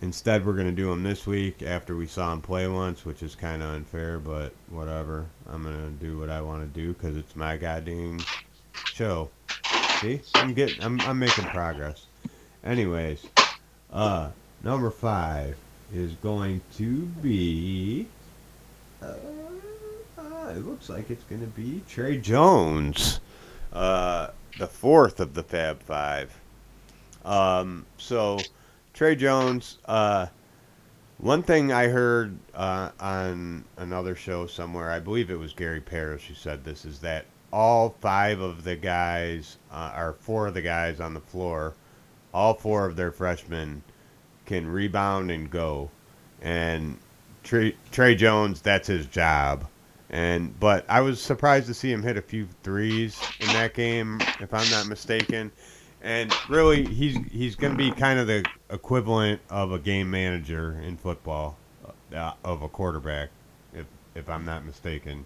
instead, 0.00 0.44
we're 0.46 0.54
gonna 0.54 0.72
do 0.72 0.88
them 0.90 1.02
this 1.02 1.26
week 1.26 1.62
after 1.62 1.96
we 1.96 2.06
saw 2.06 2.32
him 2.32 2.40
play 2.40 2.66
once, 2.68 3.04
which 3.04 3.22
is 3.22 3.34
kind 3.34 3.62
of 3.62 3.74
unfair, 3.74 4.18
but 4.18 4.52
whatever. 4.70 5.26
I'm 5.50 5.62
gonna 5.62 5.90
do 5.90 6.18
what 6.18 6.30
I 6.30 6.40
want 6.40 6.62
to 6.62 6.80
do 6.80 6.92
because 6.92 7.16
it's 7.16 7.36
my 7.36 7.56
goddamn 7.56 8.20
show. 8.92 9.30
See, 10.02 10.20
I'm 10.34 10.52
getting, 10.52 10.82
I'm, 10.82 11.00
I'm 11.02 11.20
making 11.20 11.44
progress. 11.44 12.06
Anyways, 12.64 13.24
uh, 13.92 14.30
number 14.64 14.90
five 14.90 15.56
is 15.94 16.10
going 16.14 16.60
to 16.76 17.02
be. 17.22 18.08
Uh, 19.00 19.14
it 20.50 20.66
looks 20.66 20.88
like 20.88 21.08
it's 21.08 21.22
going 21.24 21.40
to 21.40 21.46
be 21.46 21.82
Tre 21.88 22.18
Jones, 22.18 23.20
uh, 23.72 24.30
the 24.58 24.66
fourth 24.66 25.20
of 25.20 25.34
the 25.34 25.44
Fab 25.44 25.80
Five. 25.82 26.36
Um, 27.24 27.86
so, 27.96 28.40
Tre 28.94 29.14
Jones, 29.14 29.78
uh, 29.84 30.26
One 31.22 31.44
thing 31.44 31.70
I 31.70 31.86
heard 31.86 32.36
uh, 32.52 32.90
on 32.98 33.64
another 33.76 34.16
show 34.16 34.48
somewhere, 34.48 34.90
I 34.90 34.98
believe 34.98 35.30
it 35.30 35.38
was 35.38 35.52
Gary 35.52 35.80
Parrish 35.80 36.26
who 36.26 36.34
said 36.34 36.64
this, 36.64 36.84
is 36.84 36.98
that 36.98 37.26
all 37.52 37.94
five 38.00 38.40
of 38.40 38.64
the 38.64 38.76
guys, 38.76 39.58
uh, 39.70 39.92
or 39.96 40.14
four 40.20 40.46
of 40.46 40.54
the 40.54 40.62
guys 40.62 41.00
on 41.00 41.14
the 41.14 41.20
floor, 41.20 41.74
all 42.32 42.54
four 42.54 42.86
of 42.86 42.96
their 42.96 43.12
freshmen 43.12 43.82
can 44.46 44.66
rebound 44.66 45.30
and 45.30 45.50
go. 45.50 45.90
And 46.40 46.98
Tre, 47.42 47.76
Tre 47.90 48.14
Jones, 48.14 48.60
that's 48.60 48.88
his 48.88 49.06
job. 49.06 49.66
And 50.10 50.58
but 50.60 50.84
I 50.88 51.00
was 51.00 51.20
surprised 51.20 51.66
to 51.68 51.74
see 51.74 51.90
him 51.90 52.02
hit 52.02 52.16
a 52.16 52.22
few 52.22 52.46
threes 52.62 53.18
in 53.40 53.46
that 53.48 53.74
game, 53.74 54.20
if 54.40 54.52
I'm 54.52 54.70
not 54.70 54.86
mistaken. 54.86 55.50
And 56.02 56.34
really, 56.48 56.84
he's 56.84 57.16
he's 57.30 57.54
going 57.56 57.72
to 57.72 57.78
be 57.78 57.90
kind 57.92 58.18
of 58.18 58.26
the 58.26 58.44
equivalent 58.70 59.40
of 59.48 59.72
a 59.72 59.78
game 59.78 60.10
manager 60.10 60.80
in 60.84 60.96
football, 60.96 61.56
uh, 62.14 62.32
of 62.44 62.62
a 62.62 62.68
quarterback, 62.68 63.30
if 63.72 63.86
if 64.14 64.28
I'm 64.28 64.44
not 64.44 64.66
mistaken. 64.66 65.24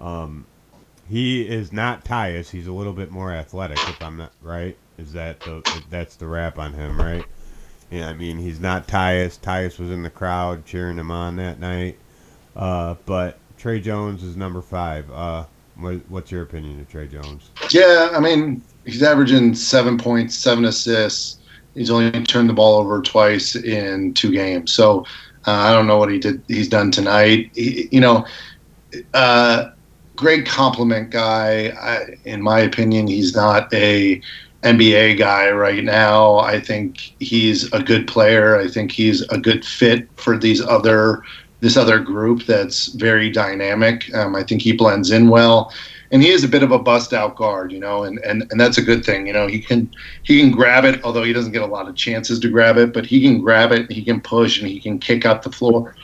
Um, 0.00 0.46
he 1.08 1.42
is 1.42 1.72
not 1.72 2.04
Tyus. 2.04 2.50
He's 2.50 2.66
a 2.66 2.72
little 2.72 2.92
bit 2.92 3.10
more 3.10 3.32
athletic, 3.32 3.78
if 3.88 4.02
I'm 4.02 4.16
not 4.16 4.32
right. 4.42 4.76
Is 4.98 5.12
that 5.12 5.40
the 5.40 5.82
that's 5.90 6.16
the 6.16 6.26
rap 6.26 6.58
on 6.58 6.72
him, 6.72 6.98
right? 6.98 7.24
Yeah, 7.90 8.08
I 8.08 8.14
mean 8.14 8.38
he's 8.38 8.60
not 8.60 8.86
Tyus. 8.86 9.38
Tyus 9.38 9.78
was 9.78 9.90
in 9.90 10.02
the 10.02 10.10
crowd 10.10 10.64
cheering 10.64 10.98
him 10.98 11.10
on 11.10 11.36
that 11.36 11.58
night. 11.60 11.98
Uh, 12.56 12.94
but 13.04 13.38
Tre 13.58 13.80
Jones 13.80 14.22
is 14.22 14.36
number 14.36 14.62
five. 14.62 15.10
Uh, 15.10 15.44
what, 15.76 16.00
what's 16.08 16.30
your 16.30 16.42
opinion 16.42 16.80
of 16.80 16.88
Tre 16.88 17.08
Jones? 17.08 17.50
Yeah, 17.70 18.10
I 18.12 18.20
mean 18.20 18.62
he's 18.84 19.02
averaging 19.02 19.54
seven 19.54 19.98
points, 19.98 20.36
seven 20.36 20.64
assists. 20.64 21.38
He's 21.74 21.90
only 21.90 22.10
turned 22.24 22.48
the 22.48 22.54
ball 22.54 22.78
over 22.78 23.02
twice 23.02 23.56
in 23.56 24.14
two 24.14 24.30
games. 24.30 24.72
So 24.72 25.00
uh, 25.46 25.50
I 25.50 25.72
don't 25.72 25.88
know 25.88 25.98
what 25.98 26.10
he 26.10 26.18
did. 26.20 26.42
He's 26.46 26.68
done 26.68 26.92
tonight. 26.92 27.50
He, 27.54 27.88
you 27.90 28.00
know, 28.00 28.24
uh, 29.12 29.70
great 30.16 30.46
compliment 30.46 31.10
guy. 31.10 31.68
I, 31.80 32.16
in 32.24 32.42
my 32.42 32.60
opinion, 32.60 33.06
he's 33.06 33.34
not 33.34 33.72
a 33.72 34.20
NBA 34.62 35.18
guy 35.18 35.50
right 35.50 35.84
now. 35.84 36.38
I 36.38 36.60
think 36.60 37.14
he's 37.20 37.70
a 37.72 37.82
good 37.82 38.06
player. 38.06 38.58
I 38.58 38.68
think 38.68 38.90
he's 38.90 39.22
a 39.28 39.38
good 39.38 39.64
fit 39.64 40.08
for 40.16 40.38
these 40.38 40.60
other 40.62 41.22
this 41.60 41.76
other 41.78 41.98
group 41.98 42.44
that's 42.44 42.88
very 42.88 43.30
dynamic. 43.30 44.12
Um, 44.14 44.36
I 44.36 44.42
think 44.42 44.60
he 44.60 44.72
blends 44.72 45.10
in 45.10 45.28
well, 45.28 45.72
and 46.10 46.22
he 46.22 46.28
is 46.28 46.44
a 46.44 46.48
bit 46.48 46.62
of 46.62 46.72
a 46.72 46.78
bust 46.78 47.14
out 47.14 47.36
guard, 47.36 47.72
you 47.72 47.80
know, 47.80 48.04
and, 48.04 48.18
and 48.18 48.46
and 48.50 48.60
that's 48.60 48.78
a 48.78 48.82
good 48.82 49.04
thing. 49.04 49.26
You 49.26 49.32
know, 49.32 49.46
he 49.46 49.60
can 49.60 49.90
he 50.22 50.40
can 50.40 50.50
grab 50.50 50.84
it, 50.84 51.02
although 51.04 51.22
he 51.24 51.32
doesn't 51.32 51.52
get 51.52 51.62
a 51.62 51.66
lot 51.66 51.88
of 51.88 51.94
chances 51.94 52.38
to 52.40 52.48
grab 52.48 52.76
it, 52.76 52.92
but 52.92 53.06
he 53.06 53.22
can 53.22 53.40
grab 53.40 53.72
it, 53.72 53.90
he 53.90 54.02
can 54.02 54.20
push, 54.20 54.60
and 54.60 54.68
he 54.68 54.80
can 54.80 54.98
kick 54.98 55.26
up 55.26 55.42
the 55.42 55.52
floor 55.52 55.94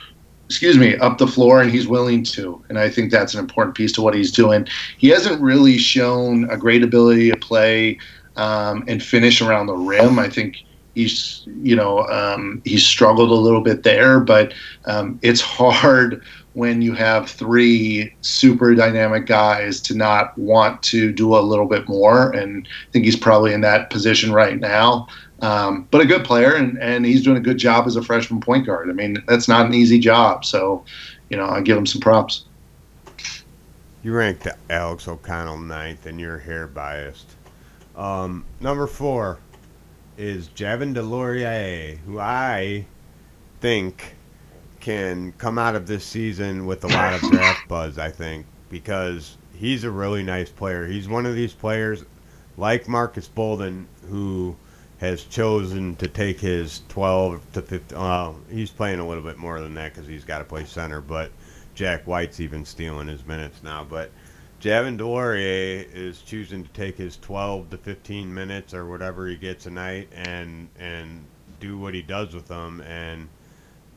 excuse 0.51 0.77
me, 0.77 0.97
up 0.97 1.17
the 1.17 1.27
floor, 1.27 1.61
and 1.61 1.71
he's 1.71 1.87
willing 1.87 2.23
to. 2.23 2.61
And 2.67 2.77
I 2.77 2.89
think 2.89 3.09
that's 3.09 3.33
an 3.33 3.39
important 3.39 3.73
piece 3.73 3.93
to 3.93 4.01
what 4.01 4.13
he's 4.13 4.33
doing. 4.33 4.67
He 4.97 5.07
hasn't 5.07 5.41
really 5.41 5.77
shown 5.77 6.43
a 6.49 6.57
great 6.57 6.83
ability 6.83 7.31
to 7.31 7.37
play 7.37 7.97
um, 8.35 8.83
and 8.85 9.01
finish 9.01 9.41
around 9.41 9.67
the 9.67 9.77
rim. 9.77 10.19
I 10.19 10.27
think 10.27 10.57
he's, 10.93 11.43
you 11.63 11.73
know, 11.73 12.05
um, 12.09 12.61
he's 12.65 12.85
struggled 12.85 13.31
a 13.31 13.33
little 13.33 13.61
bit 13.61 13.83
there, 13.83 14.19
but 14.19 14.53
um, 14.83 15.17
it's 15.21 15.39
hard 15.39 16.21
when 16.53 16.81
you 16.81 16.93
have 16.93 17.29
three 17.29 18.13
super 18.21 18.75
dynamic 18.75 19.25
guys 19.25 19.79
to 19.81 19.95
not 19.95 20.37
want 20.37 20.83
to 20.83 21.11
do 21.11 21.35
a 21.35 21.39
little 21.39 21.65
bit 21.65 21.87
more. 21.87 22.31
And 22.31 22.67
I 22.67 22.91
think 22.91 23.05
he's 23.05 23.15
probably 23.15 23.53
in 23.53 23.61
that 23.61 23.89
position 23.89 24.33
right 24.33 24.59
now. 24.59 25.07
Um, 25.41 25.87
but 25.89 26.01
a 26.01 26.05
good 26.05 26.23
player, 26.23 26.53
and, 26.53 26.77
and 26.79 27.05
he's 27.05 27.23
doing 27.23 27.37
a 27.37 27.41
good 27.41 27.57
job 27.57 27.87
as 27.87 27.95
a 27.95 28.03
freshman 28.03 28.41
point 28.41 28.65
guard. 28.65 28.89
I 28.89 28.93
mean, 28.93 29.23
that's 29.27 29.47
not 29.47 29.65
an 29.65 29.73
easy 29.73 29.97
job. 29.97 30.45
So, 30.45 30.83
you 31.29 31.37
know, 31.37 31.45
I 31.45 31.61
give 31.61 31.77
him 31.77 31.87
some 31.87 32.01
props. 32.01 32.45
You 34.03 34.13
ranked 34.13 34.47
Alex 34.69 35.07
O'Connell 35.07 35.59
ninth, 35.59 36.05
and 36.05 36.19
you're 36.19 36.39
hair 36.39 36.67
biased. 36.67 37.27
Um, 37.95 38.45
number 38.59 38.87
four 38.87 39.39
is 40.17 40.49
Javin 40.49 40.93
DeLaurier, 40.93 41.97
who 41.99 42.19
I 42.19 42.85
think 43.61 44.15
can 44.81 45.33
come 45.37 45.57
out 45.57 45.75
of 45.75 45.87
this 45.87 46.03
season 46.03 46.65
with 46.65 46.83
a 46.83 46.87
lot 46.87 47.13
of 47.13 47.21
draft 47.21 47.67
buzz, 47.67 47.97
I 47.97 48.09
think, 48.09 48.45
because 48.69 49.37
he's 49.55 49.83
a 49.83 49.91
really 49.91 50.23
nice 50.23 50.49
player. 50.49 50.85
He's 50.85 51.07
one 51.07 51.25
of 51.25 51.35
these 51.35 51.53
players, 51.53 52.03
like 52.57 52.87
Marques 52.87 53.27
Bolden, 53.27 53.87
who– 54.09 54.55
has 55.01 55.23
chosen 55.23 55.95
to 55.95 56.07
take 56.07 56.39
his 56.39 56.83
12 56.89 57.53
to 57.53 57.61
15. 57.63 57.97
Well, 57.97 58.39
he's 58.51 58.69
playing 58.69 58.99
a 58.99 59.07
little 59.07 59.23
bit 59.23 59.37
more 59.37 59.59
than 59.59 59.73
that 59.73 59.95
because 59.95 60.07
he's 60.07 60.23
got 60.23 60.37
to 60.39 60.45
play 60.45 60.63
center, 60.63 61.01
but 61.01 61.31
Jack 61.73 62.05
White's 62.05 62.39
even 62.39 62.63
stealing 62.63 63.07
his 63.07 63.25
minutes 63.25 63.63
now. 63.63 63.83
But 63.83 64.11
Javin 64.61 64.99
DeLaurier 64.99 65.91
is 65.91 66.21
choosing 66.21 66.63
to 66.63 66.69
take 66.69 66.97
his 66.97 67.17
12 67.17 67.71
to 67.71 67.77
15 67.79 68.31
minutes 68.31 68.75
or 68.75 68.85
whatever 68.85 69.27
he 69.27 69.37
gets 69.37 69.65
a 69.65 69.71
night 69.71 70.07
and 70.13 70.69
and 70.77 71.25
do 71.59 71.79
what 71.79 71.95
he 71.95 72.03
does 72.03 72.35
with 72.35 72.47
them. 72.47 72.81
And 72.81 73.27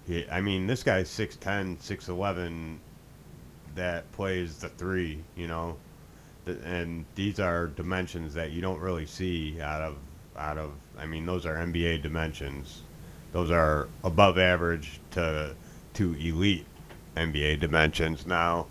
he, 0.06 0.28
I 0.30 0.40
mean, 0.40 0.66
this 0.66 0.82
guy's 0.82 1.08
6'10, 1.08 1.78
6'11 1.78 2.78
that 3.74 4.10
plays 4.12 4.58
the 4.58 4.68
three, 4.68 5.22
you 5.36 5.46
know. 5.46 5.76
And 6.46 7.06
these 7.14 7.40
are 7.40 7.68
dimensions 7.68 8.34
that 8.34 8.52
you 8.52 8.60
don't 8.60 8.80
really 8.80 9.06
see 9.06 9.60
out 9.60 9.80
of 9.80 9.96
out 10.36 10.58
of 10.58 10.72
I 10.98 11.06
mean 11.06 11.24
those 11.26 11.46
are 11.46 11.54
NBA 11.54 12.02
dimensions. 12.02 12.82
Those 13.32 13.50
are 13.50 13.88
above 14.02 14.38
average 14.38 15.00
to 15.12 15.54
to 15.94 16.14
elite 16.14 16.66
NBA 17.16 17.60
dimensions. 17.60 18.26
Now 18.26 18.66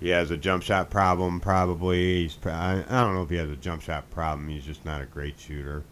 he 0.00 0.08
has 0.08 0.32
a 0.32 0.36
jump 0.36 0.64
shot 0.64 0.90
problem 0.90 1.40
probably. 1.40 2.22
He's 2.22 2.36
I, 2.44 2.84
don't 2.88 3.14
know 3.14 3.22
if 3.22 3.30
he 3.30 3.36
has 3.36 3.50
a 3.50 3.56
jump 3.56 3.82
shot 3.82 4.10
problem. 4.10 4.48
He's 4.48 4.64
just 4.64 4.84
not 4.84 5.00
a 5.00 5.06
great 5.06 5.38
shooter. 5.38 5.84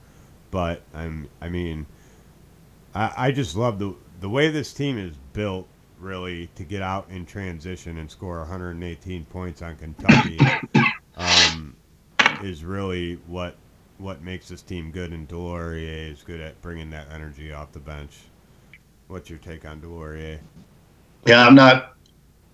But 0.51 0.83
I'm 0.93 1.29
I 1.41 1.49
mean 1.49 1.87
I, 2.93 3.13
I 3.17 3.31
just 3.31 3.57
love 3.57 3.79
the 3.79 3.95
the 4.21 4.29
way 4.29 4.51
this 4.51 4.73
team 4.73 4.99
is 4.99 5.17
built 5.33 5.67
really 5.99 6.49
to 6.55 6.65
get 6.65 6.83
out 6.83 7.09
in 7.11 7.27
transition 7.27 7.99
and 7.99 8.11
score 8.11 8.39
118 8.39 9.25
points 9.27 9.63
on 9.63 9.77
Kentucky 9.77 10.39
um, 11.17 11.75
is 12.43 12.65
really 12.65 13.15
what 13.27 13.57
what 13.99 14.23
makes 14.23 14.49
this 14.49 14.63
team 14.63 14.91
good, 14.91 15.13
and 15.13 15.29
DeLaurier 15.29 16.11
is 16.11 16.23
good 16.23 16.41
at 16.41 16.61
bringing 16.63 16.89
that 16.89 17.07
energy 17.13 17.53
off 17.53 17.71
the 17.73 17.79
bench. 17.79 18.17
What's 19.09 19.29
your 19.29 19.39
take 19.41 19.67
on 19.67 19.79
DeLaurier? 19.81 20.39
Yeah, 21.27 21.47
I'm 21.47 21.55
not 21.55 21.97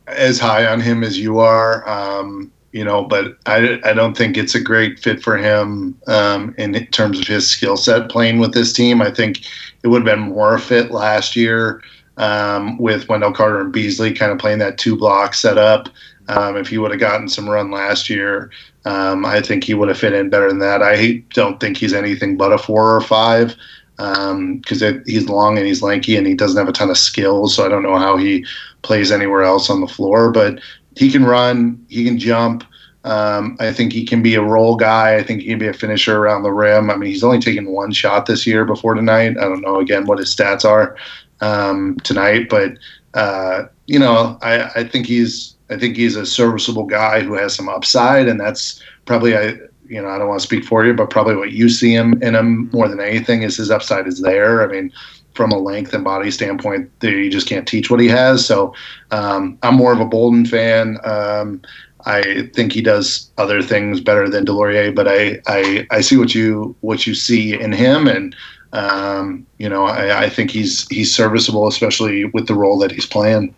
as 0.09 0.41
high 0.41 0.67
on 0.67 0.81
him 0.81 1.05
as 1.05 1.19
you 1.19 1.39
are, 1.39 1.89
um, 1.89 2.51
you 2.73 2.85
know, 2.85 3.05
but 3.05 3.39
I, 3.47 3.81
I 3.85 3.93
don't 3.93 4.17
think 4.17 4.37
it's 4.37 4.55
a 4.55 4.61
great 4.61 4.99
fit 4.99 5.23
for 5.23 5.37
him 5.37 5.99
um, 6.07 6.55
in 6.59 6.75
terms 6.89 7.19
of 7.19 7.27
his 7.27 7.49
skill 7.49 7.77
set 7.77 8.11
playing 8.11 8.39
with 8.39 8.53
this 8.53 8.73
team. 8.73 9.01
I 9.01 9.11
think 9.11 9.47
it 9.83 9.89
would 9.89 10.07
have 10.07 10.17
been 10.17 10.29
more 10.33 10.55
a 10.55 10.61
fit 10.61 10.91
last 10.91 11.37
year 11.37 11.83
um, 12.17 12.79
with 12.79 13.09
Wendell 13.09 13.33
Carter 13.33 13.61
and 13.61 13.73
Beasley 13.73 14.13
kind 14.13 14.33
of 14.33 14.39
playing 14.39 14.59
that 14.59 14.79
two 14.79 14.97
block 14.97 15.35
setup. 15.35 15.89
Um, 16.29 16.57
if 16.57 16.69
he 16.69 16.79
would 16.79 16.91
have 16.91 17.01
gotten 17.01 17.29
some 17.29 17.49
run 17.49 17.71
last 17.71 18.11
year, 18.11 18.51
um, 18.85 19.25
I 19.25 19.41
think 19.41 19.65
he 19.65 19.75
would 19.75 19.89
have 19.89 19.99
fit 19.99 20.13
in 20.13 20.29
better 20.29 20.49
than 20.49 20.59
that. 20.59 20.83
I 20.83 21.23
don't 21.35 21.61
think 21.61 21.77
he's 21.77 21.93
anything 21.93 22.37
but 22.37 22.53
a 22.53 22.59
four 22.59 22.97
or 22.97 23.01
five 23.01 23.55
because 23.97 24.83
um, 24.83 25.03
he's 25.07 25.29
long 25.29 25.57
and 25.57 25.67
he's 25.67 25.83
lanky 25.83 26.17
and 26.17 26.27
he 26.27 26.35
doesn't 26.35 26.59
have 26.59 26.69
a 26.69 26.73
ton 26.73 26.91
of 26.91 26.99
skills. 26.99 27.55
So 27.55 27.65
I 27.65 27.69
don't 27.69 27.83
know 27.83 27.97
how 27.97 28.17
he 28.17 28.45
plays 28.83 29.11
anywhere 29.11 29.43
else 29.43 29.71
on 29.71 29.81
the 29.81 29.87
floor, 29.87 30.31
but 30.31 30.61
he 30.97 31.11
can 31.11 31.25
run, 31.25 31.85
he 31.89 32.05
can 32.05 32.19
jump. 32.19 32.65
Um, 33.05 33.57
I 33.61 33.73
think 33.73 33.93
he 33.93 34.05
can 34.05 34.21
be 34.21 34.35
a 34.35 34.43
role 34.43 34.75
guy. 34.75 35.15
I 35.15 35.23
think 35.23 35.43
he 35.43 35.49
can 35.49 35.61
be 35.61 35.69
a 35.69 35.73
finisher 35.73 36.19
around 36.19 36.43
the 36.43 36.53
rim. 36.53 36.91
I 36.91 36.97
mean, 36.97 37.09
he's 37.09 37.23
only 37.23 37.39
taken 37.39 37.67
one 37.67 37.93
shot 37.93 38.27
this 38.27 38.47
year 38.47 38.65
before 38.65 38.95
tonight. 38.95 39.39
I 39.39 39.43
don't 39.43 39.61
know 39.61 39.79
again 39.79 40.07
what 40.07 40.19
his 40.19 40.35
stats 40.35 40.65
are 40.65 40.97
um, 41.41 41.97
tonight, 42.03 42.49
but 42.49 42.73
uh, 43.15 43.67
you 43.87 44.01
know, 44.01 44.39
I, 44.43 44.71
I 44.75 44.85
think 44.85 45.07
he's 45.07 45.55
I 45.71 45.77
think 45.77 45.97
he's 45.97 46.17
a 46.17 46.27
serviceable 46.27 46.85
guy 46.85 47.21
who 47.21 47.35
has 47.35 47.55
some 47.55 47.69
upside, 47.69 48.27
and 48.27 48.41
that's 48.41 48.83
probably 49.05 49.37
I 49.37 49.55
you 49.89 50.03
know 50.03 50.09
I 50.09 50.19
don't 50.19 50.29
want 50.29 50.41
to 50.41 50.47
speak 50.47 50.65
for 50.65 50.85
you, 50.85 50.93
but 50.93 51.11
probably 51.11 51.37
what 51.37 51.53
you 51.53 51.69
see 51.69 51.95
him 51.95 52.21
in 52.23 52.35
him 52.35 52.71
more 52.73 52.89
than 52.89 53.01
anything 53.01 53.43
is 53.43 53.57
his 53.57 53.71
upside 53.71 54.09
is 54.09 54.21
there. 54.21 54.69
I 54.69 54.73
mean, 54.73 54.93
from 55.37 55.53
a 55.53 55.59
length 55.59 55.93
and 55.93 56.03
body 56.03 56.31
standpoint, 56.31 56.91
you 57.03 57.31
just 57.31 57.47
can't 57.47 57.69
teach 57.69 57.91
what 57.91 58.01
he 58.01 58.09
has. 58.09 58.45
So 58.45 58.75
um, 59.11 59.59
I'm 59.63 59.75
more 59.75 59.93
of 59.93 60.01
a 60.01 60.07
Bolden 60.07 60.47
fan. 60.47 60.99
Um, 61.05 61.63
I 62.07 62.49
think 62.55 62.73
he 62.73 62.83
does 62.83 63.31
other 63.37 63.63
things 63.63 64.01
better 64.01 64.29
than 64.29 64.47
DeLaurier, 64.47 64.95
but 64.95 65.09
I, 65.09 65.41
I, 65.47 65.87
I 65.91 66.01
see 66.01 66.17
what 66.17 66.35
you 66.35 66.75
what 66.81 67.07
you 67.07 67.15
see 67.15 67.61
in 67.61 67.73
him, 67.73 68.07
and 68.07 68.35
um, 68.73 69.45
you 69.59 69.69
know 69.69 69.85
I, 69.85 70.25
I 70.25 70.29
think 70.29 70.51
he's 70.51 70.87
he's 70.89 71.15
serviceable, 71.15 71.67
especially 71.67 72.25
with 72.27 72.47
the 72.47 72.55
role 72.55 72.79
that 72.79 72.93
he's 72.93 73.07
playing. 73.07 73.55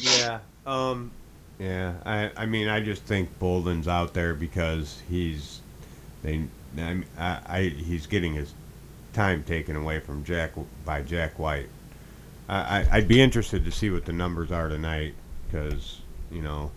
Yeah. 0.00 0.38
Um, 0.66 1.10
yeah, 1.58 1.94
I 2.06 2.30
I 2.36 2.46
mean 2.46 2.68
I 2.68 2.80
just 2.80 3.02
think 3.02 3.38
Bolden's 3.38 3.88
out 3.88 4.14
there 4.14 4.34
because 4.34 5.02
he's 5.08 5.60
they 6.22 6.44
I, 6.78 7.02
I, 7.18 7.40
I 7.46 7.62
he's 7.68 8.06
getting 8.06 8.32
his 8.32 8.54
time 9.12 9.42
taken 9.44 9.76
away 9.76 10.00
from 10.00 10.24
Jack 10.24 10.52
by 10.84 11.02
Jack 11.02 11.38
White. 11.38 11.68
I, 12.48 12.56
I 12.80 12.86
I'd 12.92 13.08
be 13.08 13.20
interested 13.20 13.64
to 13.64 13.70
see 13.70 13.90
what 13.90 14.04
the 14.04 14.12
numbers 14.12 14.50
are 14.50 14.68
tonight 14.68 15.14
because 15.46 16.00
you 16.30 16.42
know, 16.42 16.70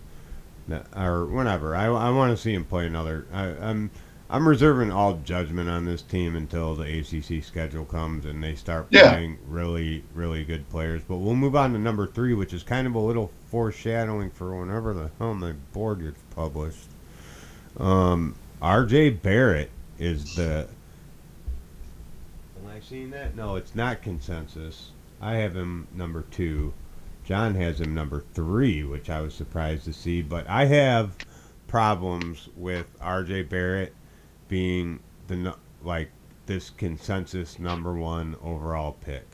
or 0.94 1.24
whenever 1.26 1.74
I, 1.74 1.86
I 1.86 2.10
want 2.10 2.36
to 2.36 2.42
see 2.42 2.54
him 2.54 2.64
play 2.64 2.86
another. 2.86 3.26
I, 3.32 3.44
I'm 3.46 3.90
I'm 4.28 4.48
reserving 4.48 4.90
all 4.90 5.14
judgment 5.24 5.68
on 5.68 5.84
this 5.84 6.02
team 6.02 6.34
until 6.34 6.74
the 6.74 6.98
ACC 6.98 7.44
schedule 7.44 7.84
comes 7.84 8.24
and 8.24 8.42
they 8.42 8.56
start 8.56 8.88
Yeah. 8.90 9.10
playing 9.12 9.38
really 9.48 10.02
really 10.14 10.44
good 10.44 10.68
players. 10.68 11.02
But 11.06 11.16
we'll 11.18 11.36
move 11.36 11.54
on 11.56 11.72
to 11.72 11.78
number 11.78 12.06
three, 12.06 12.34
which 12.34 12.52
is 12.52 12.62
kind 12.62 12.86
of 12.86 12.94
a 12.94 13.00
little 13.00 13.30
foreshadowing 13.50 14.30
for 14.30 14.58
whenever 14.58 14.92
the 14.94 15.10
hell 15.18 15.34
my 15.34 15.52
board 15.72 16.00
gets 16.02 16.20
published. 16.34 16.88
Um, 17.78 18.34
R.J. 18.62 19.10
Barrett 19.10 19.70
is 19.98 20.34
the. 20.36 20.68
Seeing 22.88 23.10
that? 23.10 23.34
No, 23.34 23.56
it's 23.56 23.74
not 23.74 24.00
consensus. 24.00 24.92
I 25.20 25.34
have 25.38 25.56
him 25.56 25.88
number 25.92 26.22
two. 26.22 26.72
John 27.24 27.56
has 27.56 27.80
him 27.80 27.96
number 27.96 28.22
three, 28.32 28.84
which 28.84 29.10
I 29.10 29.22
was 29.22 29.34
surprised 29.34 29.86
to 29.86 29.92
see. 29.92 30.22
But 30.22 30.48
I 30.48 30.66
have 30.66 31.16
problems 31.66 32.48
with 32.56 32.86
R.J. 33.00 33.42
Barrett 33.42 33.92
being 34.46 35.00
the 35.26 35.56
like 35.82 36.10
this 36.46 36.70
consensus 36.70 37.58
number 37.58 37.92
one 37.92 38.36
overall 38.40 38.92
pick. 38.92 39.26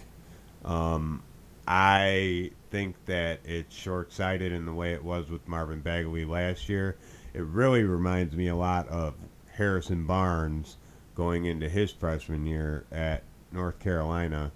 Um, 0.64 1.22
I 1.68 2.52
think 2.70 2.96
that 3.04 3.40
it's 3.44 3.76
short-sighted 3.76 4.50
in 4.50 4.64
the 4.64 4.72
way 4.72 4.94
it 4.94 5.04
was 5.04 5.28
with 5.28 5.46
Marvin 5.46 5.80
Bagley 5.80 6.24
last 6.24 6.70
year. 6.70 6.96
It 7.34 7.42
really 7.42 7.84
reminds 7.84 8.34
me 8.34 8.48
a 8.48 8.56
lot 8.56 8.88
of 8.88 9.12
Harrison 9.50 10.06
Barnes 10.06 10.78
going 11.14 11.44
into 11.44 11.68
his 11.68 11.90
freshman 11.90 12.46
year 12.46 12.86
at 12.90 13.22
North 13.52 13.78
Carolina, 13.78 14.52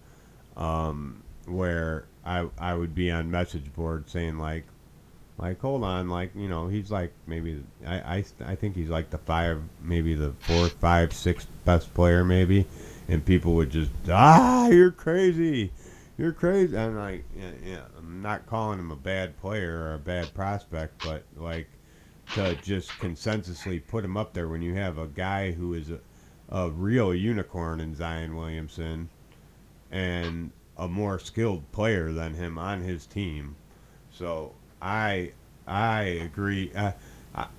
um, 0.57 1.23
where 1.47 2.07
I 2.25 2.49
I 2.59 2.75
would 2.75 2.95
be 2.95 3.11
on 3.11 3.31
message 3.31 3.73
board 3.75 4.09
saying 4.11 4.39
like, 4.39 4.65
like 5.39 5.61
hold 5.61 5.85
on, 5.85 6.09
like 6.09 6.31
you 6.35 6.49
know 6.49 6.69
he's 6.69 6.91
like 6.91 7.13
maybe 7.27 7.63
I 7.87 7.97
I, 8.17 8.25
I 8.45 8.55
think 8.55 8.75
he's 8.75 8.89
like 8.89 9.11
the 9.11 9.19
five 9.19 9.61
maybe 9.83 10.15
the 10.15 10.33
fourth 10.41 10.73
five 10.75 11.13
sixth 11.13 11.49
best 11.65 11.93
player 11.95 12.25
maybe, 12.25 12.67
and 13.09 13.25
people 13.25 13.55
would 13.55 13.71
just 13.71 13.91
ah 14.11 14.69
you're 14.69 14.91
crazy, 14.91 15.73
you're 16.19 16.33
crazy. 16.33 16.77
I'm 16.77 16.97
like 16.97 17.25
yeah 17.37 17.51
yeah 17.65 17.83
I'm 17.99 18.23
not 18.23 18.47
calling 18.47 18.79
him 18.79 18.91
a 18.91 18.97
bad 18.97 19.39
player 19.41 19.79
or 19.79 19.95
a 19.95 19.99
bad 19.99 20.33
prospect, 20.35 21.05
but 21.05 21.25
like 21.37 21.69
to 22.35 22.57
just 22.57 22.91
consensusly 22.91 23.81
put 23.87 24.05
him 24.05 24.17
up 24.17 24.33
there 24.33 24.49
when 24.49 24.63
you 24.63 24.75
have 24.75 24.99
a 24.99 25.07
guy 25.07 25.53
who 25.53 25.75
is 25.75 25.91
a, 25.91 26.01
a 26.49 26.71
real 26.71 27.15
unicorn 27.15 27.81
in 27.81 27.95
Zion 27.95 28.37
Williamson 28.37 29.09
and 29.91 30.51
a 30.77 30.89
more 30.89 31.19
skilled 31.19 31.71
player 31.73 32.13
than 32.13 32.35
him 32.35 32.59
on 32.59 32.83
his 32.83 33.07
team. 33.07 33.57
So 34.11 34.53
I 34.81 35.33
I 35.67 36.03
agree. 36.03 36.71
Uh, 36.75 36.93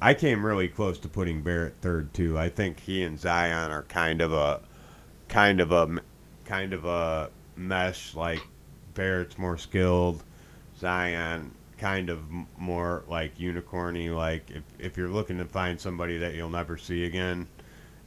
I, 0.02 0.16
came 0.16 0.44
really 0.44 0.68
close 0.68 0.98
to 1.00 1.08
putting 1.08 1.44
Barrett 1.44 1.76
third 1.82 2.14
too. 2.14 2.38
I 2.38 2.50
think 2.50 2.80
he 2.80 3.04
and 3.04 3.20
Zion 3.20 3.70
are 3.70 3.84
kind 3.84 4.22
of 4.22 4.34
a 4.34 4.62
kind 5.28 5.60
of 5.60 5.72
a 5.72 6.02
kind 6.46 6.74
of 6.74 6.86
a 6.86 7.30
mesh. 7.56 8.16
Like 8.16 8.42
Barrett's 8.96 9.38
more 9.38 9.58
skilled, 9.58 10.24
Zion 10.80 11.52
kind 11.78 12.10
of 12.10 12.22
more 12.58 13.04
like 13.08 13.38
unicorny. 13.38 14.16
Like 14.16 14.50
if 14.50 14.64
if 14.80 14.98
you're 14.98 15.10
looking 15.10 15.38
to 15.38 15.46
find 15.46 15.80
somebody 15.80 16.18
that 16.18 16.34
you'll 16.34 16.50
never 16.50 16.78
see 16.78 17.06
again, 17.06 17.48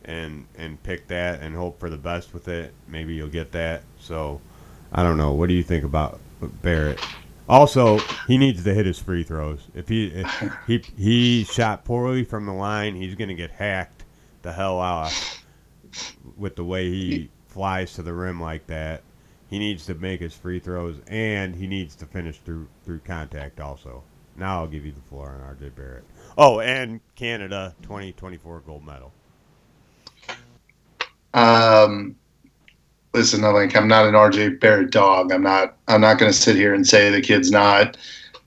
and 0.05 0.47
and 0.57 0.83
pick 0.83 1.09
that 1.09 1.41
and 1.41 1.55
hope 1.55 1.79
for 1.79 1.91
the 1.91 1.97
best 1.97 2.33
with 2.33 2.49
it, 2.49 2.73
maybe 2.89 3.15
you'll 3.15 3.29
get 3.29 3.53
that. 3.53 3.83
So 3.99 4.41
I 4.93 5.03
don't 5.03 5.17
know. 5.17 5.33
What 5.33 5.49
do 5.49 5.55
you 5.55 5.63
think 5.63 5.85
about 5.85 6.21
Barrett? 6.63 7.01
Also, 7.49 7.99
he 8.29 8.39
needs 8.39 8.63
to 8.63 8.73
hit 8.73 8.87
his 8.87 8.99
free 8.99 9.25
throws. 9.25 9.67
If 9.75 9.89
he 9.89 10.07
if 10.07 10.53
he 10.67 10.79
he 10.97 11.45
shot 11.45 11.85
poorly 11.85 12.25
from 12.25 12.47
the 12.47 12.53
line, 12.53 12.95
he's 12.95 13.17
to 13.17 13.35
get 13.35 13.51
hacked 13.51 14.05
the 14.43 14.53
hell 14.53 14.81
out 14.81 15.13
with 16.37 16.57
the 16.57 16.65
way 16.65 16.89
he 16.89 17.31
flies 17.49 17.95
to 17.95 18.03
the 18.03 18.13
rim 18.13 18.41
like 18.41 18.67
that. 18.69 19.03
He 19.49 19.59
needs 19.59 19.85
to 19.87 19.95
make 19.95 20.21
his 20.21 20.33
free 20.33 20.61
throws 20.61 20.97
and 21.09 21.57
he 21.57 21.67
needs 21.67 21.97
to 21.97 22.07
finish 22.07 22.39
through 22.39 22.69
through 22.85 23.01
contact 23.01 23.61
also. 23.61 24.05
Now 24.37 24.61
I'll 24.61 24.69
give 24.69 24.87
you 24.87 24.93
the 24.93 25.01
floor 25.03 25.31
on 25.31 25.57
RJ 25.57 25.75
Barrett. 25.75 26.05
Oh, 26.39 26.61
and 26.61 27.01
Canada 27.17 27.75
2024 27.83 28.61
gold 28.61 28.87
medal. 28.87 29.13
Um, 31.35 32.17
listen, 33.15 33.45
I 33.45 33.49
like 33.49 33.77
I'm 33.77 33.89
not 33.89 34.07
an 34.07 34.15
RJ 34.15 34.61
Barrett 34.61 34.91
dog. 34.91 35.33
I'm 35.33 35.43
not. 35.43 35.77
I'm 35.89 36.01
not 36.01 36.19
going 36.19 36.31
to 36.31 36.37
sit 36.37 36.57
here 36.57 36.75
and 36.75 36.87
say 36.87 37.11
the 37.11 37.21
kid's 37.21 37.51
not 37.51 37.97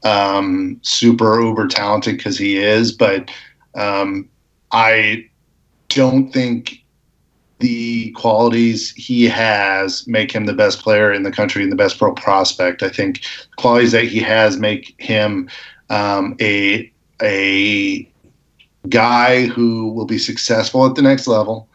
um, 0.03 0.79
super 0.83 1.41
uber 1.41 1.67
talented 1.67 2.17
because 2.17 2.37
he 2.37 2.57
is, 2.57 2.91
but 2.91 3.29
um, 3.75 4.29
I 4.71 5.29
don't 5.89 6.31
think 6.31 6.83
the 7.59 8.11
qualities 8.11 8.91
he 8.91 9.23
has 9.25 10.05
make 10.05 10.31
him 10.33 10.45
the 10.45 10.53
best 10.53 10.81
player 10.81 11.13
in 11.13 11.23
the 11.23 11.31
country 11.31 11.63
and 11.63 11.71
the 11.71 11.77
best 11.77 11.97
pro 11.97 12.13
prospect. 12.13 12.83
I 12.83 12.89
think 12.89 13.21
the 13.21 13.55
qualities 13.57 13.93
that 13.93 14.05
he 14.05 14.19
has 14.19 14.57
make 14.57 14.95
him 14.99 15.49
um, 15.89 16.35
a 16.41 16.91
a 17.21 18.09
guy 18.89 19.45
who 19.45 19.93
will 19.93 20.05
be 20.05 20.17
successful 20.17 20.85
at 20.85 20.95
the 20.95 21.01
next 21.01 21.25
level 21.25 21.69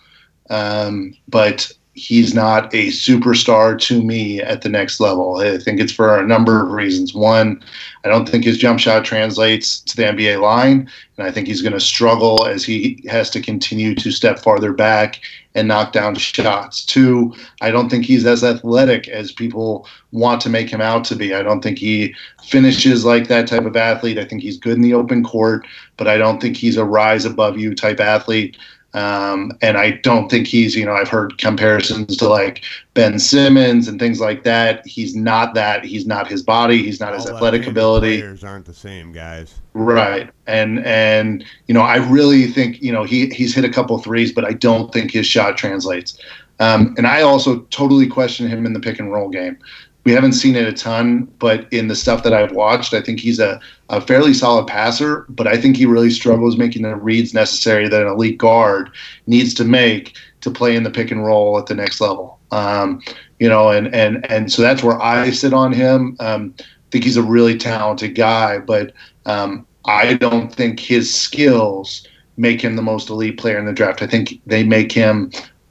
um, 0.51 1.15
but 1.29 1.73
he's 1.99 2.33
not 2.33 2.73
a 2.73 2.89
superstar 2.89 3.79
to 3.79 4.03
me 4.03 4.41
at 4.41 4.63
the 4.63 4.69
next 4.69 5.01
level. 5.01 5.39
I 5.39 5.59
think 5.59 5.81
it's 5.81 5.93
for 5.93 6.19
a 6.19 6.27
number 6.27 6.65
of 6.65 6.71
reasons. 6.71 7.13
One, 7.13 7.63
I 8.05 8.09
don't 8.09 8.29
think 8.29 8.45
his 8.45 8.57
jump 8.57 8.79
shot 8.79 9.05
translates 9.05 9.81
to 9.81 9.97
the 9.97 10.05
NBA 10.05 10.41
line, 10.41 10.89
and 11.17 11.27
I 11.27 11.33
think 11.33 11.49
he's 11.49 11.61
going 11.61 11.73
to 11.73 11.81
struggle 11.81 12.47
as 12.47 12.65
he 12.65 13.05
has 13.09 13.31
to 13.31 13.43
continue 13.43 13.95
to 13.97 14.13
step 14.13 14.39
farther 14.39 14.73
back 14.73 15.21
and 15.55 15.67
knock 15.67 15.93
down 15.93 16.15
shots. 16.15 16.85
Two, 16.85 17.35
I 17.61 17.71
don't 17.73 17.89
think 17.89 18.05
he's 18.05 18.25
as 18.25 18.45
athletic 18.45 19.09
as 19.09 19.33
people 19.33 19.87
want 20.13 20.41
to 20.43 20.51
make 20.51 20.71
him 20.71 20.81
out 20.81 21.05
to 21.07 21.17
be. 21.17 21.35
I 21.35 21.43
don't 21.43 21.63
think 21.63 21.79
he 21.79 22.15
finishes 22.45 23.05
like 23.05 23.27
that 23.27 23.49
type 23.49 23.65
of 23.65 23.77
athlete. 23.77 24.19
I 24.19 24.25
think 24.25 24.43
he's 24.43 24.57
good 24.57 24.77
in 24.77 24.83
the 24.83 24.95
open 24.95 25.25
court, 25.25 25.67
but 25.97 26.07
I 26.07 26.17
don't 26.17 26.41
think 26.41 26.57
he's 26.57 26.77
a 26.77 26.85
rise 26.85 27.25
above 27.25 27.59
you 27.59 27.75
type 27.75 27.99
athlete. 27.99 28.57
Um, 28.99 29.57
and 29.63 29.77
I 29.77 29.93
don't 29.93 30.29
think 30.29 30.49
he's, 30.49 30.75
you 30.75 30.85
know, 30.85 30.93
I've 30.93 31.09
heard 31.09 31.39
comparisons 31.39 32.17
to 32.17 32.29
like 32.29 32.65
Ben 32.95 33.21
Simmons 33.21 33.87
and 33.87 34.01
things 34.01 34.19
like 34.19 34.43
that. 34.43 34.85
He's 34.85 35.15
not 35.15 35.55
that. 35.55 35.85
He's 35.85 36.05
not 36.05 36.27
his 36.27 36.43
body. 36.43 36.83
He's 36.83 36.99
not 36.99 37.15
his 37.15 37.29
athletic 37.29 37.69
ability. 37.69 38.19
Players 38.19 38.43
aren't 38.43 38.65
the 38.65 38.75
same 38.75 39.13
guys. 39.13 39.55
Right. 39.73 40.31
And 40.49 40.85
and 40.85 41.45
you 41.69 41.75
know, 41.75 41.83
I 41.83 41.97
really 41.97 42.49
think, 42.49 42.83
you 42.83 42.91
know, 42.91 43.05
he 43.05 43.29
he's 43.29 43.55
hit 43.55 43.65
a 43.65 43.71
couple 43.71 43.97
threes, 43.99 44.33
but 44.33 44.45
I 44.45 44.55
don't 44.55 44.93
think 44.93 45.13
his 45.13 45.29
shot 45.29 45.57
translates. 45.57 46.19
Um, 46.59 46.97
and 46.99 47.07
I 47.07 47.23
also 47.23 47.61
totally 47.71 48.09
question 48.09 48.49
him 48.49 48.67
in 48.67 48.73
the 48.73 48.81
pick 48.81 48.99
and 48.99 49.13
roll 49.13 49.29
game. 49.29 49.59
We 50.05 50.13
haven't 50.13 50.33
seen 50.33 50.57
it 50.57 50.67
a 50.67 50.73
ton, 50.73 51.25
but 51.39 51.71
in 51.73 51.89
the 51.89 51.97
stuff 51.97 52.23
that 52.23 52.33
I've 52.33 52.53
watched, 52.53 52.95
I 52.95 53.03
think 53.03 53.21
he's 53.21 53.39
a, 53.39 53.61
a 53.91 54.01
fairly 54.01 54.33
solid 54.33 54.67
passer, 54.67 55.27
but 55.29 55.47
I 55.47 55.59
think 55.59 55.77
he 55.77 55.85
really 55.85 56.09
struggles 56.09 56.57
making 56.57 56.83
the 56.83 56.97
reads 56.97 57.35
necessary 57.35 57.89
that 57.89 58.03
an 58.03 58.09
elite 58.09 58.39
guard 58.39 58.91
needs 59.27 59.53
to 59.55 59.65
make 59.65 60.17
to 60.41 60.51
play 60.51 60.77
in 60.77 60.83
the 60.83 60.91
pick 60.91 61.11
and 61.11 61.25
roll 61.25 61.59
at 61.59 61.67
the 61.67 61.75
next 61.75 62.01
level. 62.01 62.39
Um, 62.51 63.03
you 63.39 63.49
know, 63.49 63.69
and 63.71 63.95
and 63.95 64.29
and 64.31 64.51
so 64.51 64.63
that's 64.63 64.83
where 64.83 65.01
I 65.01 65.31
sit 65.31 65.53
on 65.53 65.73
him. 65.73 66.17
Um, 66.21 66.55
I 66.59 66.65
think 66.91 67.05
he's 67.05 67.19
a 67.19 67.23
really 67.23 67.59
talented 67.59 68.15
guy, 68.15 68.59
but 68.59 68.93
um, 69.27 69.67
I 69.85 70.15
don't 70.15 70.55
think 70.55 70.81
his 70.81 71.15
skills 71.15 72.07
make 72.37 72.63
him 72.63 72.77
the 72.77 72.83
most 72.83 73.11
elite 73.11 73.39
player 73.39 73.59
in 73.59 73.67
the 73.67 73.73
draft. 73.73 74.01
I 74.01 74.07
think 74.07 74.41
they 74.47 74.65
make 74.65 74.93
him 74.93 75.31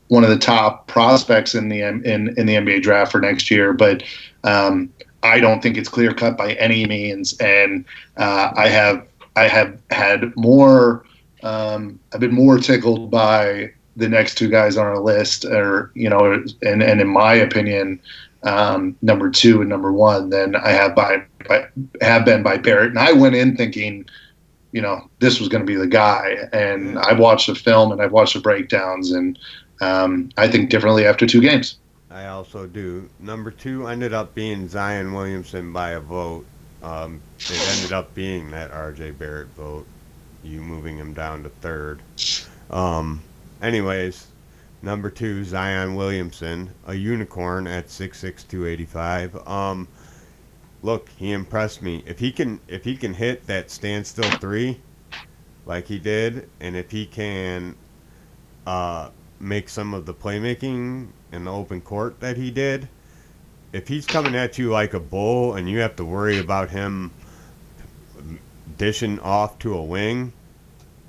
one 0.09 0.23
of 0.23 0.29
the 0.29 0.37
top 0.37 0.87
prospects 0.87 1.53
in 1.55 1.69
the 1.69 1.81
in 1.81 2.33
in 2.37 2.45
the 2.45 2.55
NBA 2.55 2.81
draft 2.81 3.11
for 3.11 3.19
next 3.19 3.51
year, 3.51 3.73
but 3.73 4.03
um, 4.43 4.91
I 5.23 5.39
don't 5.39 5.61
think 5.61 5.77
it's 5.77 5.89
clear 5.89 6.13
cut 6.13 6.37
by 6.37 6.53
any 6.53 6.85
means. 6.85 7.37
And 7.39 7.85
uh, 8.17 8.51
I 8.55 8.67
have 8.69 9.07
I 9.35 9.47
have 9.47 9.79
had 9.91 10.35
more. 10.35 11.03
Um, 11.43 11.99
I've 12.13 12.19
been 12.19 12.33
more 12.33 12.57
tickled 12.57 13.11
by 13.11 13.71
the 13.95 14.09
next 14.09 14.35
two 14.35 14.49
guys 14.49 14.77
on 14.77 14.85
our 14.85 14.99
list, 14.99 15.45
or 15.45 15.91
you 15.93 16.09
know, 16.09 16.43
and 16.61 16.81
and 16.81 17.01
in 17.01 17.07
my 17.07 17.33
opinion, 17.33 17.99
um, 18.43 18.95
number 19.01 19.29
two 19.29 19.61
and 19.61 19.69
number 19.69 19.91
one 19.91 20.29
than 20.29 20.55
I 20.55 20.69
have 20.69 20.95
by, 20.95 21.23
by 21.47 21.67
have 22.01 22.25
been 22.25 22.43
by 22.43 22.57
Barrett. 22.57 22.89
And 22.89 22.99
I 22.99 23.11
went 23.11 23.35
in 23.35 23.57
thinking, 23.57 24.05
you 24.71 24.81
know, 24.81 25.09
this 25.19 25.39
was 25.39 25.49
going 25.49 25.65
to 25.65 25.67
be 25.67 25.75
the 25.75 25.87
guy. 25.87 26.47
And 26.53 26.97
I've 26.99 27.19
watched 27.19 27.47
the 27.47 27.55
film 27.55 27.91
and 27.91 28.01
I've 28.01 28.11
watched 28.11 28.35
the 28.35 28.39
breakdowns, 28.39 29.11
and 29.11 29.37
um, 29.81 30.29
I 30.37 30.47
think 30.47 30.69
differently 30.69 31.05
after 31.05 31.25
two 31.25 31.41
games. 31.41 31.77
I 32.09 32.27
also 32.27 32.65
do. 32.65 33.09
Number 33.19 33.51
two 33.51 33.87
ended 33.87 34.13
up 34.13 34.33
being 34.33 34.67
Zion 34.67 35.13
Williamson 35.13 35.73
by 35.73 35.91
a 35.91 35.99
vote. 35.99 36.45
Um, 36.81 37.21
it 37.37 37.77
ended 37.77 37.91
up 37.91 38.13
being 38.13 38.51
that 38.51 38.71
R.J. 38.71 39.11
Barrett 39.11 39.49
vote. 39.49 39.85
You 40.43 40.61
moving 40.61 40.97
him 40.97 41.13
down 41.13 41.43
to 41.43 41.49
third. 41.49 42.01
Um, 42.69 43.21
anyways, 43.61 44.27
number 44.81 45.09
two 45.09 45.43
Zion 45.43 45.95
Williamson, 45.95 46.69
a 46.85 46.93
unicorn 46.93 47.67
at 47.67 47.89
six 47.89 48.19
six 48.19 48.43
two 48.43 48.65
eighty 48.65 48.85
five. 48.85 49.35
Um, 49.47 49.87
look, 50.81 51.09
he 51.17 51.31
impressed 51.31 51.81
me. 51.81 52.03
If 52.05 52.19
he 52.19 52.31
can, 52.31 52.59
if 52.67 52.83
he 52.83 52.95
can 52.95 53.13
hit 53.13 53.45
that 53.47 53.69
standstill 53.69 54.29
three, 54.39 54.79
like 55.65 55.87
he 55.87 55.99
did, 55.99 56.49
and 56.61 56.75
if 56.75 56.91
he 56.91 57.05
can 57.05 57.75
uh, 58.65 59.09
make 59.39 59.69
some 59.69 59.93
of 59.93 60.05
the 60.05 60.13
playmaking 60.13 61.07
in 61.31 61.45
the 61.45 61.51
open 61.51 61.81
court 61.81 62.19
that 62.19 62.37
he 62.37 62.51
did, 62.51 62.87
if 63.73 63.87
he's 63.87 64.05
coming 64.05 64.35
at 64.35 64.57
you 64.57 64.69
like 64.69 64.93
a 64.93 64.99
bull 64.99 65.55
and 65.55 65.69
you 65.69 65.79
have 65.79 65.95
to 65.97 66.05
worry 66.05 66.39
about 66.39 66.69
him 66.69 67.11
dishing 68.77 69.19
off 69.19 69.59
to 69.59 69.73
a 69.73 69.83
wing, 69.83 70.33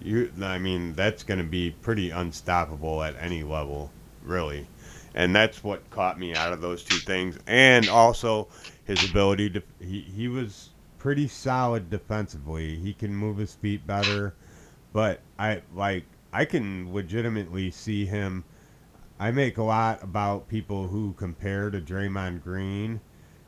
you, 0.03 0.31
I 0.43 0.59
mean, 0.59 0.95
that's 0.95 1.23
going 1.23 1.39
to 1.39 1.47
be 1.47 1.71
pretty 1.71 2.11
unstoppable 2.11 3.03
at 3.03 3.17
any 3.21 3.43
level, 3.43 3.91
really. 4.23 4.67
And 5.15 5.35
that's 5.35 5.65
what 5.65 5.89
caught 5.91 6.19
me 6.19 6.35
out 6.35 6.53
of 6.53 6.61
those 6.61 6.85
two 6.85 6.99
things. 6.99 7.39
And 7.47 7.89
also 7.89 8.49
his 8.85 9.09
ability 9.09 9.51
to, 9.51 9.63
he, 9.81 10.01
he 10.01 10.29
was 10.29 10.71
pretty 10.99 11.29
solid 11.29 11.91
defensively. 11.91 12.77
He 12.77 12.93
can 12.93 13.15
move 13.15 13.39
his 13.39 13.55
feet 13.55 13.87
better. 13.87 14.35
But 14.93 15.21
I, 15.39 15.63
like, 15.75 16.05
I 16.33 16.45
can 16.45 16.93
legitimately 16.93 17.71
see 17.71 18.07
him. 18.07 18.45
I 19.19 19.31
make 19.31 19.59
a 19.59 19.63
lot 19.63 20.03
about 20.03 20.49
people 20.49 20.89
who 20.89 21.13
compare 21.15 21.71
to 21.71 21.81
Draymond 21.81 22.43
Green. 22.43 23.01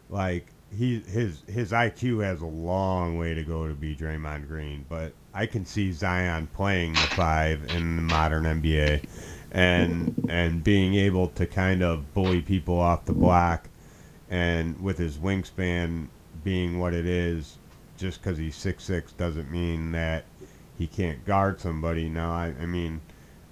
Like, 0.09 0.47
he 0.77 1.01
his 1.01 1.43
his 1.49 1.73
IQ 1.73 2.23
has 2.25 2.41
a 2.41 2.47
long 2.47 3.19
way 3.19 3.35
to 3.35 3.43
go 3.43 3.67
to 3.67 3.75
be 3.75 3.95
Draymond 3.95 4.47
Green, 4.47 4.85
but 4.89 5.13
I 5.35 5.47
can 5.47 5.65
see 5.65 5.93
Zion 5.93 6.49
playing 6.55 6.93
the 6.93 6.99
five 7.01 7.75
in 7.75 7.97
the 7.97 8.03
modern 8.03 8.45
NBA, 8.45 9.05
and 9.51 10.15
and 10.29 10.63
being 10.63 10.95
able 10.95 11.29
to 11.29 11.47
kind 11.47 11.83
of 11.83 12.15
bully 12.15 12.41
people 12.41 12.79
off 12.79 13.05
the 13.05 13.13
block, 13.13 13.69
and 14.29 14.81
with 14.81 14.99
his 14.99 15.19
wingspan 15.19 16.09
being 16.45 16.79
what 16.79 16.95
it 16.95 17.07
is, 17.07 17.59
just 17.97 18.23
because 18.23 18.39
he's 18.39 18.57
six 18.57 18.85
six 18.85 19.13
doesn't 19.13 19.51
mean 19.51 19.93
that 19.93 20.25
he 20.81 20.87
can't 20.87 21.27
guard 21.27 21.61
somebody. 21.61 22.09
Now 22.09 22.33
I 22.33 22.55
I 22.61 22.65
mean, 22.65 23.03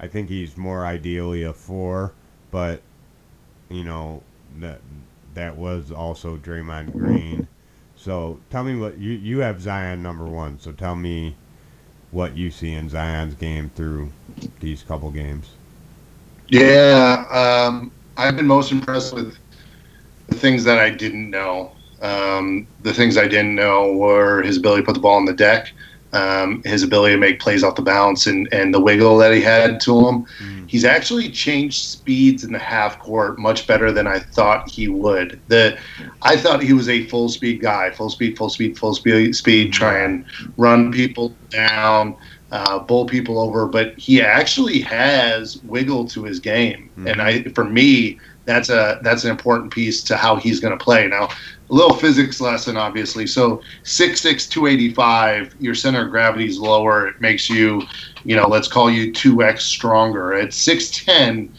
I 0.01 0.09
think 0.09 0.31
he's 0.31 0.57
more 0.57 0.87
ideally 0.87 1.43
a 1.43 1.53
four, 1.53 2.14
but 2.51 2.81
you 3.68 3.85
know 3.85 4.22
that 4.59 4.81
that 5.35 5.57
was 5.59 5.93
also 5.93 6.39
Draymond 6.39 6.97
Green. 6.97 7.47
So 7.97 8.41
tell 8.49 8.64
me 8.64 8.76
what 8.76 8.97
you 8.99 9.12
you 9.12 9.41
have 9.41 9.61
Zion 9.61 10.03
number 10.03 10.24
one. 10.24 10.59
So 10.59 10.72
tell 10.72 10.97
me 10.97 11.37
what 12.11 12.35
you 12.35 12.51
see 12.51 12.72
in 12.72 12.89
Zion's 12.89 13.35
game 13.35 13.70
through 13.74 14.11
these 14.61 14.83
couple 14.83 15.11
games. 15.11 15.51
Yeah, 16.49 17.26
um, 17.31 17.93
I've 18.16 18.37
been 18.37 18.47
most 18.47 18.72
impressed 18.72 19.14
with 19.14 19.37
the 20.29 20.35
things 20.35 20.64
that 20.64 20.79
I 20.79 20.89
didn't 20.89 21.29
know. 21.29 21.72
Um, 22.01 22.66
the 22.83 22.95
things 22.95 23.18
I 23.18 23.29
didn't 23.29 23.55
know 23.55 23.93
were 23.93 24.43
his 24.43 24.57
ability 24.57 24.83
to 24.83 24.87
put 24.87 24.95
the 24.95 25.01
ball 25.01 25.16
on 25.16 25.26
the 25.26 25.35
deck, 25.35 25.72
um, 26.12 26.62
his 26.64 26.82
ability 26.82 27.14
to 27.14 27.20
make 27.20 27.40
plays 27.40 27.62
off 27.62 27.74
the 27.74 27.82
bounce, 27.82 28.26
and, 28.26 28.48
and 28.52 28.72
the 28.72 28.80
wiggle 28.80 29.18
that 29.18 29.32
he 29.32 29.40
had 29.40 29.80
to 29.80 30.09
him. 30.09 30.26
Mm. 30.42 30.68
He's 30.68 30.84
actually 30.84 31.30
changed 31.30 31.84
speeds 31.84 32.44
in 32.44 32.52
the 32.52 32.59
half 32.59 32.98
court 32.98 33.38
much 33.38 33.66
better 33.66 33.92
than 33.92 34.06
I 34.06 34.18
thought 34.18 34.70
he 34.70 34.88
would. 34.88 35.40
The 35.48 35.78
I 36.22 36.36
thought 36.36 36.62
he 36.62 36.72
was 36.72 36.88
a 36.88 37.06
full 37.06 37.28
speed 37.28 37.61
guy, 37.61 37.90
full 37.90 38.11
speed, 38.11 38.36
full 38.36 38.50
speed, 38.50 38.78
full 38.78 38.94
speed, 38.94 39.34
speed, 39.34 39.72
try 39.72 39.98
and 39.98 40.24
run 40.56 40.92
people 40.92 41.34
down, 41.50 42.16
uh, 42.52 42.78
bowl 42.78 43.06
people 43.06 43.38
over. 43.38 43.66
But 43.66 43.98
he 43.98 44.22
actually 44.22 44.80
has 44.80 45.62
wiggle 45.64 46.06
to 46.09 46.24
his 46.24 46.40
game, 46.40 46.90
mm. 46.98 47.11
and 47.11 47.20
I, 47.20 47.42
for 47.54 47.64
me, 47.64 48.18
that's 48.49 48.70
a 48.70 48.99
that's 49.03 49.24
an 49.24 49.30
important 49.30 49.70
piece 49.70 50.03
to 50.05 50.16
how 50.16 50.36
he's 50.36 50.59
going 50.59 50.76
to 50.76 50.82
play. 50.82 51.07
Now, 51.07 51.24
a 51.26 51.74
little 51.74 51.94
physics 51.94 52.40
lesson, 52.40 52.78
obviously. 52.78 53.26
So 53.26 53.61
6'6", 53.84 54.49
285, 54.49 55.55
your 55.61 55.74
center 55.74 56.07
of 56.07 56.11
gravity 56.11 56.46
is 56.46 56.59
lower. 56.59 57.09
It 57.09 57.20
makes 57.20 57.51
you, 57.51 57.82
you 58.24 58.36
know, 58.36 58.49
let's 58.49 58.66
call 58.66 58.90
you 58.90 59.12
2x 59.12 59.61
stronger. 59.61 60.32
At 60.32 60.49
6'10", 60.49 61.51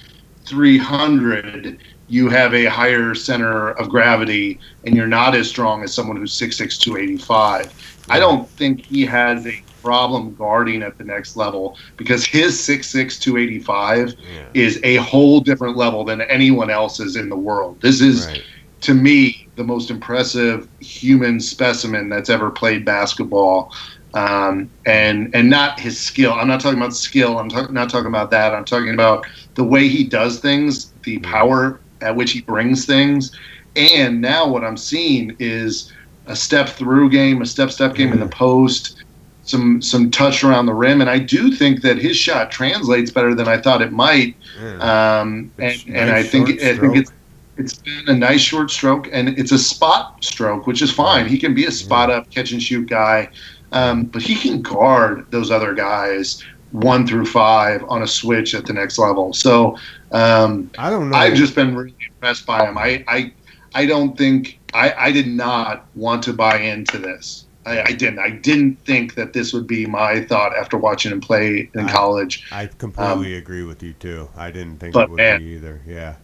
300, 0.45 1.77
you 2.07 2.27
have 2.27 2.55
a 2.55 2.65
higher 2.65 3.13
center 3.13 3.69
of 3.69 3.87
gravity, 3.87 4.59
and 4.83 4.95
you're 4.95 5.05
not 5.05 5.35
as 5.35 5.47
strong 5.47 5.83
as 5.83 5.93
someone 5.93 6.17
who's 6.17 6.33
6'6", 6.39 6.79
285. 6.79 7.71
I 8.09 8.17
don't 8.17 8.49
think 8.49 8.81
he 8.81 9.05
has 9.05 9.45
a 9.45 9.63
problem 9.81 10.35
guarding 10.35 10.83
at 10.83 10.97
the 10.97 11.03
next 11.03 11.35
level 11.35 11.77
because 11.97 12.25
his 12.25 12.55
6'6", 12.57 13.19
285 13.19 14.15
yeah. 14.19 14.45
is 14.53 14.79
a 14.83 14.97
whole 14.97 15.39
different 15.39 15.77
level 15.77 16.03
than 16.03 16.21
anyone 16.21 16.69
else's 16.69 17.15
in 17.15 17.29
the 17.29 17.37
world. 17.37 17.79
This 17.81 18.01
is... 18.01 18.27
Right 18.27 18.43
to 18.81 18.93
me, 18.93 19.47
the 19.55 19.63
most 19.63 19.91
impressive 19.91 20.67
human 20.79 21.39
specimen 21.39 22.09
that's 22.09 22.29
ever 22.29 22.49
played 22.49 22.85
basketball. 22.85 23.73
Um, 24.13 24.69
and 24.87 25.33
and 25.35 25.49
not 25.49 25.79
his 25.79 25.99
skill. 25.99 26.33
I'm 26.33 26.47
not 26.47 26.59
talking 26.59 26.79
about 26.79 26.95
skill. 26.95 27.37
I'm 27.37 27.47
not 27.71 27.89
talking 27.89 28.07
about 28.07 28.31
that. 28.31 28.55
I'm 28.55 28.65
talking 28.65 28.93
about 28.93 29.27
the 29.53 29.63
way 29.63 29.87
he 29.87 30.03
does 30.03 30.39
things, 30.39 30.93
the 31.03 31.19
power 31.19 31.79
at 32.01 32.15
which 32.15 32.31
he 32.31 32.41
brings 32.41 32.85
things. 32.85 33.37
And 33.75 34.19
now 34.19 34.47
what 34.47 34.63
I'm 34.63 34.77
seeing 34.77 35.35
is 35.37 35.93
a 36.25 36.35
step 36.35 36.69
through 36.69 37.11
game, 37.11 37.41
a 37.41 37.45
step 37.45 37.69
step 37.69 37.93
game 37.93 38.11
in 38.11 38.19
the 38.19 38.27
post, 38.27 39.03
some 39.49 39.81
some 39.81 40.11
touch 40.11 40.43
around 40.43 40.67
the 40.67 40.73
rim, 40.73 41.01
and 41.01 41.09
I 41.09 41.19
do 41.19 41.51
think 41.51 41.81
that 41.81 41.97
his 41.97 42.15
shot 42.15 42.51
translates 42.51 43.11
better 43.11 43.33
than 43.33 43.47
I 43.47 43.57
thought 43.57 43.81
it 43.81 43.91
might. 43.91 44.35
Um, 44.81 45.51
and, 45.57 45.57
nice 45.57 45.85
and 45.87 46.11
I 46.11 46.23
think 46.23 46.61
I 46.61 46.77
think 46.77 46.97
it's 46.97 47.11
it's 47.57 47.75
been 47.75 48.07
a 48.07 48.13
nice 48.13 48.41
short 48.41 48.71
stroke, 48.71 49.09
and 49.11 49.29
it's 49.29 49.51
a 49.51 49.59
spot 49.59 50.23
stroke, 50.23 50.67
which 50.67 50.81
is 50.81 50.91
fine. 50.91 51.27
He 51.27 51.37
can 51.37 51.53
be 51.53 51.65
a 51.65 51.71
spot 51.71 52.09
up 52.09 52.29
catch 52.29 52.51
and 52.51 52.61
shoot 52.61 52.87
guy, 52.87 53.29
um, 53.71 54.05
but 54.05 54.21
he 54.21 54.35
can 54.35 54.61
guard 54.61 55.29
those 55.31 55.51
other 55.51 55.73
guys 55.73 56.43
one 56.71 57.07
through 57.07 57.25
five 57.25 57.83
on 57.89 58.03
a 58.03 58.07
switch 58.07 58.53
at 58.53 58.65
the 58.65 58.73
next 58.73 58.99
level. 58.99 59.33
So 59.33 59.77
um, 60.11 60.69
I 60.77 60.89
don't 60.89 61.09
know. 61.09 61.17
I've 61.17 61.33
just 61.33 61.55
been 61.55 61.75
really 61.75 61.95
impressed 62.07 62.45
by 62.45 62.65
him. 62.65 62.77
I 62.77 63.03
I, 63.07 63.33
I 63.73 63.85
don't 63.85 64.17
think 64.17 64.59
I, 64.73 64.93
I 64.97 65.11
did 65.11 65.27
not 65.27 65.87
want 65.95 66.23
to 66.23 66.33
buy 66.33 66.59
into 66.59 66.97
this. 66.97 67.45
I, 67.69 67.83
I, 67.87 67.91
didn't. 67.91 68.19
I 68.19 68.29
didn't 68.31 68.75
think 68.85 69.15
that 69.15 69.33
this 69.33 69.53
would 69.53 69.67
be 69.67 69.85
my 69.85 70.21
thought 70.21 70.55
after 70.57 70.77
watching 70.77 71.11
him 71.11 71.21
play 71.21 71.69
in 71.73 71.85
I, 71.85 71.91
college. 71.91 72.47
I 72.51 72.65
completely 72.65 73.35
um, 73.35 73.39
agree 73.39 73.63
with 73.63 73.83
you 73.83 73.93
too. 73.93 74.29
I 74.35 74.51
didn't 74.51 74.79
think 74.79 74.95
it 74.95 75.09
would 75.09 75.17
man, 75.17 75.39
be 75.39 75.45
either. 75.45 75.81
Yeah. 75.85 76.15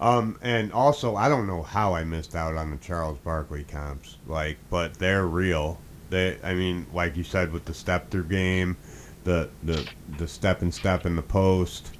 Um, 0.00 0.38
and 0.42 0.72
also, 0.72 1.16
I 1.16 1.28
don't 1.28 1.46
know 1.46 1.62
how 1.62 1.94
I 1.94 2.04
missed 2.04 2.34
out 2.34 2.54
on 2.54 2.70
the 2.70 2.76
Charles 2.76 3.18
Barkley 3.18 3.64
comps, 3.64 4.18
like, 4.26 4.58
but 4.68 4.94
they're 4.94 5.26
real. 5.26 5.78
They, 6.10 6.38
I 6.44 6.54
mean, 6.54 6.86
like 6.92 7.16
you 7.16 7.24
said, 7.24 7.52
with 7.52 7.64
the 7.64 7.74
step 7.74 8.10
through 8.10 8.24
game, 8.24 8.76
the 9.24 9.48
the 9.64 9.88
the 10.18 10.28
step 10.28 10.62
and 10.62 10.72
step 10.72 11.06
in 11.06 11.16
the 11.16 11.22
post, 11.22 11.96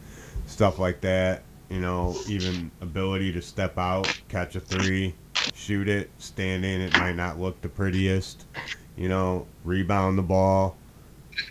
stuff 0.47 0.79
like 0.79 1.01
that. 1.01 1.43
You 1.71 1.81
know, 1.81 2.15
even 2.29 2.71
ability 2.81 3.33
to 3.33 3.43
step 3.43 3.77
out, 3.79 4.21
catch 4.29 4.55
a 4.55 4.61
three, 4.61 5.15
shoot 5.55 5.89
it, 5.89 6.11
stand 6.19 6.65
in. 6.65 6.81
It 6.81 6.93
might 6.99 7.17
not 7.17 7.39
look 7.39 7.61
the 7.63 7.69
prettiest. 7.69 8.47
You 8.97 9.09
know, 9.09 9.47
rebound 9.65 10.19
the 10.19 10.23
ball. 10.23 10.77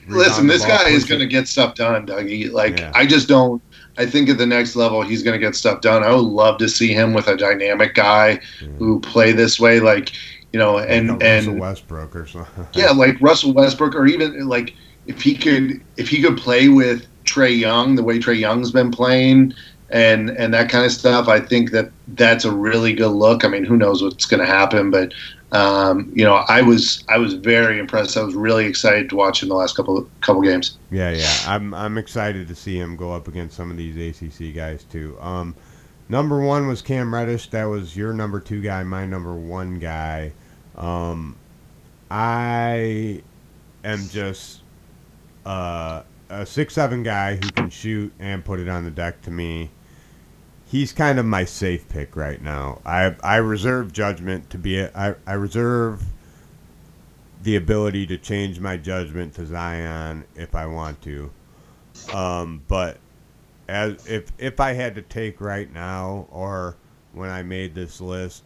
Rebound 0.07 0.17
Listen, 0.17 0.47
this 0.47 0.65
guy 0.65 0.89
is 0.89 1.05
going 1.05 1.21
to 1.21 1.27
get 1.27 1.47
stuff 1.47 1.75
done, 1.75 2.07
Dougie. 2.07 2.51
Like, 2.51 2.79
yeah. 2.79 2.91
I 2.95 3.05
just 3.05 3.27
don't. 3.27 3.61
I 3.97 4.05
think 4.05 4.29
at 4.29 4.37
the 4.37 4.45
next 4.45 4.75
level, 4.75 5.01
he's 5.03 5.23
going 5.23 5.39
to 5.39 5.45
get 5.45 5.55
stuff 5.55 5.81
done. 5.81 6.03
I 6.03 6.11
would 6.11 6.25
love 6.25 6.57
to 6.57 6.67
see 6.67 6.93
him 6.93 7.13
with 7.13 7.27
a 7.27 7.37
dynamic 7.37 7.93
guy 7.95 8.39
who 8.77 8.99
play 8.99 9.31
this 9.31 9.59
way, 9.59 9.79
like 9.79 10.11
you 10.51 10.59
know, 10.59 10.79
and 10.79 11.09
like 11.09 11.23
and 11.23 11.45
Russell 11.45 11.59
Westbrook 11.59 12.15
or 12.15 12.25
something. 12.25 12.67
yeah, 12.73 12.91
like 12.91 13.19
Russell 13.21 13.53
Westbrook, 13.53 13.95
or 13.95 14.05
even 14.05 14.47
like 14.47 14.73
if 15.07 15.21
he 15.21 15.35
could 15.35 15.81
if 15.97 16.09
he 16.09 16.21
could 16.21 16.37
play 16.37 16.69
with 16.69 17.05
Trae 17.25 17.57
Young 17.57 17.95
the 17.95 18.03
way 18.03 18.19
Trae 18.19 18.39
Young's 18.39 18.71
been 18.71 18.91
playing, 18.91 19.53
and 19.89 20.29
and 20.31 20.53
that 20.53 20.69
kind 20.69 20.85
of 20.85 20.91
stuff. 20.91 21.27
I 21.27 21.39
think 21.39 21.71
that 21.71 21.91
that's 22.09 22.45
a 22.45 22.51
really 22.51 22.93
good 22.93 23.09
look. 23.09 23.45
I 23.45 23.47
mean, 23.47 23.63
who 23.63 23.77
knows 23.77 24.01
what's 24.01 24.25
going 24.25 24.39
to 24.39 24.45
happen, 24.45 24.91
but 24.91 25.13
um, 25.51 26.11
you 26.13 26.23
know, 26.23 26.43
I 26.47 26.61
was 26.61 27.03
I 27.07 27.17
was 27.17 27.33
very 27.33 27.79
impressed. 27.79 28.17
I 28.17 28.23
was 28.23 28.35
really 28.35 28.65
excited 28.65 29.09
to 29.09 29.15
watch 29.15 29.43
in 29.43 29.49
the 29.49 29.55
last 29.55 29.75
couple 29.75 30.07
couple 30.21 30.41
games. 30.41 30.77
Yeah, 30.91 31.11
yeah, 31.11 31.33
I'm 31.47 31.73
I'm 31.73 31.97
excited 31.97 32.47
to 32.47 32.55
see 32.55 32.77
him 32.77 32.95
go 32.95 33.13
up 33.13 33.27
against 33.27 33.55
some 33.55 33.71
of 33.71 33.77
these 33.77 33.95
ACC 33.95 34.53
guys 34.55 34.83
too. 34.83 35.17
Um, 35.21 35.55
number 36.09 36.41
one 36.41 36.67
was 36.67 36.81
Cam 36.81 37.13
Reddish. 37.13 37.49
That 37.51 37.65
was 37.65 37.95
your 37.95 38.13
number 38.13 38.39
two 38.39 38.61
guy, 38.61 38.83
my 38.83 39.05
number 39.05 39.33
one 39.33 39.79
guy. 39.79 40.33
Um, 40.75 41.37
I 42.09 43.21
am 43.83 44.09
just 44.09 44.61
uh, 45.45 46.01
a 46.29 46.45
six 46.45 46.73
seven 46.73 47.03
guy 47.03 47.35
who 47.35 47.49
can 47.51 47.69
shoot 47.69 48.13
and 48.19 48.43
put 48.43 48.59
it 48.59 48.67
on 48.67 48.83
the 48.83 48.91
deck. 48.91 49.21
To 49.23 49.31
me, 49.31 49.69
he's 50.65 50.93
kind 50.93 51.19
of 51.19 51.25
my 51.25 51.45
safe 51.45 51.87
pick 51.89 52.15
right 52.15 52.41
now. 52.41 52.81
I 52.85 53.15
I 53.23 53.37
reserve 53.37 53.93
judgment 53.93 54.49
to 54.51 54.57
be 54.57 54.79
a, 54.79 54.91
I, 54.95 55.15
I 55.25 55.33
reserve 55.33 56.03
the 57.43 57.55
ability 57.55 58.07
to 58.07 58.17
change 58.17 58.59
my 58.59 58.75
judgment 58.77 59.33
to 59.35 59.45
Zion 59.45 60.25
if 60.35 60.55
I 60.55 60.65
want 60.65 61.01
to. 61.03 61.31
Um, 62.13 62.63
but 62.67 62.97
as 63.67 64.05
if 64.07 64.31
if 64.37 64.59
I 64.59 64.73
had 64.73 64.95
to 64.95 65.01
take 65.01 65.41
right 65.41 65.71
now 65.71 66.27
or 66.31 66.75
when 67.13 67.29
I 67.29 67.43
made 67.43 67.73
this 67.75 68.01
list, 68.01 68.43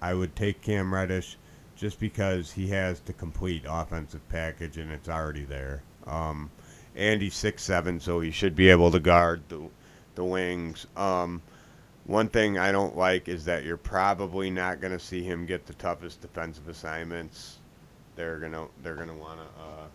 I 0.00 0.14
would 0.14 0.36
take 0.36 0.60
Cam 0.62 0.92
Reddish 0.92 1.36
just 1.76 1.98
because 1.98 2.52
he 2.52 2.68
has 2.68 3.00
the 3.00 3.12
complete 3.12 3.64
offensive 3.68 4.26
package 4.28 4.76
and 4.76 4.92
it's 4.92 5.08
already 5.08 5.44
there. 5.44 5.82
Um, 6.06 6.50
and 6.96 7.20
he's 7.20 7.34
six 7.34 7.62
seven, 7.62 8.00
so 8.00 8.20
he 8.20 8.30
should 8.30 8.54
be 8.54 8.70
able 8.70 8.90
to 8.90 9.00
guard 9.00 9.42
the 9.48 9.68
the 10.14 10.24
wings. 10.24 10.86
Um, 10.96 11.42
one 12.06 12.28
thing 12.28 12.58
I 12.58 12.70
don't 12.70 12.96
like 12.96 13.28
is 13.28 13.46
that 13.46 13.64
you're 13.64 13.76
probably 13.76 14.50
not 14.50 14.80
going 14.80 14.92
to 14.92 14.98
see 14.98 15.22
him 15.22 15.46
get 15.46 15.66
the 15.66 15.74
toughest 15.74 16.20
defensive 16.20 16.68
assignments. 16.68 17.58
They're 18.16 18.38
gonna 18.38 18.68
they're 18.82 18.94
gonna 18.94 19.16
want 19.16 19.40
to, 19.40 19.62
uh, 19.62 19.86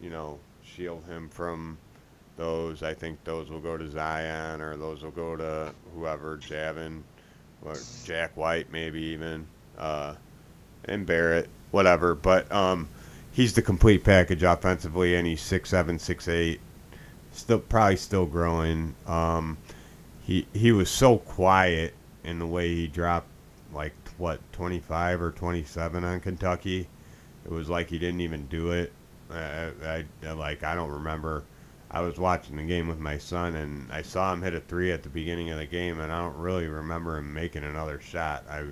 you 0.00 0.10
know, 0.10 0.38
shield 0.64 1.04
him 1.06 1.28
from 1.28 1.78
those. 2.36 2.82
I 2.82 2.94
think 2.94 3.22
those 3.24 3.50
will 3.50 3.60
go 3.60 3.76
to 3.76 3.88
Zion 3.90 4.60
or 4.60 4.76
those 4.76 5.02
will 5.02 5.10
go 5.12 5.36
to 5.36 5.72
whoever 5.94 6.38
Javin 6.38 7.02
or 7.64 7.74
Jack 8.04 8.36
White 8.36 8.72
maybe 8.72 9.00
even 9.00 9.46
uh, 9.78 10.14
and 10.86 11.06
Barrett 11.06 11.48
whatever. 11.70 12.14
But 12.14 12.50
um, 12.50 12.88
he's 13.32 13.54
the 13.54 13.62
complete 13.62 14.04
package 14.04 14.42
offensively, 14.42 15.16
and 15.16 15.26
he's 15.26 15.40
six 15.40 15.70
seven 15.70 15.98
six 15.98 16.28
eight. 16.28 16.60
Still 17.32 17.60
probably 17.60 17.96
still 17.96 18.26
growing. 18.26 18.94
Um, 19.06 19.58
he 20.22 20.46
he 20.52 20.72
was 20.72 20.90
so 20.90 21.18
quiet 21.18 21.94
in 22.24 22.38
the 22.38 22.46
way 22.46 22.68
he 22.68 22.86
dropped 22.86 23.26
like 23.72 23.94
what 24.18 24.40
25 24.52 25.22
or 25.22 25.32
27 25.32 26.04
on 26.04 26.20
Kentucky. 26.20 26.86
It 27.44 27.50
was 27.50 27.68
like 27.68 27.88
he 27.88 27.98
didn't 27.98 28.20
even 28.20 28.46
do 28.46 28.70
it. 28.70 28.92
I, 29.30 29.70
I, 29.84 30.04
I 30.24 30.32
like 30.32 30.62
I 30.62 30.74
don't 30.74 30.90
remember. 30.90 31.42
I 31.90 32.00
was 32.00 32.18
watching 32.18 32.56
the 32.56 32.62
game 32.62 32.88
with 32.88 32.98
my 32.98 33.18
son 33.18 33.56
and 33.56 33.90
I 33.92 34.02
saw 34.02 34.32
him 34.32 34.40
hit 34.42 34.54
a 34.54 34.60
three 34.60 34.92
at 34.92 35.02
the 35.02 35.10
beginning 35.10 35.50
of 35.50 35.58
the 35.58 35.66
game 35.66 36.00
and 36.00 36.10
I 36.10 36.22
don't 36.22 36.36
really 36.36 36.66
remember 36.66 37.18
him 37.18 37.34
making 37.34 37.64
another 37.64 38.00
shot. 38.00 38.44
I 38.48 38.64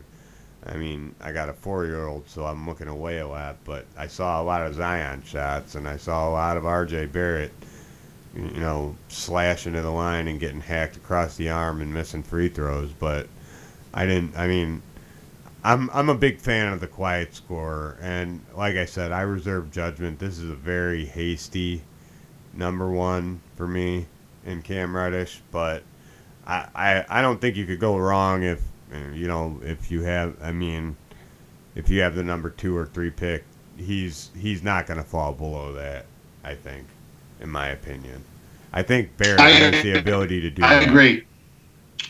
I 0.67 0.77
mean, 0.77 1.15
I 1.21 1.33
got 1.33 1.49
a 1.49 1.53
four 1.53 1.87
year 1.87 2.07
old, 2.07 2.29
so 2.29 2.45
I'm 2.45 2.67
looking 2.67 2.89
away 2.89 3.19
a 3.19 3.27
lot, 3.27 3.57
but 3.65 3.87
I 3.97 4.07
saw 4.07 4.41
a 4.41 4.45
lot 4.45 4.67
of 4.67 4.75
Zion 4.75 5.23
shots 5.25 5.75
and 5.75 5.89
I 5.89 5.97
saw 5.97 6.29
a 6.29 6.33
lot 6.33 6.57
of 6.57 6.65
RJ 6.65 7.13
Barrett 7.13 7.53
you 8.35 8.61
know, 8.61 8.97
slashing 9.09 9.73
to 9.73 9.83
the 9.83 9.91
line 9.91 10.29
and 10.29 10.39
getting 10.39 10.61
hacked 10.61 10.97
across 10.97 11.37
the 11.37 11.51
arm 11.51 11.81
and 11.81 11.93
missing 11.93 12.23
free 12.23 12.49
throws. 12.49 12.93
But 12.93 13.29
I 13.93 14.07
didn't. 14.07 14.37
I 14.37 14.47
mean, 14.47 14.83
I'm 15.65 15.91
I'm 15.93 16.09
a 16.09 16.15
big 16.15 16.39
fan 16.39 16.73
of 16.73 16.81
the 16.81 16.87
quiet 16.87 17.35
score, 17.35 17.97
and 18.01 18.41
like 18.57 18.77
I 18.77 18.85
said, 18.85 19.13
I 19.13 19.23
reserve 19.23 19.73
judgment. 19.73 20.19
This 20.19 20.39
is 20.39 20.51
a 20.51 20.55
very 20.55 21.05
hasty 21.05 21.83
number 22.53 22.89
one 22.89 23.41
for 23.57 23.67
me 23.67 24.07
in 24.47 24.63
Cam 24.63 24.95
Reddish, 24.95 25.41
but 25.51 25.83
I, 26.47 26.69
I 26.75 27.05
I 27.09 27.23
don't 27.23 27.41
think 27.41 27.57
you 27.57 27.67
could 27.67 27.81
go 27.81 27.97
wrong 27.97 28.43
if 28.45 28.63
you 29.15 29.27
know 29.29 29.61
if 29.63 29.91
you 29.91 30.03
have. 30.03 30.37
I 30.43 30.53
mean, 30.53 30.97
if 31.75 31.89
you 31.89 32.01
have 32.01 32.15
the 32.15 32.23
number 32.25 32.51
two 32.51 32.77
or 32.77 32.87
three 32.87 33.11
pick, 33.11 33.45
he's 33.77 34.31
he's 34.37 34.63
not 34.63 34.87
going 34.87 34.99
to 34.99 35.05
fall 35.05 35.33
below 35.33 35.73
that. 35.75 36.07
I 36.45 36.55
think 36.55 36.87
in 37.41 37.51
my 37.51 37.69
opinion. 37.69 38.23
I 38.73 38.83
think 38.83 39.17
Barrett 39.17 39.41
I- 39.41 39.51
has 39.51 39.83
the 39.83 39.99
ability 39.99 40.41
to 40.43 40.51
do 40.51 40.63
I 40.63 40.81
that. 40.81 40.89
agree. 40.89 41.25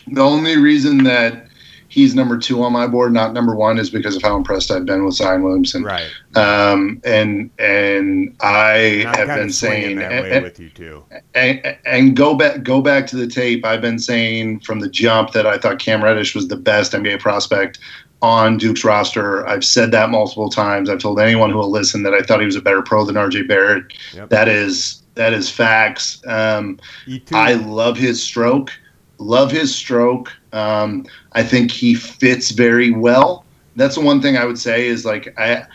The 0.07 0.21
only 0.21 0.57
reason 0.57 1.03
that 1.03 1.47
he's 1.91 2.15
number 2.15 2.37
two 2.37 2.63
on 2.63 2.71
my 2.71 2.87
board, 2.87 3.11
not 3.11 3.33
number 3.33 3.53
one, 3.53 3.77
is 3.77 3.89
because 3.89 4.15
of 4.15 4.21
how 4.21 4.37
impressed 4.37 4.71
I've 4.71 4.85
been 4.85 5.03
with 5.03 5.15
Zion 5.15 5.43
Williamson. 5.43 5.83
Right. 5.83 6.09
Um, 6.35 7.01
and 7.03 7.51
and 7.59 8.33
I 8.39 9.03
And 9.05 9.15
have 9.17 9.27
been 9.27 9.51
saying, 9.51 9.97
that 9.97 10.11
and, 10.11 10.23
way 10.23 10.31
and, 10.31 10.43
with 10.43 10.57
you 10.59 10.69
too. 10.69 11.03
and, 11.35 11.77
and 11.85 12.15
go 12.15 12.33
back 12.35 12.63
go 12.63 12.81
back 12.81 13.05
to 13.07 13.17
the 13.17 13.27
tape. 13.27 13.65
I've 13.65 13.81
been 13.81 13.99
saying 13.99 14.61
from 14.61 14.79
the 14.79 14.89
jump 14.89 15.33
that 15.33 15.45
I 15.45 15.57
thought 15.57 15.79
Cam 15.79 16.01
Reddish 16.01 16.33
was 16.33 16.47
the 16.47 16.55
best 16.55 16.93
NBA 16.93 17.19
prospect 17.19 17.79
on 18.21 18.57
Duke's 18.57 18.85
roster. 18.85 19.45
I've 19.47 19.65
said 19.65 19.91
that 19.91 20.09
multiple 20.09 20.49
times. 20.49 20.89
I've 20.89 20.99
told 20.99 21.19
anyone 21.19 21.49
who 21.49 21.57
will 21.57 21.71
listen 21.71 22.03
that 22.03 22.13
I 22.13 22.21
thought 22.21 22.39
he 22.39 22.45
was 22.45 22.55
a 22.55 22.61
better 22.61 22.81
pro 22.81 23.03
than 23.03 23.15
RJ 23.15 23.47
Barrett. 23.49 23.83
Yep. 24.13 24.29
That 24.29 24.47
is 24.47 25.03
that 25.15 25.33
is 25.33 25.49
facts. 25.49 26.21
Um, 26.25 26.79
I 27.33 27.55
love 27.55 27.97
his 27.97 28.23
stroke. 28.23 28.71
Love 29.17 29.51
his 29.51 29.75
stroke. 29.75 30.31
Um, 30.53 31.05
I 31.33 31.43
think 31.43 31.71
he 31.71 31.93
fits 31.95 32.51
very 32.51 32.91
well. 32.91 33.45
That's 33.75 33.95
the 33.95 34.01
one 34.01 34.21
thing 34.21 34.37
I 34.37 34.45
would 34.45 34.59
say 34.59 34.87
is 34.87 35.05
like 35.05 35.33
I, 35.37 35.53
I 35.53 35.67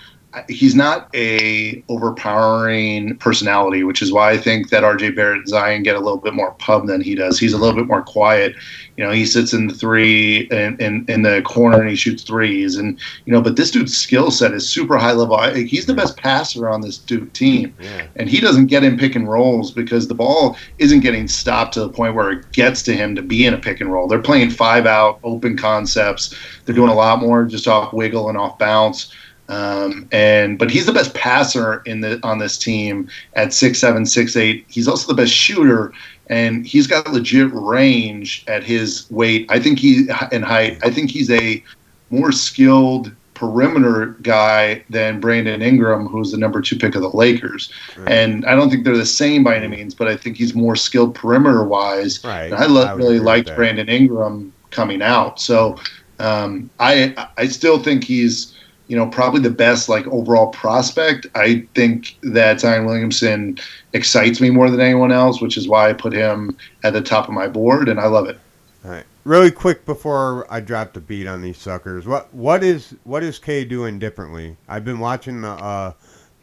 he's 0.48 0.74
not 0.74 1.08
a 1.14 1.82
overpowering 1.88 3.16
personality, 3.18 3.84
which 3.84 4.02
is 4.02 4.12
why 4.12 4.32
I 4.32 4.38
think 4.38 4.70
that 4.70 4.82
RJ 4.82 5.16
Barrett 5.16 5.38
and 5.38 5.48
Zion 5.48 5.82
get 5.82 5.96
a 5.96 6.00
little 6.00 6.18
bit 6.18 6.34
more 6.34 6.52
pub 6.52 6.86
than 6.86 7.00
he 7.00 7.14
does. 7.14 7.38
He's 7.38 7.52
a 7.52 7.58
little 7.58 7.74
bit 7.74 7.86
more 7.86 8.02
quiet. 8.02 8.54
You 8.96 9.04
know, 9.04 9.12
he 9.12 9.26
sits 9.26 9.52
in 9.52 9.66
the 9.66 9.74
three 9.74 10.48
and 10.50 10.80
in, 10.80 11.04
in 11.08 11.22
the 11.22 11.42
corner 11.42 11.80
and 11.80 11.90
he 11.90 11.96
shoots 11.96 12.22
threes, 12.22 12.76
and 12.76 12.98
you 13.24 13.32
know, 13.32 13.42
but 13.42 13.56
this 13.56 13.70
dude's 13.70 13.96
skill 13.96 14.30
set 14.30 14.52
is 14.52 14.68
super 14.68 14.96
high 14.96 15.12
level. 15.12 15.36
I, 15.36 15.62
he's 15.62 15.86
the 15.86 15.94
best 15.94 16.16
passer 16.16 16.68
on 16.68 16.80
this 16.80 16.98
Duke 16.98 17.32
team 17.32 17.74
yeah. 17.80 18.06
and 18.16 18.28
he 18.28 18.40
doesn't 18.40 18.66
get 18.66 18.84
in 18.84 18.98
pick 18.98 19.14
and 19.14 19.28
rolls 19.28 19.70
because 19.70 20.08
the 20.08 20.14
ball 20.14 20.56
isn't 20.78 21.00
getting 21.00 21.28
stopped 21.28 21.74
to 21.74 21.80
the 21.80 21.88
point 21.88 22.14
where 22.14 22.30
it 22.30 22.52
gets 22.52 22.82
to 22.82 22.94
him 22.94 23.14
to 23.14 23.22
be 23.22 23.46
in 23.46 23.54
a 23.54 23.58
pick 23.58 23.80
and 23.80 23.92
roll. 23.92 24.08
They're 24.08 24.20
playing 24.20 24.50
five 24.50 24.86
out, 24.86 25.20
open 25.22 25.56
concepts. 25.56 26.34
They're 26.64 26.74
doing 26.74 26.90
a 26.90 26.94
lot 26.94 27.20
more 27.20 27.44
just 27.44 27.68
off 27.68 27.92
wiggle 27.92 28.28
and 28.28 28.38
off 28.38 28.58
bounce. 28.58 29.12
Um, 29.48 30.08
and 30.10 30.58
but 30.58 30.70
he's 30.70 30.86
the 30.86 30.92
best 30.92 31.14
passer 31.14 31.82
in 31.86 32.00
the 32.00 32.18
on 32.22 32.38
this 32.38 32.58
team 32.58 33.08
at 33.34 33.52
six 33.52 33.78
seven 33.78 34.04
six 34.06 34.36
eight. 34.36 34.64
He's 34.68 34.88
also 34.88 35.06
the 35.06 35.20
best 35.20 35.32
shooter, 35.32 35.92
and 36.28 36.66
he's 36.66 36.86
got 36.86 37.12
legit 37.12 37.50
range 37.52 38.44
at 38.48 38.64
his 38.64 39.08
weight. 39.10 39.46
I 39.48 39.60
think 39.60 39.78
he 39.78 40.08
and 40.32 40.44
height. 40.44 40.78
I 40.82 40.90
think 40.90 41.10
he's 41.10 41.30
a 41.30 41.62
more 42.10 42.32
skilled 42.32 43.12
perimeter 43.34 44.16
guy 44.22 44.82
than 44.88 45.20
Brandon 45.20 45.60
Ingram, 45.60 46.06
who's 46.06 46.32
the 46.32 46.38
number 46.38 46.62
two 46.62 46.76
pick 46.76 46.94
of 46.94 47.02
the 47.02 47.10
Lakers. 47.10 47.70
Right. 47.98 48.10
And 48.10 48.46
I 48.46 48.56
don't 48.56 48.70
think 48.70 48.84
they're 48.84 48.96
the 48.96 49.04
same 49.04 49.44
by 49.44 49.56
any 49.56 49.68
means, 49.68 49.94
but 49.94 50.08
I 50.08 50.16
think 50.16 50.38
he's 50.38 50.54
more 50.54 50.74
skilled 50.74 51.14
perimeter 51.14 51.62
wise. 51.62 52.24
Right. 52.24 52.46
And 52.46 52.54
I, 52.54 52.64
lo- 52.66 52.94
would 52.94 52.96
really 52.96 53.20
liked. 53.20 53.54
Brandon 53.54 53.88
Ingram 53.88 54.52
coming 54.70 55.02
out. 55.02 55.38
So 55.38 55.78
um, 56.18 56.70
I 56.80 57.28
I 57.36 57.46
still 57.46 57.78
think 57.78 58.04
he's 58.04 58.55
you 58.88 58.96
know 58.96 59.06
probably 59.06 59.40
the 59.40 59.50
best 59.50 59.88
like 59.88 60.06
overall 60.06 60.48
prospect. 60.48 61.26
I 61.34 61.66
think 61.74 62.16
that 62.22 62.60
Zion 62.60 62.84
Williamson 62.84 63.58
excites 63.92 64.40
me 64.40 64.50
more 64.50 64.70
than 64.70 64.80
anyone 64.80 65.12
else, 65.12 65.40
which 65.40 65.56
is 65.56 65.68
why 65.68 65.88
I 65.88 65.92
put 65.92 66.12
him 66.12 66.56
at 66.84 66.92
the 66.92 67.02
top 67.02 67.28
of 67.28 67.34
my 67.34 67.48
board, 67.48 67.88
and 67.88 67.98
I 67.98 68.06
love 68.06 68.28
it. 68.28 68.38
All 68.84 68.90
right. 68.90 69.04
Really 69.24 69.50
quick 69.50 69.84
before 69.84 70.46
I 70.52 70.60
drop 70.60 70.92
the 70.92 71.00
beat 71.00 71.26
on 71.26 71.42
these 71.42 71.58
suckers, 71.58 72.06
what 72.06 72.32
what 72.32 72.62
is 72.62 72.94
what 73.04 73.22
is 73.22 73.38
K 73.38 73.64
doing 73.64 73.98
differently? 73.98 74.56
I've 74.68 74.84
been 74.84 75.00
watching 75.00 75.40
the 75.40 75.50
uh, 75.50 75.92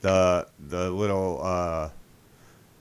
the 0.01 0.47
the 0.67 0.89
little 0.89 1.39
uh, 1.41 1.89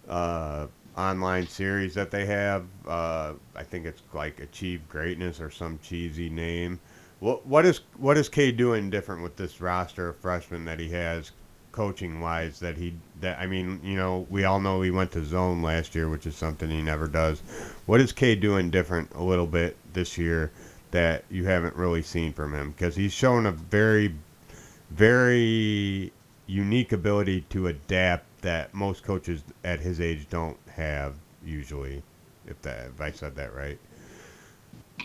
uh, 0.08 0.66
online 0.96 1.46
series 1.46 1.94
that 1.94 2.10
they 2.10 2.26
have. 2.26 2.64
Uh, 2.86 3.34
I 3.54 3.62
think 3.62 3.86
it's 3.86 4.02
like 4.12 4.40
Achieve 4.40 4.86
Greatness 4.88 5.40
or 5.40 5.50
some 5.50 5.78
cheesy 5.82 6.28
name. 6.28 6.80
What 7.22 7.46
what 7.46 7.64
is 7.64 7.82
what 7.98 8.18
is 8.18 8.28
K 8.28 8.50
doing 8.50 8.90
different 8.90 9.22
with 9.22 9.36
this 9.36 9.60
roster 9.60 10.08
of 10.08 10.16
freshmen 10.16 10.64
that 10.64 10.80
he 10.80 10.88
has, 10.88 11.30
coaching 11.70 12.20
wise? 12.20 12.58
That 12.58 12.76
he 12.76 12.94
that 13.20 13.38
I 13.38 13.46
mean, 13.46 13.78
you 13.84 13.94
know, 13.94 14.26
we 14.28 14.42
all 14.42 14.58
know 14.58 14.82
he 14.82 14.90
went 14.90 15.12
to 15.12 15.24
zone 15.24 15.62
last 15.62 15.94
year, 15.94 16.08
which 16.08 16.26
is 16.26 16.34
something 16.34 16.68
he 16.68 16.82
never 16.82 17.06
does. 17.06 17.38
What 17.86 18.00
is 18.00 18.10
K 18.10 18.34
doing 18.34 18.70
different 18.70 19.12
a 19.14 19.22
little 19.22 19.46
bit 19.46 19.76
this 19.92 20.18
year 20.18 20.50
that 20.90 21.22
you 21.30 21.44
haven't 21.44 21.76
really 21.76 22.02
seen 22.02 22.32
from 22.32 22.54
him? 22.54 22.72
Because 22.72 22.96
he's 22.96 23.12
shown 23.12 23.46
a 23.46 23.52
very, 23.52 24.16
very 24.90 26.12
unique 26.48 26.90
ability 26.90 27.42
to 27.50 27.68
adapt 27.68 28.42
that 28.42 28.74
most 28.74 29.04
coaches 29.04 29.44
at 29.62 29.78
his 29.78 30.00
age 30.00 30.26
don't 30.28 30.58
have 30.74 31.14
usually. 31.44 32.02
If 32.48 32.60
that 32.62 32.88
if 32.88 33.00
I 33.00 33.12
said 33.12 33.36
that 33.36 33.54
right. 33.54 33.78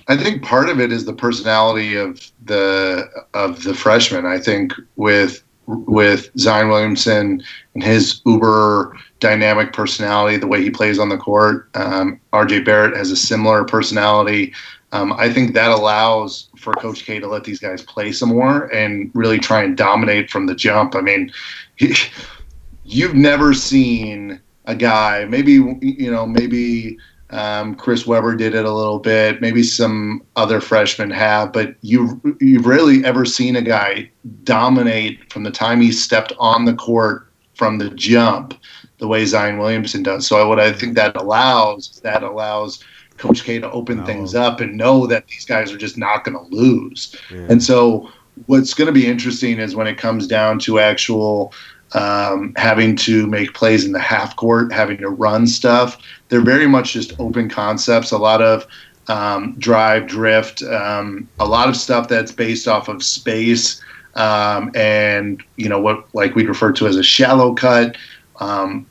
I 0.07 0.17
think 0.17 0.43
part 0.43 0.69
of 0.69 0.79
it 0.79 0.91
is 0.91 1.05
the 1.05 1.13
personality 1.13 1.95
of 1.95 2.31
the 2.45 3.09
of 3.33 3.63
the 3.63 3.73
freshman. 3.73 4.25
I 4.25 4.39
think 4.39 4.73
with 4.95 5.43
with 5.67 6.29
Zion 6.37 6.69
Williamson 6.69 7.43
and 7.73 7.83
his 7.83 8.21
uber 8.25 8.97
dynamic 9.19 9.73
personality, 9.73 10.37
the 10.37 10.47
way 10.47 10.61
he 10.61 10.69
plays 10.69 10.97
on 10.97 11.09
the 11.09 11.17
court. 11.17 11.69
Um, 11.75 12.19
RJ 12.33 12.65
Barrett 12.65 12.95
has 12.95 13.11
a 13.11 13.17
similar 13.17 13.65
personality. 13.65 14.53
Um, 14.93 15.11
I 15.13 15.31
think 15.31 15.53
that 15.53 15.71
allows 15.71 16.47
for 16.57 16.73
Coach 16.73 17.03
K 17.03 17.19
to 17.19 17.27
let 17.27 17.43
these 17.43 17.59
guys 17.59 17.81
play 17.81 18.13
some 18.13 18.29
more 18.29 18.73
and 18.73 19.11
really 19.13 19.39
try 19.39 19.61
and 19.63 19.75
dominate 19.75 20.29
from 20.29 20.45
the 20.45 20.55
jump. 20.55 20.95
I 20.95 21.01
mean, 21.01 21.31
he, 21.75 21.93
you've 22.85 23.15
never 23.15 23.53
seen 23.53 24.39
a 24.65 24.75
guy, 24.75 25.25
maybe 25.25 25.53
you 25.53 26.11
know, 26.11 26.25
maybe 26.25 26.97
um, 27.29 27.75
Chris 27.75 28.07
Webber 28.07 28.35
did 28.35 28.55
it 28.55 28.65
a 28.65 28.73
little 28.73 28.99
bit. 28.99 29.41
Maybe 29.41 29.63
some 29.63 30.23
other 30.35 30.61
freshmen 30.61 31.09
have, 31.11 31.51
but 31.51 31.75
you 31.81 32.21
you've 32.39 32.65
rarely 32.65 33.03
ever 33.03 33.25
seen 33.25 33.55
a 33.55 33.61
guy 33.61 34.09
dominate 34.43 35.31
from 35.31 35.43
the 35.43 35.51
time 35.51 35.81
he 35.81 35.91
stepped 35.91 36.33
on 36.39 36.65
the 36.65 36.73
court 36.73 37.27
from 37.55 37.79
the 37.79 37.89
jump, 37.91 38.53
the 38.99 39.07
way 39.07 39.25
Zion 39.25 39.57
Williamson 39.57 40.03
does. 40.03 40.27
So 40.27 40.47
what 40.47 40.59
I 40.59 40.71
think 40.71 40.95
that 40.95 41.17
allows 41.17 41.99
that 42.03 42.23
allows 42.23 42.83
Coach 43.17 43.43
K 43.43 43.59
to 43.59 43.69
open 43.71 43.97
No. 43.97 44.05
things 44.05 44.35
up 44.35 44.61
and 44.61 44.77
know 44.77 45.07
that 45.07 45.27
these 45.27 45.43
guys 45.43 45.71
are 45.71 45.77
just 45.77 45.97
not 45.97 46.23
going 46.23 46.37
to 46.37 46.55
lose. 46.55 47.15
Yeah. 47.31 47.47
And 47.49 47.61
so 47.63 48.09
what's 48.45 48.73
going 48.73 48.85
to 48.85 48.91
be 48.93 49.07
interesting 49.07 49.59
is 49.59 49.75
when 49.75 49.87
it 49.87 49.97
comes 49.97 50.27
down 50.27 50.59
to 50.59 50.79
actual 50.79 51.51
um, 51.93 52.53
having 52.57 52.95
to 52.97 53.27
make 53.27 53.53
plays 53.53 53.85
in 53.85 53.91
the 53.91 53.99
half 53.99 54.35
court, 54.35 54.71
having 54.71 54.97
to 54.97 55.09
run 55.09 55.47
stuff. 55.47 55.97
They're 56.29 56.41
very 56.41 56.67
much 56.67 56.93
just 56.93 57.19
open 57.19 57.49
concepts. 57.49 58.11
A 58.11 58.17
lot 58.17 58.41
of 58.41 58.67
um, 59.07 59.55
drive, 59.57 60.07
drift, 60.07 60.61
um, 60.63 61.27
a 61.39 61.45
lot 61.45 61.69
of 61.69 61.77
stuff 61.77 62.07
that's 62.07 62.31
based 62.31 62.67
off 62.67 62.87
of 62.89 63.03
space 63.03 63.81
um, 64.15 64.71
and 64.75 65.41
you 65.55 65.69
know 65.69 65.79
what 65.79 66.13
like 66.13 66.35
we 66.35 66.45
refer 66.45 66.71
to 66.73 66.87
as 66.87 66.97
a 66.97 67.03
shallow 67.03 67.53
cut. 67.53 67.95
Um, 68.39 68.85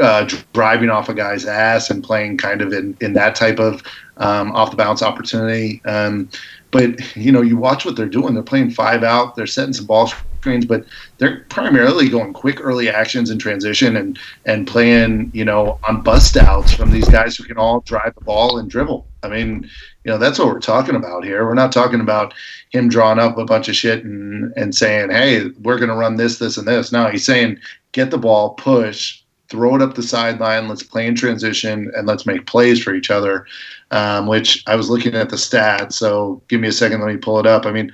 uh, 0.00 0.28
driving 0.52 0.90
off 0.90 1.08
a 1.08 1.14
guy's 1.14 1.44
ass 1.44 1.88
and 1.88 2.02
playing 2.02 2.36
kind 2.36 2.62
of 2.62 2.72
in, 2.72 2.96
in 3.00 3.12
that 3.12 3.36
type 3.36 3.60
of 3.60 3.80
um, 4.16 4.50
off 4.52 4.72
the 4.72 4.76
bounce 4.76 5.02
opportunity. 5.02 5.80
But 6.72 7.16
you 7.16 7.30
know, 7.30 7.42
you 7.42 7.56
watch 7.56 7.84
what 7.84 7.96
they're 7.96 8.06
doing. 8.06 8.34
They're 8.34 8.42
playing 8.42 8.70
five 8.70 9.04
out. 9.04 9.36
They're 9.36 9.46
setting 9.46 9.74
some 9.74 9.86
ball 9.86 10.10
but 10.42 10.84
they're 11.18 11.40
primarily 11.48 12.08
going 12.08 12.32
quick 12.32 12.58
early 12.60 12.88
actions 12.88 13.30
in 13.30 13.38
transition 13.38 13.96
and 13.96 14.18
and 14.44 14.66
playing 14.66 15.30
you 15.32 15.44
know 15.44 15.78
on 15.88 16.02
bust 16.02 16.36
outs 16.36 16.74
from 16.74 16.90
these 16.90 17.08
guys 17.08 17.36
who 17.36 17.44
can 17.44 17.56
all 17.56 17.80
drive 17.80 18.14
the 18.14 18.24
ball 18.24 18.58
and 18.58 18.70
dribble. 18.70 19.06
I 19.22 19.28
mean, 19.28 19.68
you 20.04 20.10
know, 20.10 20.18
that's 20.18 20.38
what 20.38 20.48
we're 20.48 20.60
talking 20.60 20.96
about 20.96 21.24
here. 21.24 21.46
We're 21.46 21.54
not 21.54 21.70
talking 21.70 22.00
about 22.00 22.34
him 22.70 22.88
drawing 22.88 23.20
up 23.20 23.38
a 23.38 23.44
bunch 23.44 23.68
of 23.68 23.76
shit 23.76 24.04
and 24.04 24.52
and 24.56 24.74
saying, 24.74 25.10
hey, 25.10 25.48
we're 25.62 25.78
going 25.78 25.90
to 25.90 25.96
run 25.96 26.16
this, 26.16 26.38
this, 26.38 26.56
and 26.56 26.66
this. 26.66 26.92
No, 26.92 27.08
he's 27.08 27.24
saying 27.24 27.58
get 27.92 28.10
the 28.10 28.18
ball, 28.18 28.54
push, 28.54 29.22
throw 29.48 29.76
it 29.76 29.82
up 29.82 29.94
the 29.94 30.02
sideline. 30.02 30.66
Let's 30.66 30.82
play 30.82 31.06
in 31.06 31.14
transition 31.14 31.92
and 31.94 32.06
let's 32.06 32.26
make 32.26 32.46
plays 32.46 32.82
for 32.82 32.94
each 32.94 33.10
other. 33.10 33.46
Um, 33.90 34.26
which 34.26 34.64
I 34.66 34.74
was 34.74 34.88
looking 34.88 35.14
at 35.14 35.28
the 35.28 35.36
stats. 35.36 35.92
So 35.92 36.42
give 36.48 36.62
me 36.62 36.68
a 36.68 36.72
second. 36.72 37.00
Let 37.00 37.12
me 37.12 37.18
pull 37.18 37.38
it 37.38 37.46
up. 37.46 37.66
I 37.66 37.72
mean, 37.72 37.92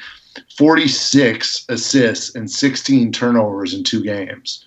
46 0.57 1.66
assists 1.68 2.34
and 2.34 2.51
16 2.51 3.12
turnovers 3.12 3.74
in 3.74 3.84
two 3.84 4.03
games. 4.03 4.66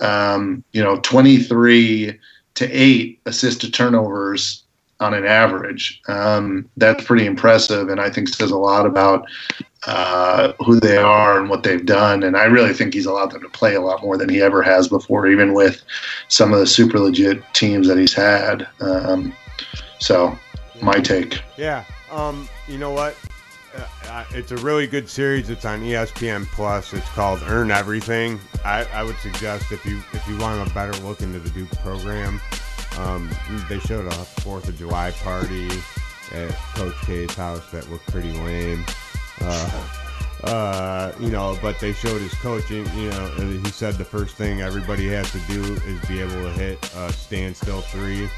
Um, 0.00 0.64
you 0.72 0.82
know, 0.82 0.98
23 1.00 2.18
to 2.54 2.70
eight 2.70 3.20
assist 3.26 3.60
to 3.62 3.70
turnovers 3.70 4.64
on 5.00 5.14
an 5.14 5.26
average. 5.26 6.00
Um, 6.08 6.68
that's 6.76 7.04
pretty 7.04 7.26
impressive, 7.26 7.88
and 7.88 8.00
I 8.00 8.10
think 8.10 8.28
says 8.28 8.50
a 8.50 8.56
lot 8.56 8.86
about 8.86 9.26
uh, 9.86 10.52
who 10.64 10.80
they 10.80 10.96
are 10.96 11.38
and 11.38 11.50
what 11.50 11.62
they've 11.62 11.84
done. 11.84 12.22
And 12.22 12.36
I 12.36 12.44
really 12.44 12.72
think 12.72 12.94
he's 12.94 13.06
allowed 13.06 13.32
them 13.32 13.42
to 13.42 13.48
play 13.48 13.74
a 13.74 13.80
lot 13.80 14.02
more 14.02 14.16
than 14.16 14.28
he 14.28 14.40
ever 14.40 14.62
has 14.62 14.88
before, 14.88 15.26
even 15.26 15.52
with 15.52 15.82
some 16.28 16.52
of 16.52 16.58
the 16.58 16.66
super 16.66 16.98
legit 16.98 17.42
teams 17.54 17.88
that 17.88 17.98
he's 17.98 18.14
had. 18.14 18.66
Um, 18.80 19.34
so, 19.98 20.36
my 20.80 21.00
take. 21.00 21.40
Yeah. 21.56 21.84
Um, 22.10 22.48
you 22.68 22.78
know 22.78 22.92
what? 22.92 23.16
Uh, 23.76 24.24
it's 24.30 24.52
a 24.52 24.56
really 24.58 24.86
good 24.86 25.08
series. 25.08 25.50
It's 25.50 25.64
on 25.64 25.80
ESPN 25.80 26.46
Plus. 26.46 26.92
It's 26.92 27.08
called 27.10 27.40
Earn 27.46 27.70
Everything. 27.70 28.38
I, 28.64 28.84
I 28.92 29.02
would 29.02 29.16
suggest 29.16 29.72
if 29.72 29.84
you 29.84 29.98
if 30.12 30.26
you 30.28 30.38
want 30.38 30.68
a 30.68 30.72
better 30.74 30.92
look 31.04 31.20
into 31.22 31.40
the 31.40 31.50
Duke 31.50 31.70
program, 31.80 32.40
um, 32.98 33.28
they 33.68 33.78
showed 33.80 34.06
a 34.06 34.12
Fourth 34.12 34.68
of 34.68 34.76
July 34.76 35.10
party 35.10 35.68
at 36.32 36.50
Coach 36.74 36.94
K's 37.06 37.34
house 37.34 37.70
that 37.72 37.90
looked 37.90 38.06
pretty 38.06 38.32
lame. 38.32 38.84
Uh, 39.40 39.84
uh, 40.44 41.12
you 41.18 41.30
know, 41.30 41.58
but 41.62 41.78
they 41.80 41.92
showed 41.92 42.20
his 42.20 42.34
coaching. 42.34 42.86
You 42.96 43.10
know, 43.10 43.28
he 43.36 43.70
said 43.70 43.94
the 43.94 44.04
first 44.04 44.36
thing 44.36 44.60
everybody 44.60 45.08
has 45.08 45.30
to 45.32 45.40
do 45.48 45.62
is 45.86 46.08
be 46.08 46.20
able 46.20 46.34
to 46.34 46.50
hit 46.50 46.78
a 46.94 47.12
standstill 47.12 47.80
three, 47.80 48.28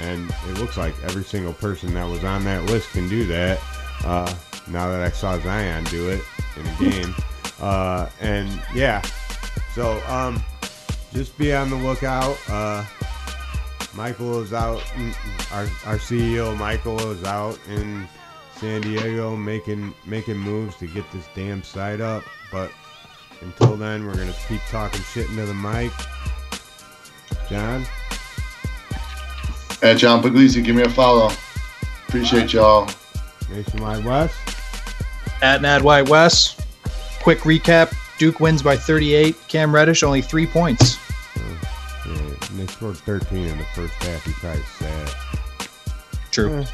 and 0.00 0.30
it 0.48 0.58
looks 0.58 0.76
like 0.76 0.94
every 1.04 1.24
single 1.24 1.52
person 1.52 1.94
that 1.94 2.08
was 2.08 2.24
on 2.24 2.44
that 2.44 2.64
list 2.64 2.90
can 2.90 3.08
do 3.08 3.24
that. 3.26 3.60
Uh, 4.04 4.34
now 4.68 4.90
that 4.90 5.02
I 5.02 5.10
saw 5.10 5.38
Zion 5.40 5.84
do 5.84 6.10
it 6.10 6.22
in 6.56 6.66
a 6.66 6.90
game, 6.90 7.14
uh, 7.60 8.08
and 8.20 8.48
yeah, 8.74 9.02
so 9.74 10.00
um, 10.06 10.42
just 11.12 11.36
be 11.38 11.52
on 11.52 11.70
the 11.70 11.76
lookout. 11.76 12.36
Uh, 12.48 12.84
Michael 13.94 14.40
is 14.40 14.52
out. 14.52 14.80
Mm, 14.94 15.14
our 15.52 15.92
our 15.92 15.98
CEO 15.98 16.56
Michael 16.56 16.98
is 17.10 17.24
out 17.24 17.58
in 17.68 18.08
San 18.56 18.80
Diego 18.80 19.36
making 19.36 19.94
making 20.06 20.38
moves 20.38 20.76
to 20.76 20.86
get 20.86 21.10
this 21.12 21.26
damn 21.34 21.62
site 21.62 22.00
up. 22.00 22.22
But 22.50 22.70
until 23.40 23.76
then, 23.76 24.06
we're 24.06 24.14
gonna 24.14 24.34
keep 24.48 24.60
talking 24.70 25.00
shit 25.02 25.28
into 25.28 25.46
the 25.46 25.54
mic. 25.54 25.92
John. 27.48 27.84
At 29.82 29.98
John 29.98 30.22
Puglisi, 30.22 30.64
give 30.64 30.76
me 30.76 30.82
a 30.82 30.88
follow. 30.88 31.30
Appreciate 32.06 32.52
y'all. 32.52 32.88
Nationwide 33.50 34.04
West. 34.04 34.51
At 35.42 35.60
Nad 35.60 35.82
White 35.82 36.08
West. 36.08 36.60
Quick 37.22 37.40
recap: 37.40 37.92
Duke 38.18 38.40
wins 38.40 38.62
by 38.62 38.76
38. 38.76 39.36
Cam 39.48 39.74
Reddish 39.74 40.02
only 40.02 40.22
three 40.22 40.46
points. 40.46 40.96
Yeah, 42.06 42.34
they 42.54 42.66
scored 42.66 42.96
13 42.96 43.48
in 43.48 43.58
the 43.58 43.64
first 43.74 43.94
half. 43.94 44.24
He 44.24 44.32
probably 44.32 44.62
sad. 44.62 45.10
True. 46.30 46.64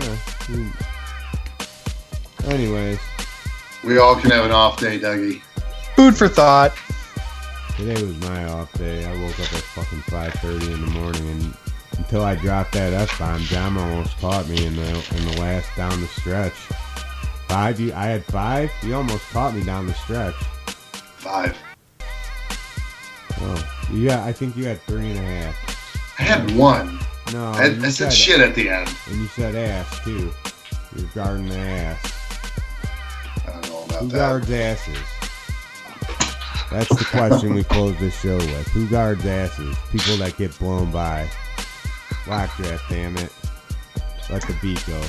Yeah, 0.00 0.70
Anyways. 2.46 2.98
We 3.84 3.98
all 3.98 4.16
can 4.16 4.30
have 4.30 4.44
an 4.44 4.50
off 4.50 4.80
day, 4.80 4.98
Dougie. 4.98 5.42
Food 5.94 6.16
for 6.16 6.28
thought. 6.28 6.72
Today 7.76 8.02
was 8.02 8.16
my 8.20 8.44
off 8.46 8.72
day. 8.74 9.04
I 9.04 9.12
woke 9.22 9.38
up 9.38 9.52
at 9.52 9.62
fucking 9.74 10.00
5.30 10.00 10.74
in 10.74 10.80
the 10.80 10.86
morning 10.98 11.28
and 11.28 11.54
until 11.98 12.22
I 12.22 12.34
dropped 12.34 12.72
that 12.72 12.92
F-bomb, 12.92 13.40
John 13.42 13.76
almost 13.76 14.16
caught 14.18 14.48
me 14.48 14.64
in 14.64 14.76
the 14.76 14.88
in 15.16 15.24
the 15.26 15.40
last 15.40 15.68
down 15.76 16.00
the 16.00 16.06
stretch. 16.08 16.54
Five, 17.54 17.78
you, 17.78 17.92
I 17.94 18.06
had 18.06 18.24
five? 18.24 18.72
You 18.82 18.96
almost 18.96 19.22
caught 19.30 19.54
me 19.54 19.62
down 19.62 19.86
the 19.86 19.94
stretch. 19.94 20.34
Five. 21.18 21.56
Oh, 23.38 23.86
yeah, 23.92 24.24
I 24.24 24.32
think 24.32 24.56
you 24.56 24.64
had 24.64 24.80
three 24.82 25.12
and 25.12 25.18
a 25.20 25.22
half. 25.22 26.16
I 26.18 26.22
had 26.24 26.56
one. 26.56 26.98
No, 27.32 27.52
I, 27.52 27.66
I 27.66 27.78
said, 27.78 27.92
said 27.92 28.12
shit 28.12 28.40
at 28.40 28.56
the 28.56 28.70
end. 28.70 28.92
And 29.08 29.20
you 29.20 29.28
said 29.28 29.54
ass, 29.54 30.00
too. 30.02 30.32
You're 30.96 31.08
guarding 31.14 31.48
the 31.48 31.56
ass. 31.56 32.12
I 33.46 33.52
don't 33.52 33.68
know 33.68 33.84
about 33.84 34.00
Who 34.00 34.08
that. 34.08 34.16
guards 34.16 34.50
asses? 34.50 34.98
That's 36.72 36.88
the 36.88 37.06
question 37.08 37.54
we 37.54 37.62
close 37.62 37.96
this 38.00 38.18
show 38.20 38.36
with. 38.36 38.66
Who 38.72 38.88
guards 38.88 39.24
asses? 39.24 39.76
People 39.92 40.16
that 40.16 40.36
get 40.36 40.58
blown 40.58 40.90
by. 40.90 41.30
Lock 42.26 42.56
Draft, 42.56 42.82
damn 42.90 43.16
it. 43.16 43.32
Let 44.28 44.42
the 44.42 44.56
beat 44.60 44.84
go. 44.88 45.00